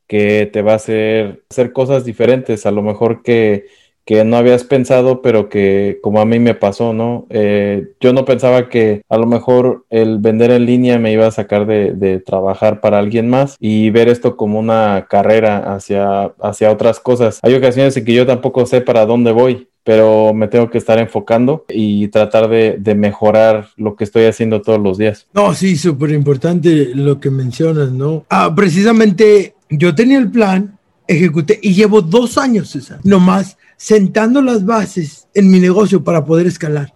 que 0.07 0.45
te 0.51 0.61
va 0.61 0.73
a 0.73 0.75
hacer 0.75 1.43
hacer 1.49 1.73
cosas 1.73 2.05
diferentes, 2.05 2.65
a 2.65 2.71
lo 2.71 2.81
mejor 2.81 3.23
que 3.23 3.65
que 4.07 4.23
no 4.23 4.37
habías 4.37 4.63
pensado, 4.63 5.21
pero 5.21 5.49
que 5.49 5.99
como 6.01 6.21
a 6.21 6.25
mí 6.25 6.39
me 6.39 6.55
pasó, 6.55 6.93
¿no? 6.93 7.27
Eh, 7.29 7.89
yo 7.99 8.13
no 8.13 8.23
pensaba 8.23 8.69
que 8.69 9.01
a 9.09 9.17
lo 9.17 9.27
mejor 9.27 9.85
el 9.89 10.19
vender 10.19 10.49
en 10.51 10.65
línea 10.65 10.97
me 10.97 11.11
iba 11.11 11.27
a 11.27 11.31
sacar 11.31 11.65
de, 11.65 12.21
trabajar 12.25 12.79
para 12.79 12.99
alguien 12.99 13.29
más 13.29 13.57
y 13.59 13.89
ver 13.89 14.07
esto 14.07 14.37
como 14.37 14.59
una 14.59 15.07
carrera 15.09 15.75
hacia, 15.75 16.33
hacia 16.41 16.71
otras 16.71 17.01
cosas. 17.01 17.39
Hay 17.43 17.53
ocasiones 17.53 17.97
en 17.97 18.05
que 18.05 18.13
yo 18.13 18.25
tampoco 18.25 18.65
sé 18.65 18.79
para 18.79 19.05
dónde 19.05 19.33
voy, 19.33 19.67
pero 19.87 20.33
me 20.33 20.49
tengo 20.49 20.69
que 20.69 20.79
estar 20.79 20.99
enfocando 20.99 21.63
y 21.69 22.09
tratar 22.09 22.49
de, 22.49 22.75
de 22.77 22.93
mejorar 22.93 23.69
lo 23.77 23.95
que 23.95 24.03
estoy 24.03 24.25
haciendo 24.25 24.61
todos 24.61 24.81
los 24.81 24.97
días. 24.97 25.27
No, 25.33 25.53
sí, 25.53 25.77
súper 25.77 26.11
importante 26.11 26.91
lo 26.93 27.21
que 27.21 27.29
mencionas, 27.29 27.93
¿no? 27.93 28.25
Ah, 28.29 28.53
precisamente 28.53 29.55
yo 29.69 29.95
tenía 29.95 30.17
el 30.17 30.29
plan, 30.29 30.77
ejecuté 31.07 31.57
y 31.63 31.73
llevo 31.73 32.01
dos 32.01 32.37
años, 32.37 32.71
César, 32.71 32.99
nomás 33.05 33.57
sentando 33.77 34.41
las 34.41 34.65
bases 34.65 35.29
en 35.33 35.49
mi 35.49 35.61
negocio 35.61 36.03
para 36.03 36.25
poder 36.25 36.47
escalar. 36.47 36.93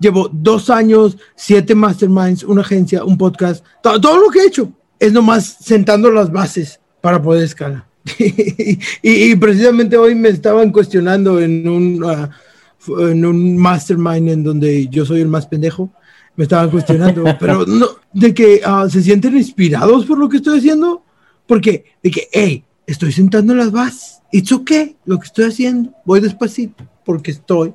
Llevo 0.00 0.28
dos 0.32 0.70
años, 0.70 1.16
siete 1.36 1.76
masterminds, 1.76 2.42
una 2.42 2.62
agencia, 2.62 3.04
un 3.04 3.16
podcast, 3.16 3.64
todo, 3.80 4.18
lo 4.18 4.28
que 4.30 4.40
he 4.40 4.46
hecho 4.46 4.72
es 4.98 5.12
nomás 5.12 5.58
sentando 5.60 6.10
las 6.10 6.32
bases 6.32 6.80
para 7.00 7.22
poder 7.22 7.44
escalar. 7.44 7.86
y, 9.02 9.34
precisamente 9.36 9.96
hoy 9.96 10.14
me 10.14 10.28
estaban 10.28 10.70
cuestionando 10.70 11.40
en 11.40 11.68
un, 11.68 12.04
uh, 12.04 13.08
en 13.08 13.24
un 13.24 13.56
mastermind 13.56 14.28
en 14.28 14.44
donde 14.44 14.88
yo 14.88 15.06
soy 15.06 15.20
el 15.20 15.28
más 15.28 15.46
pendejo. 15.46 15.90
Me 16.36 16.44
estaban 16.44 16.70
cuestionando, 16.70 17.24
pero 17.40 17.64
no, 17.66 17.86
de 18.12 18.34
que 18.34 18.60
uh, 18.66 18.88
se 18.90 19.02
sienten 19.02 19.36
inspirados 19.36 20.04
por 20.04 20.18
lo 20.18 20.28
que 20.28 20.38
estoy 20.38 20.58
haciendo. 20.58 21.02
Porque, 21.46 21.84
de 22.02 22.10
que, 22.10 22.28
hey, 22.32 22.64
estoy 22.86 23.12
sentando 23.12 23.54
las 23.54 23.70
bases 23.70 24.14
it's 24.34 24.50
okay 24.50 24.96
lo 25.04 25.20
que 25.20 25.26
estoy 25.26 25.44
haciendo, 25.44 25.94
voy 26.04 26.18
despacito 26.18 26.84
porque 27.04 27.30
estoy 27.30 27.72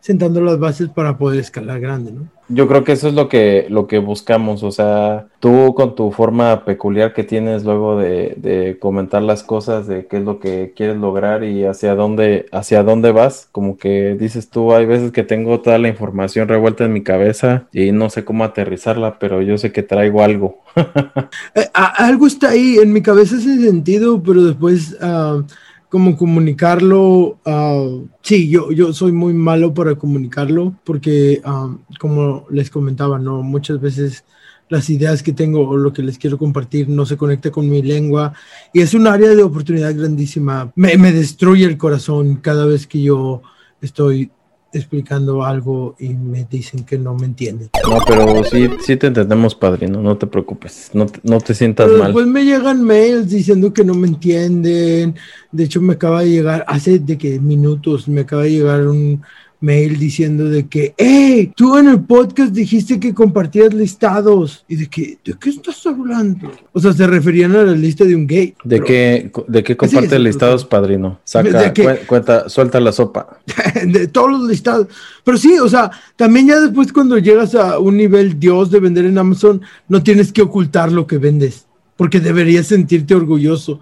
sentando 0.00 0.40
las 0.40 0.58
bases 0.58 0.88
para 0.88 1.18
poder 1.18 1.40
escalar 1.40 1.80
grande, 1.80 2.12
¿no? 2.12 2.28
Yo 2.52 2.66
creo 2.66 2.82
que 2.82 2.92
eso 2.92 3.06
es 3.06 3.14
lo 3.14 3.28
que, 3.28 3.66
lo 3.70 3.86
que 3.86 3.98
buscamos, 3.98 4.64
o 4.64 4.72
sea, 4.72 5.28
tú 5.38 5.72
con 5.76 5.94
tu 5.94 6.10
forma 6.10 6.64
peculiar 6.64 7.12
que 7.12 7.22
tienes 7.22 7.64
luego 7.64 7.96
de, 7.96 8.34
de, 8.38 8.76
comentar 8.80 9.22
las 9.22 9.44
cosas, 9.44 9.86
de 9.86 10.06
qué 10.06 10.16
es 10.16 10.24
lo 10.24 10.40
que 10.40 10.72
quieres 10.74 10.96
lograr 10.96 11.44
y 11.44 11.64
hacia 11.64 11.94
dónde, 11.94 12.46
hacia 12.50 12.82
dónde 12.82 13.12
vas, 13.12 13.48
como 13.52 13.78
que 13.78 14.16
dices 14.18 14.50
tú, 14.50 14.74
hay 14.74 14.84
veces 14.84 15.12
que 15.12 15.22
tengo 15.22 15.60
toda 15.60 15.78
la 15.78 15.86
información 15.86 16.48
revuelta 16.48 16.84
en 16.84 16.92
mi 16.92 17.04
cabeza 17.04 17.68
y 17.72 17.92
no 17.92 18.10
sé 18.10 18.24
cómo 18.24 18.42
aterrizarla, 18.42 19.20
pero 19.20 19.42
yo 19.42 19.56
sé 19.56 19.70
que 19.70 19.84
traigo 19.84 20.22
algo. 20.22 20.62
Eh, 21.54 21.66
algo 21.72 22.26
está 22.26 22.50
ahí 22.50 22.76
en 22.80 22.92
mi 22.92 23.02
cabeza 23.02 23.36
ese 23.36 23.60
sentido, 23.60 24.22
pero 24.22 24.42
después... 24.42 24.96
Uh, 25.00 25.44
como 25.90 26.16
comunicarlo. 26.16 27.38
Uh, 27.44 28.06
sí, 28.22 28.48
yo, 28.48 28.72
yo 28.72 28.94
soy 28.94 29.12
muy 29.12 29.34
malo 29.34 29.74
para 29.74 29.96
comunicarlo 29.96 30.74
porque, 30.84 31.42
ah, 31.44 31.76
como 31.98 32.46
les 32.50 32.70
comentaba, 32.70 33.18
no 33.18 33.42
muchas 33.42 33.80
veces 33.80 34.24
las 34.68 34.88
ideas 34.88 35.22
que 35.22 35.32
tengo 35.32 35.68
o 35.68 35.76
lo 35.76 35.92
que 35.92 36.02
les 36.02 36.16
quiero 36.16 36.38
compartir 36.38 36.88
no 36.88 37.04
se 37.04 37.16
conecta 37.16 37.50
con 37.50 37.68
mi 37.68 37.82
lengua 37.82 38.32
y 38.72 38.80
es 38.80 38.94
un 38.94 39.08
área 39.08 39.30
de 39.30 39.42
oportunidad 39.42 39.94
grandísima. 39.94 40.72
Me, 40.76 40.96
me 40.96 41.12
destruye 41.12 41.64
el 41.64 41.76
corazón 41.76 42.36
cada 42.36 42.66
vez 42.66 42.86
que 42.86 43.02
yo 43.02 43.42
estoy 43.80 44.30
explicando 44.72 45.44
algo 45.44 45.96
y 45.98 46.10
me 46.10 46.44
dicen 46.44 46.84
que 46.84 46.98
no 46.98 47.14
me 47.14 47.26
entienden. 47.26 47.70
No, 47.88 47.98
pero 48.06 48.44
sí, 48.44 48.68
sí 48.84 48.96
te 48.96 49.08
entendemos, 49.08 49.54
padrino, 49.54 50.00
no 50.00 50.16
te 50.16 50.26
preocupes, 50.26 50.90
no, 50.92 51.06
no 51.22 51.40
te 51.40 51.54
sientas 51.54 51.90
mal. 51.90 52.04
Después 52.04 52.26
me 52.26 52.44
llegan 52.44 52.82
mails 52.82 53.30
diciendo 53.30 53.72
que 53.72 53.84
no 53.84 53.94
me 53.94 54.08
entienden. 54.08 55.14
De 55.50 55.64
hecho, 55.64 55.80
me 55.80 55.94
acaba 55.94 56.22
de 56.22 56.30
llegar, 56.30 56.64
hace 56.68 56.98
de 56.98 57.18
que 57.18 57.40
minutos, 57.40 58.08
me 58.08 58.22
acaba 58.22 58.42
de 58.42 58.50
llegar 58.52 58.86
un, 58.86 59.22
mail 59.60 59.98
diciendo 59.98 60.44
de 60.44 60.66
que, 60.66 60.94
hey, 60.96 61.52
tú 61.54 61.76
en 61.76 61.88
el 61.88 62.00
podcast 62.00 62.52
dijiste 62.52 62.98
que 62.98 63.14
compartías 63.14 63.72
listados. 63.74 64.64
¿Y 64.68 64.76
de 64.76 64.88
qué, 64.88 65.18
de 65.24 65.34
qué 65.38 65.50
estás 65.50 65.86
hablando? 65.86 66.50
O 66.72 66.80
sea, 66.80 66.92
se 66.92 67.06
referían 67.06 67.54
a 67.54 67.62
la 67.62 67.72
lista 67.72 68.04
de 68.04 68.16
un 68.16 68.26
gay. 68.26 68.54
¿De 68.64 68.80
qué, 68.80 69.30
de 69.46 69.62
qué 69.62 69.76
compartes 69.76 70.20
listados, 70.20 70.64
padrino? 70.64 71.20
Saca, 71.24 71.72
cuenta, 72.06 72.48
suelta 72.48 72.80
la 72.80 72.92
sopa. 72.92 73.40
de 73.86 74.08
todos 74.08 74.30
los 74.30 74.48
listados. 74.48 74.88
Pero 75.24 75.36
sí, 75.36 75.58
o 75.58 75.68
sea, 75.68 75.90
también 76.16 76.48
ya 76.48 76.60
después 76.60 76.92
cuando 76.92 77.18
llegas 77.18 77.54
a 77.54 77.78
un 77.78 77.96
nivel 77.96 78.40
Dios 78.40 78.70
de 78.70 78.80
vender 78.80 79.04
en 79.04 79.18
Amazon, 79.18 79.60
no 79.88 80.02
tienes 80.02 80.32
que 80.32 80.42
ocultar 80.42 80.90
lo 80.90 81.06
que 81.06 81.18
vendes, 81.18 81.66
porque 81.96 82.20
deberías 82.20 82.66
sentirte 82.66 83.14
orgulloso 83.14 83.80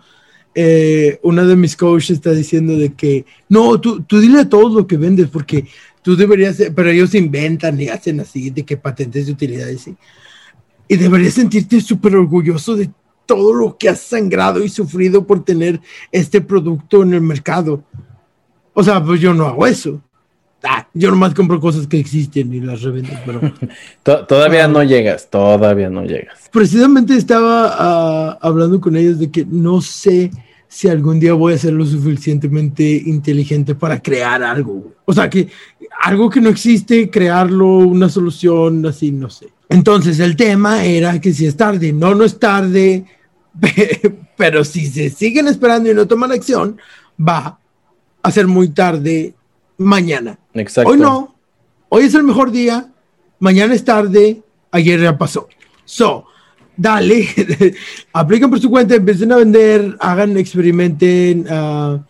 eh, 0.61 1.21
una 1.23 1.45
de 1.45 1.55
mis 1.55 1.77
coaches 1.77 2.11
está 2.11 2.33
diciendo 2.33 2.77
de 2.77 2.93
que, 2.93 3.25
no, 3.49 3.81
tú, 3.81 4.03
tú 4.03 4.19
dile 4.19 4.41
a 4.41 4.49
todos 4.49 4.73
lo 4.73 4.89
que 4.89 4.97
vendes, 4.97 5.29
porque 5.29 5.67
tú 6.03 6.17
deberías, 6.17 6.61
pero 6.75 6.91
ellos 6.91 7.15
inventan 7.15 7.81
y 7.81 7.89
hacen 7.89 8.19
así, 8.19 8.51
de 8.51 8.65
que 8.65 8.77
patentes 8.77 9.27
de 9.27 9.33
utilidades, 9.33 9.83
¿sí? 9.83 9.97
y 10.89 10.97
deberías 10.97 11.35
sentirte 11.35 11.81
súper 11.81 12.17
orgulloso 12.17 12.75
de 12.75 12.91
todo 13.25 13.55
lo 13.55 13.79
que 13.79 13.89
has 13.89 14.01
sangrado 14.01 14.65
y 14.65 14.69
sufrido 14.69 15.25
por 15.25 15.45
tener 15.45 15.81
este 16.11 16.41
producto 16.41 17.05
en 17.05 17.15
el 17.15 17.21
mercado. 17.21 17.85
O 18.75 18.83
sea, 18.83 19.01
pues 19.05 19.21
yo 19.21 19.33
no 19.35 19.47
hago 19.47 19.65
eso. 19.65 20.03
Ah, 20.65 20.89
yo 20.93 21.11
nomás 21.11 21.35
compro 21.35 21.61
cosas 21.61 21.87
que 21.87 22.01
existen 22.01 22.53
y 22.53 22.61
las 22.61 22.83
revendo, 22.83 23.13
pero... 23.25 23.53
todavía 24.27 24.67
no 24.67 24.83
llegas, 24.83 25.31
todavía 25.31 25.89
no 25.89 26.03
llegas. 26.03 26.51
Precisamente 26.51 27.15
estaba 27.15 27.77
ah, 27.79 28.39
hablando 28.43 28.81
con 28.81 28.97
ellos 28.97 29.21
de 29.21 29.31
que 29.31 29.45
no 29.45 29.81
sé 29.81 30.33
si 30.69 30.89
algún 30.89 31.19
día 31.19 31.33
voy 31.33 31.55
a 31.55 31.59
ser 31.59 31.73
lo 31.73 31.87
suficientemente 31.87 32.85
inteligente 33.07 33.75
para 33.75 34.01
crear 34.01 34.43
algo. 34.43 34.93
O 35.07 35.15
sea, 35.15 35.31
que 35.31 35.49
algo 36.03 36.29
que 36.29 36.41
no 36.41 36.51
existe, 36.51 37.09
crearlo, 37.09 37.67
una 37.79 38.09
solución, 38.11 38.85
así, 38.87 39.11
no 39.11 39.31
sé. 39.31 39.49
Entonces 39.71 40.21
el 40.21 40.37
tema 40.37 40.85
era 40.85 41.21
que 41.21 41.33
si 41.33 41.47
es 41.47 41.57
tarde, 41.57 41.93
no, 41.93 42.15
no 42.15 42.25
es 42.25 42.39
tarde, 42.39 43.07
pero 44.37 44.65
si 44.65 44.87
se 44.87 45.09
siguen 45.09 45.49
esperando 45.49 45.91
y 45.91 45.95
no 45.95 46.07
toman 46.07 46.33
acción, 46.33 46.79
va 47.19 47.59
a 48.23 48.31
ser 48.31 48.47
muy 48.47 48.69
tarde 48.69 49.35
mañana. 49.79 50.39
Exacto. 50.53 50.91
Hoy 50.91 50.99
no, 50.99 51.35
hoy 51.89 52.05
es 52.05 52.15
el 52.15 52.25
mejor 52.25 52.51
día, 52.51 52.93
mañana 53.39 53.75
es 53.75 53.85
tarde, 53.85 54.43
ayer 54.71 55.01
ya 55.01 55.17
pasó. 55.17 55.49
So, 55.85 56.27
dale, 56.79 57.27
apliquen 58.13 58.49
por 58.49 58.61
su 58.61 58.71
cuenta, 58.71 58.95
empiecen 58.95 59.33
a 59.33 59.37
vender, 59.37 59.97
hagan, 60.01 60.39
experimenten 60.39 61.47
uh, 61.53 62.01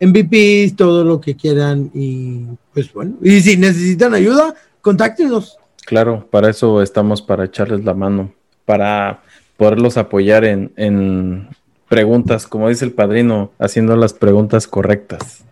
MVPs, 0.00 0.74
todo 0.74 1.04
lo 1.04 1.20
que 1.20 1.36
quieran 1.36 1.90
y 1.94 2.46
pues 2.72 2.92
bueno, 2.92 3.14
y 3.22 3.40
si 3.40 3.56
necesitan 3.56 4.14
ayuda, 4.14 4.54
contáctenos. 4.80 5.58
Claro, 5.86 6.26
para 6.30 6.50
eso 6.50 6.82
estamos, 6.82 7.22
para 7.22 7.44
echarles 7.44 7.84
la 7.84 7.94
mano, 7.94 8.32
para 8.64 9.22
poderlos 9.56 9.98
apoyar 9.98 10.44
en, 10.44 10.72
en 10.76 11.48
preguntas, 11.88 12.48
como 12.48 12.68
dice 12.68 12.86
el 12.86 12.92
padrino, 12.92 13.52
haciendo 13.58 13.94
las 13.94 14.14
preguntas 14.14 14.66
correctas 14.66 15.44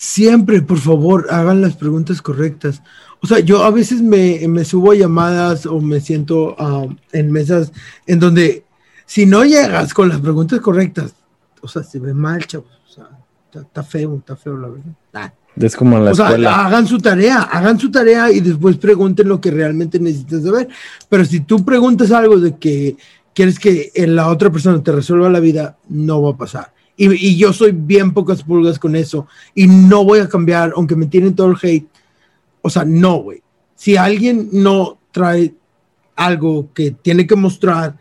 siempre, 0.00 0.62
por 0.62 0.78
favor, 0.78 1.26
hagan 1.28 1.60
las 1.60 1.76
preguntas 1.76 2.22
correctas. 2.22 2.82
O 3.22 3.26
sea, 3.26 3.40
yo 3.40 3.62
a 3.62 3.70
veces 3.70 4.00
me, 4.00 4.46
me 4.48 4.64
subo 4.64 4.92
a 4.92 4.94
llamadas 4.94 5.66
o 5.66 5.80
me 5.80 6.00
siento 6.00 6.56
ah, 6.58 6.86
en 7.12 7.30
mesas 7.30 7.72
en 8.06 8.18
donde 8.18 8.64
si 9.04 9.26
no 9.26 9.44
llegas 9.44 9.92
con 9.92 10.08
las 10.08 10.20
preguntas 10.20 10.60
correctas, 10.60 11.14
o 11.60 11.68
sea, 11.68 11.82
se 11.82 11.98
ve 11.98 12.14
mal, 12.14 12.46
chavos. 12.46 12.70
O 12.88 12.92
sea, 12.92 13.08
está, 13.52 13.82
feo, 13.82 14.16
está 14.16 14.36
feo, 14.36 14.56
la 14.56 14.68
verdad. 14.68 14.92
Ah. 15.14 15.32
Es 15.56 15.76
como 15.76 15.96
en 15.96 16.04
la 16.04 16.12
o 16.12 16.14
Sea, 16.14 16.28
hagan 16.28 16.86
su 16.86 16.98
tarea, 16.98 17.42
hagan 17.42 17.78
su 17.78 17.90
tarea 17.90 18.30
y 18.30 18.40
después 18.40 18.76
pregunten 18.76 19.28
lo 19.28 19.40
que 19.40 19.50
realmente 19.50 19.98
necesitas 19.98 20.42
saber. 20.42 20.68
Pero 21.08 21.24
si 21.24 21.40
tú 21.40 21.64
preguntas 21.64 22.12
algo 22.12 22.38
de 22.38 22.56
que 22.56 22.96
quieres 23.34 23.58
que 23.58 23.90
la 24.06 24.28
otra 24.28 24.50
persona 24.50 24.82
te 24.82 24.92
resuelva 24.92 25.28
la 25.28 25.40
vida, 25.40 25.76
no 25.88 26.22
va 26.22 26.30
a 26.30 26.36
pasar 26.36 26.72
Y, 26.96 27.12
y, 27.14 27.36
yo 27.36 27.52
soy 27.52 27.72
bien 27.72 28.12
pocas 28.12 28.42
pulgas 28.42 28.78
con 28.78 28.94
eso. 28.94 29.26
Y 29.54 29.66
no 29.66 30.04
voy 30.04 30.20
a 30.20 30.28
cambiar, 30.28 30.72
aunque 30.76 30.96
me 30.96 31.06
tienen 31.06 31.34
todo 31.34 31.48
el 31.48 31.56
hate. 31.60 31.88
O 32.62 32.70
sea, 32.70 32.84
no, 32.84 33.16
güey. 33.18 33.42
Si 33.74 33.96
alguien 33.96 34.48
no 34.52 34.98
trae 35.10 35.54
algo 36.16 36.68
que 36.74 36.90
tiene 36.90 37.26
que 37.26 37.36
mostrar 37.36 37.96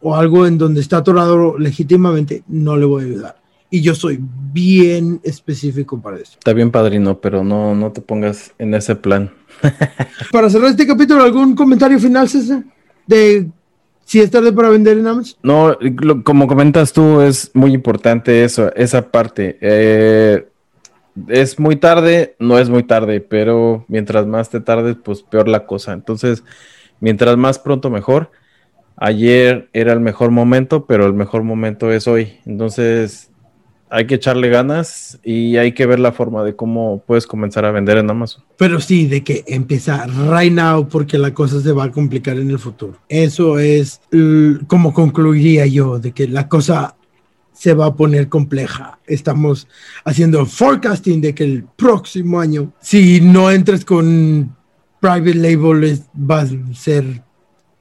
o 0.00 0.14
algo 0.14 0.46
en 0.46 0.58
donde 0.58 0.80
está 0.80 0.98
atorado 0.98 1.58
legítimamente, 1.58 2.42
no 2.48 2.76
le 2.76 2.84
voy 2.84 3.02
a 3.02 3.06
ayudar. 3.06 3.42
Y 3.70 3.80
yo 3.80 3.94
soy 3.94 4.18
bien 4.20 5.20
específico 5.22 6.00
para 6.00 6.18
eso. 6.18 6.32
Está 6.34 6.52
bien, 6.52 6.70
padrino, 6.70 7.20
pero 7.20 7.42
no, 7.42 7.74
no 7.74 7.92
te 7.92 8.02
pongas 8.02 8.52
en 8.58 8.74
ese 8.74 8.96
plan. 8.96 9.32
para 10.32 10.50
cerrar 10.50 10.70
este 10.70 10.86
capítulo, 10.86 11.22
¿algún 11.22 11.54
comentario 11.54 11.98
final, 11.98 12.28
César? 12.28 12.64
De 13.06 13.48
si 14.04 14.20
es 14.20 14.30
tarde 14.30 14.52
para 14.52 14.68
vender 14.68 14.98
en 14.98 15.06
Amazon. 15.06 15.38
No, 15.42 15.78
como 16.24 16.46
comentas 16.46 16.92
tú, 16.92 17.22
es 17.22 17.50
muy 17.54 17.72
importante 17.72 18.44
eso, 18.44 18.70
esa 18.74 19.10
parte. 19.10 19.56
Eh, 19.62 20.46
es 21.28 21.58
muy 21.58 21.76
tarde, 21.76 22.36
no 22.38 22.58
es 22.58 22.68
muy 22.70 22.82
tarde, 22.82 23.20
pero 23.20 23.84
mientras 23.88 24.26
más 24.26 24.50
te 24.50 24.60
tardes, 24.60 24.96
pues 25.02 25.22
peor 25.22 25.48
la 25.48 25.66
cosa. 25.66 25.92
Entonces, 25.92 26.44
mientras 27.00 27.36
más 27.36 27.58
pronto, 27.58 27.90
mejor. 27.90 28.30
Ayer 28.96 29.68
era 29.72 29.92
el 29.92 30.00
mejor 30.00 30.30
momento, 30.30 30.86
pero 30.86 31.06
el 31.06 31.14
mejor 31.14 31.42
momento 31.42 31.90
es 31.90 32.06
hoy. 32.06 32.38
Entonces, 32.44 33.30
hay 33.90 34.06
que 34.06 34.14
echarle 34.14 34.48
ganas 34.48 35.18
y 35.22 35.58
hay 35.58 35.72
que 35.72 35.84
ver 35.84 36.00
la 36.00 36.12
forma 36.12 36.42
de 36.44 36.56
cómo 36.56 37.02
puedes 37.06 37.26
comenzar 37.26 37.66
a 37.66 37.72
vender 37.72 37.98
en 37.98 38.08
Amazon. 38.08 38.42
Pero 38.56 38.80
sí, 38.80 39.06
de 39.06 39.22
que 39.22 39.44
empieza 39.46 40.06
right 40.06 40.52
now 40.52 40.88
porque 40.88 41.18
la 41.18 41.34
cosa 41.34 41.60
se 41.60 41.72
va 41.72 41.84
a 41.84 41.90
complicar 41.90 42.38
en 42.38 42.50
el 42.50 42.58
futuro. 42.58 42.96
Eso 43.08 43.58
es 43.58 44.00
como 44.66 44.94
concluiría 44.94 45.66
yo, 45.66 45.98
de 45.98 46.12
que 46.12 46.26
la 46.26 46.48
cosa 46.48 46.96
se 47.52 47.74
va 47.74 47.86
a 47.86 47.96
poner 47.96 48.28
compleja. 48.28 48.98
Estamos 49.06 49.68
haciendo 50.04 50.46
forecasting 50.46 51.20
de 51.20 51.34
que 51.34 51.44
el 51.44 51.64
próximo 51.76 52.40
año, 52.40 52.72
si 52.80 53.20
no 53.20 53.50
entres 53.50 53.84
con 53.84 54.56
private 55.00 55.34
label, 55.34 56.02
va 56.14 56.42
a 56.42 56.74
ser 56.74 57.22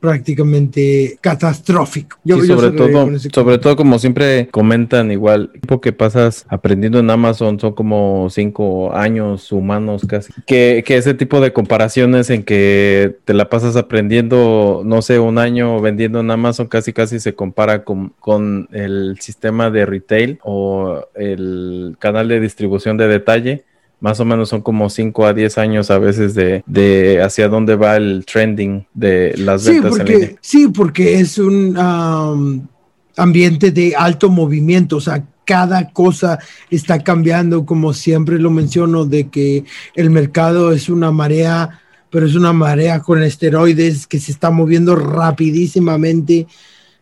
prácticamente 0.02 1.20
catastrófico. 1.22 2.18
Yo, 2.24 2.42
sobre 2.44 2.72
todo, 2.72 3.20
sobre 3.32 3.58
todo 3.60 3.76
como 3.76 4.00
siempre 4.00 4.50
comentan 4.50 5.12
igual, 5.12 5.52
el 5.54 5.62
tiempo 5.62 5.80
que 5.80 5.94
pasas 5.94 6.46
aprendiendo 6.50 7.00
en 7.00 7.10
Amazon 7.10 7.60
son 7.60 7.74
como 7.74 8.28
cinco 8.32 8.94
años 8.96 9.52
humanos 9.52 10.02
casi. 10.08 10.34
Que, 10.48 10.84
que 10.86 10.98
ese 10.98 11.14
tipo 11.14 11.40
de 11.40 11.54
comparaciones 11.54 12.32
en 12.32 12.44
que 12.44 13.16
te 13.26 13.36
la 13.36 13.48
pasas 13.50 13.76
aprendiendo, 13.76 14.82
no 14.84 15.04
sé, 15.04 15.20
un 15.20 15.38
año 15.38 15.80
vendiendo 15.80 16.20
en 16.20 16.32
Amazon 16.32 16.66
casi 16.66 16.94
casi 16.94 17.20
se 17.20 17.36
compara 17.36 17.84
con, 17.84 18.10
con 18.20 18.68
el 18.72 19.18
sistema 19.22 19.70
de 19.70 19.86
retail 19.86 20.40
o 20.44 21.06
el 21.14 21.96
canal 22.00 22.28
de 22.28 22.40
distribución 22.40 22.98
de 22.98 23.08
detalle 23.08 23.66
más 24.02 24.20
o 24.20 24.26
menos 24.26 24.50
son 24.50 24.62
como 24.62 24.90
5 24.90 25.28
a 25.28 25.34
10 25.34 25.58
años 25.60 25.92
a 25.92 26.00
veces 26.00 26.34
de, 26.34 26.64
de, 26.66 27.22
hacia 27.22 27.48
dónde 27.48 27.76
va 27.76 27.96
el 27.96 28.26
trending 28.26 28.86
de 28.94 29.36
las 29.38 29.66
ventas 29.66 29.92
porque, 29.92 30.14
en 30.14 30.20
línea. 30.20 30.36
Sí, 30.42 30.68
porque 30.68 31.20
es 31.20 31.38
un 31.38 31.78
um, 31.78 32.68
ambiente 33.16 33.72
de 33.72 33.94
alto 33.96 34.30
movimiento, 34.30 34.98
o 34.98 35.02
sea, 35.02 35.24
cada 35.46 35.90
cosa 35.92 36.40
está 36.72 37.04
cambiando, 37.04 37.66
como 37.66 37.94
siempre 37.94 38.40
lo 38.40 38.50
menciono, 38.50 39.06
de 39.06 39.30
que 39.30 39.66
el 39.96 40.10
mercado 40.10 40.72
es 40.72 40.90
una 40.90 41.12
marea, 41.12 41.82
pero 42.10 42.26
es 42.26 42.36
una 42.36 42.54
marea 42.54 43.02
con 43.02 43.22
esteroides 43.22 44.08
que 44.08 44.20
se 44.20 44.32
está 44.32 44.50
moviendo 44.50 44.96
rapidísimamente. 44.96 46.48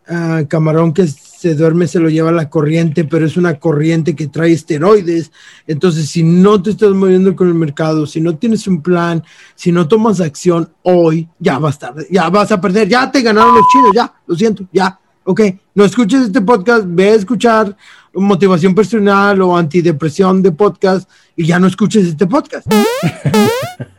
Uh, 0.10 0.48
camarón 0.48 0.92
que 0.92 1.06
se 1.08 1.54
duerme, 1.54 1.88
se 1.88 2.00
lo 2.00 2.10
lleva 2.10 2.32
la 2.32 2.50
corriente, 2.50 3.04
pero 3.04 3.28
es 3.28 3.38
una 3.38 3.60
corriente 3.60 4.16
que 4.16 4.28
trae 4.28 4.54
esteroides. 4.54 5.32
Entonces, 5.68 6.10
si 6.10 6.24
no 6.24 6.62
te 6.64 6.72
estás 6.72 6.92
moviendo 6.92 7.36
con 7.36 7.48
el 7.48 7.54
mercado, 7.54 8.08
si 8.08 8.20
no 8.20 8.36
tienes 8.36 8.68
un 8.68 8.82
plan, 8.82 9.24
si 9.54 9.72
no 9.72 9.88
tomas 9.88 10.20
acción 10.20 10.74
hoy, 10.82 11.30
ya 11.38 11.60
vas 11.60 11.78
tarde, 11.78 12.08
ya 12.10 12.28
vas 12.30 12.52
a 12.52 12.60
perder, 12.60 12.90
ya 12.90 13.12
te 13.12 13.22
ganaron 13.22 13.54
los 13.54 13.66
chinos, 13.72 13.92
ya, 13.94 14.12
lo 14.26 14.36
siento, 14.36 14.66
ya, 14.74 15.00
ok. 15.24 15.42
No 15.76 15.86
escuches 15.86 16.24
este 16.24 16.42
podcast, 16.42 16.86
ve 16.88 17.10
a 17.10 17.16
escuchar 17.16 17.78
motivación 18.14 18.74
personal 18.74 19.40
o 19.44 19.56
antidepresión 19.56 20.42
de 20.42 20.52
podcast 20.52 21.08
y 21.36 21.46
ya 21.46 21.60
no 21.60 21.68
escuches 21.68 22.08
este 22.08 22.26
podcast. 22.26 22.68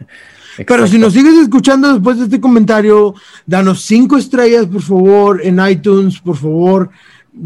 Pero 0.66 0.86
si 0.86 0.98
nos 0.98 1.12
sigues 1.12 1.34
escuchando 1.34 1.92
después 1.92 2.18
de 2.18 2.24
este 2.24 2.40
comentario, 2.40 3.14
danos 3.46 3.82
cinco 3.82 4.16
estrellas, 4.16 4.66
por 4.66 4.82
favor, 4.82 5.40
en 5.44 5.61
iTunes, 5.66 6.20
por 6.20 6.36
favor 6.36 6.90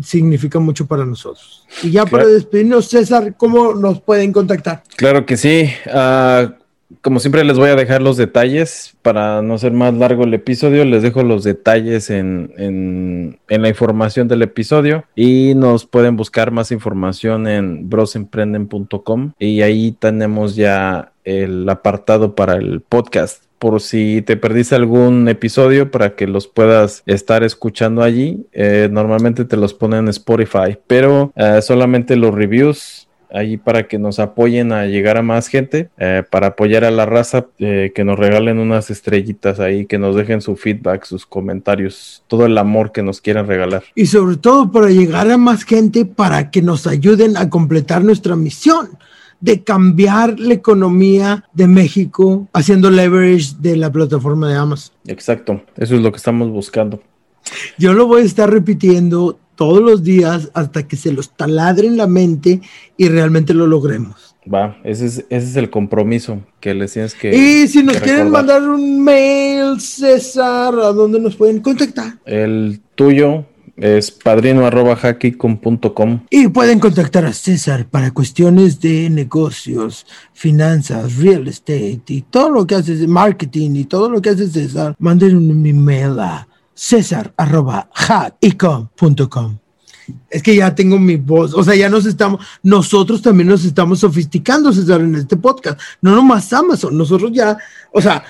significa 0.03 0.59
mucho 0.59 0.87
para 0.87 1.05
nosotros. 1.05 1.67
Y 1.83 1.91
ya 1.91 2.07
para 2.07 2.27
despedirnos, 2.27 2.89
César, 2.89 3.35
¿cómo 3.37 3.75
nos 3.75 4.01
pueden 4.01 4.33
contactar? 4.33 4.83
Claro 4.97 5.27
que 5.27 5.37
sí. 5.37 5.69
Ah, 5.87 6.55
como 7.03 7.21
siempre 7.21 7.45
les 7.45 7.59
voy 7.59 7.71
a 7.71 7.77
dejar 7.77 8.03
los 8.03 8.17
detalles 8.17 8.97
para 9.03 9.43
no 9.43 9.59
ser 9.59 9.73
más 9.73 9.95
largo 9.95 10.25
el 10.25 10.35
episodio. 10.35 10.85
Les 10.85 11.03
dejo 11.03 11.23
los 11.23 11.45
detalles 11.45 12.11
en, 12.11 12.53
en, 12.57 13.39
la 13.49 13.69
información 13.69 14.29
del 14.29 14.43
episodio 14.43 15.05
y 15.15 15.55
nos 15.55 15.87
pueden 15.87 16.17
buscar 16.17 16.51
más 16.51 16.73
información 16.73 17.47
en 17.47 17.89
brosemprenden.com 17.89 19.33
y 19.39 19.63
ahí 19.63 19.93
tenemos 19.93 20.57
ya 20.57 21.13
el 21.25 21.69
apartado 21.69 22.35
para 22.35 22.55
el 22.55 22.81
podcast 22.81 23.45
por 23.59 23.81
si 23.81 24.21
te 24.21 24.37
perdiste 24.37 24.75
algún 24.75 25.27
episodio 25.27 25.91
para 25.91 26.17
que 26.17 26.27
los 26.27 26.49
puedas 26.49 27.03
estar 27.07 27.43
escuchando 27.43 28.03
allí. 28.03 28.47
Eh, 28.53 28.89
normalmente 28.91 29.47
te 29.47 29.57
los 29.57 29.73
ponen 29.73 30.01
en 30.01 30.09
Spotify, 30.09 30.77
pero 30.87 31.33
eh, 31.35 31.63
solamente 31.63 32.17
los 32.17 32.35
reviews 32.35 33.09
ahí 33.35 33.57
para 33.57 33.89
que 33.89 33.99
nos 33.99 34.19
apoyen 34.19 34.73
a 34.73 34.87
llegar 34.87 35.19
a 35.19 35.23
más 35.23 35.49
gente, 35.49 35.91
eh, 35.99 36.23
para 36.31 36.49
apoyar 36.49 36.85
a 36.85 36.91
la 36.91 37.05
raza, 37.05 37.47
que 37.59 38.05
nos 38.05 38.19
regalen 38.19 38.59
unas 38.59 38.91
estrellitas 38.91 39.61
ahí, 39.61 39.87
que 39.87 39.99
nos 39.99 40.17
dejen 40.17 40.41
su 40.41 40.57
feedback, 40.57 41.05
sus 41.05 41.27
comentarios, 41.27 42.23
todo 42.29 42.47
el 42.47 42.57
amor 42.57 42.93
que 42.93 43.03
nos 43.03 43.21
quieran 43.21 43.47
regalar. 43.47 43.83
Y 43.95 44.07
sobre 44.07 44.37
todo 44.37 44.71
para 44.71 44.89
llegar 44.89 45.31
a 45.31 45.37
más 45.37 45.65
gente, 45.65 46.05
para 46.05 46.51
que 46.51 46.63
nos 46.63 46.87
ayuden 46.87 47.37
a 47.37 47.51
completar 47.51 48.05
nuestra 48.05 48.37
misión 48.37 48.91
de 49.41 49.63
cambiar 49.63 50.41
la 50.41 50.55
economía 50.55 51.45
de 51.53 51.67
México 51.67 52.49
haciendo 52.55 52.91
leverage 52.91 53.57
de 53.59 53.77
la 53.77 53.93
plataforma 53.93 54.49
de 54.49 54.57
Amazon. 54.57 54.95
Exacto, 55.07 55.63
eso 55.77 55.97
es 55.97 56.01
lo 56.01 56.11
que 56.11 56.17
estamos 56.17 56.51
buscando. 56.51 57.03
Yo 57.77 57.93
lo 57.93 58.07
voy 58.07 58.23
a 58.23 58.25
estar 58.25 58.51
repitiendo 58.51 59.39
todos 59.55 59.81
los 59.81 60.03
días 60.03 60.51
hasta 60.55 60.87
que 60.87 60.97
se 60.97 61.13
los 61.13 61.31
taladre 61.37 61.87
en 61.87 61.97
la 61.97 62.07
mente 62.07 62.61
y 62.97 63.09
realmente 63.09 63.55
lo 63.55 63.67
logremos. 63.67 64.37
Va, 64.53 64.79
ese 64.85 65.07
es, 65.07 65.19
ese 65.31 65.47
es 65.47 65.57
el 65.57 65.71
compromiso 65.71 66.41
que 66.61 66.75
les 66.75 66.93
tienes 66.93 67.15
que. 67.15 67.35
Y 67.35 67.67
si 67.67 67.83
nos 67.83 67.97
quieren 67.99 68.31
mandar 68.31 68.63
un 68.63 69.03
mail, 69.03 69.81
César, 69.81 70.75
¿a 70.75 70.93
dónde 70.93 71.19
nos 71.19 71.35
pueden 71.35 71.61
contactar? 71.61 72.19
El 72.27 72.81
tuyo, 72.95 73.47
es 73.77 74.11
padrino 74.11 74.67
arroba 74.67 74.97
Y 76.31 76.49
pueden 76.49 76.79
contactar 76.79 77.25
a 77.25 77.33
César 77.33 77.87
para 77.87 78.13
cuestiones 78.13 78.81
de 78.81 79.11
negocios, 79.11 80.07
finanzas, 80.33 81.17
real 81.17 81.49
estate 81.49 82.03
y 82.07 82.23
todo 82.23 82.51
lo 82.51 82.67
que 82.67 82.77
haces, 82.77 83.07
marketing 83.09 83.71
y 83.75 83.85
todo 83.85 84.09
lo 84.09 84.23
que 84.23 84.31
hace 84.31 84.47
César. 84.47 84.95
Manden 84.99 85.37
un 85.37 85.67
email 85.67 86.21
a 86.21 86.47
césar 86.75 87.33
arroba 87.37 87.89
Es 90.29 90.43
que 90.43 90.57
ya 90.57 90.75
tengo 90.75 90.99
mi 90.99 91.17
voz, 91.17 91.55
o 91.55 91.63
sea, 91.63 91.75
ya 91.75 91.89
nos 91.89 92.05
estamos, 92.05 92.45
nosotros 92.63 93.23
también 93.23 93.49
nos 93.49 93.65
estamos 93.65 94.01
sofisticando, 94.01 94.73
César, 94.73 95.01
en 95.01 95.15
este 95.15 95.37
podcast. 95.37 95.81
No 96.03 96.15
nomás 96.15 96.53
Amazon, 96.53 96.97
nosotros 96.97 97.33
ya, 97.33 97.57
o 97.93 98.03
sea, 98.03 98.23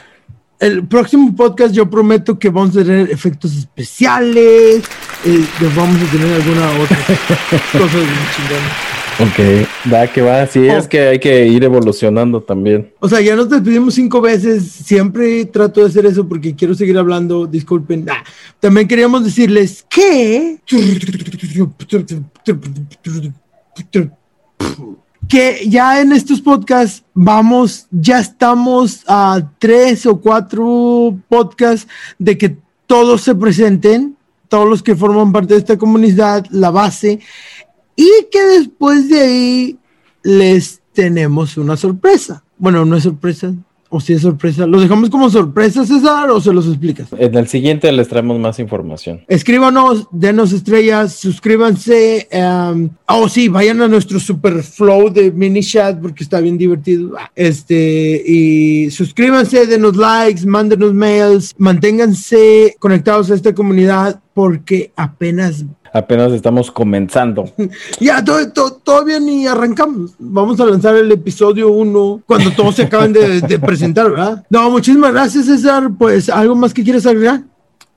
el 0.60 0.86
próximo 0.86 1.34
podcast 1.34 1.74
yo 1.74 1.90
prometo 1.90 2.38
que 2.38 2.48
vamos 2.48 2.76
a 2.76 2.84
tener 2.84 3.10
efectos 3.10 3.56
especiales, 3.56 4.84
eh, 5.24 5.46
vamos 5.76 6.00
a 6.00 6.10
tener 6.12 6.32
alguna 6.32 6.70
otra 6.80 6.98
cosa 7.72 7.98
de 7.98 9.03
Ok, 9.20 9.92
va 9.92 10.06
que 10.08 10.22
va, 10.22 10.44
sí, 10.46 10.66
es 10.66 10.86
oh. 10.86 10.88
que 10.88 11.00
hay 11.00 11.18
que 11.20 11.46
ir 11.46 11.62
evolucionando 11.62 12.40
también. 12.42 12.92
O 12.98 13.08
sea, 13.08 13.20
ya 13.20 13.36
nos 13.36 13.48
despedimos 13.48 13.94
cinco 13.94 14.20
veces, 14.20 14.64
siempre 14.64 15.44
trato 15.44 15.80
de 15.80 15.86
hacer 15.86 16.04
eso 16.06 16.28
porque 16.28 16.56
quiero 16.56 16.74
seguir 16.74 16.98
hablando, 16.98 17.46
disculpen. 17.46 18.06
Ah, 18.10 18.24
también 18.58 18.88
queríamos 18.88 19.24
decirles 19.24 19.86
que 19.88 20.58
que 25.28 25.68
ya 25.68 26.00
en 26.00 26.12
estos 26.12 26.40
podcasts 26.40 27.04
vamos, 27.14 27.86
ya 27.92 28.18
estamos 28.18 29.04
a 29.06 29.48
tres 29.58 30.06
o 30.06 30.20
cuatro 30.20 31.16
podcasts 31.28 31.88
de 32.18 32.36
que 32.36 32.56
todos 32.86 33.22
se 33.22 33.34
presenten, 33.34 34.16
todos 34.48 34.68
los 34.68 34.82
que 34.82 34.96
forman 34.96 35.32
parte 35.32 35.54
de 35.54 35.60
esta 35.60 35.78
comunidad, 35.78 36.44
la 36.50 36.70
base, 36.70 37.20
y 37.96 38.10
que 38.30 38.42
después 38.42 39.08
de 39.08 39.20
ahí 39.20 39.78
les 40.22 40.80
tenemos 40.92 41.56
una 41.56 41.76
sorpresa. 41.76 42.42
Bueno, 42.58 42.84
no 42.84 42.96
es 42.96 43.02
sorpresa, 43.02 43.54
o 43.94 44.00
si 44.00 44.12
es 44.12 44.22
sorpresa. 44.22 44.66
¿Lo 44.66 44.80
dejamos 44.80 45.08
como 45.08 45.30
sorpresa, 45.30 45.86
César, 45.86 46.28
o 46.30 46.40
se 46.40 46.52
los 46.52 46.66
explicas? 46.66 47.08
En 47.16 47.34
el 47.36 47.46
siguiente 47.46 47.92
les 47.92 48.08
traemos 48.08 48.40
más 48.40 48.58
información. 48.58 49.20
Escríbanos, 49.28 50.08
denos 50.10 50.52
estrellas, 50.52 51.14
suscríbanse. 51.14 52.28
Um, 52.32 52.90
oh, 53.06 53.28
sí, 53.28 53.48
vayan 53.48 53.82
a 53.82 53.88
nuestro 53.88 54.18
super 54.18 54.64
flow 54.64 55.10
de 55.10 55.30
mini 55.30 55.62
chat 55.62 56.00
porque 56.00 56.24
está 56.24 56.40
bien 56.40 56.58
divertido. 56.58 57.12
Este, 57.36 58.20
y 58.26 58.90
suscríbanse, 58.90 59.66
denos 59.66 59.96
likes, 59.96 60.44
mándenos 60.44 60.92
mails, 60.92 61.54
manténganse 61.58 62.74
conectados 62.80 63.30
a 63.30 63.34
esta 63.34 63.54
comunidad 63.54 64.20
porque 64.34 64.92
apenas 64.96 65.64
apenas 65.94 66.32
estamos 66.32 66.70
comenzando. 66.70 67.48
ya, 68.00 68.22
todavía 68.82 69.20
ni 69.20 69.46
arrancamos. 69.46 70.14
Vamos 70.18 70.60
a 70.60 70.66
lanzar 70.66 70.96
el 70.96 71.10
episodio 71.10 71.70
1 71.70 72.22
cuando 72.26 72.50
todos 72.50 72.74
se 72.74 72.82
acaben 72.82 73.12
de, 73.12 73.58
presentar, 73.60 74.10
¿verdad? 74.10 74.44
No, 74.50 74.70
muchísimas 74.70 75.12
gracias, 75.12 75.46
César. 75.46 75.90
Pues, 75.96 76.28
¿algo 76.28 76.56
más 76.56 76.74
que 76.74 76.82
quieres 76.82 77.06
agregar? 77.06 77.42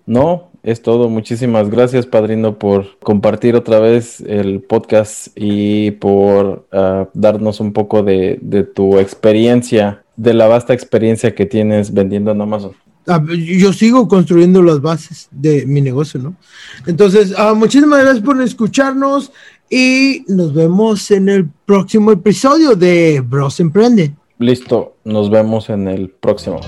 No, 0.06 0.52
es 0.62 0.82
todo. 0.82 1.10
Muchísimas 1.10 1.70
gracias, 1.70 2.06
padrino, 2.06 2.60
por 2.60 3.00
compartir 3.00 3.56
otra 3.56 3.80
vez 3.80 4.22
el 4.22 4.62
podcast 4.62 5.30
y 5.36 5.92
por 5.92 6.68
ah, 6.72 7.10
darnos 7.14 7.60
un 7.60 7.74
poco 7.74 8.04
de, 8.04 8.38
de 8.42 8.64
tu 8.64 9.00
experiencia, 9.00 10.04
de 10.16 10.36
la 10.36 10.48
vasta 10.48 10.74
experiencia 10.74 11.34
que 11.34 11.48
tienes 11.48 11.92
vendiendo 11.94 12.32
en 12.32 12.42
Amazon. 12.42 12.74
Yo 13.36 13.72
sigo 13.74 14.08
construyendo 14.08 14.62
las 14.62 14.82
bases 14.82 15.30
de 15.32 15.66
mi 15.66 15.82
negocio, 15.82 16.20
¿no? 16.20 16.36
Entonces, 16.86 17.34
ah, 17.38 17.54
muchísimas 17.54 18.00
gracias 18.00 18.24
por 18.24 18.42
escucharnos 18.42 19.32
y 19.70 20.26
nos 20.28 20.54
vemos 20.54 21.10
en 21.12 21.30
el 21.30 21.48
próximo 21.66 22.12
episodio 22.12 22.76
de 22.76 23.22
Bros 23.22 23.60
Emprende. 23.60 24.14
Listo, 24.40 24.98
nos 25.04 25.30
vemos 25.30 25.70
en 25.70 25.88
el 25.88 26.10
próximo. 26.10 26.60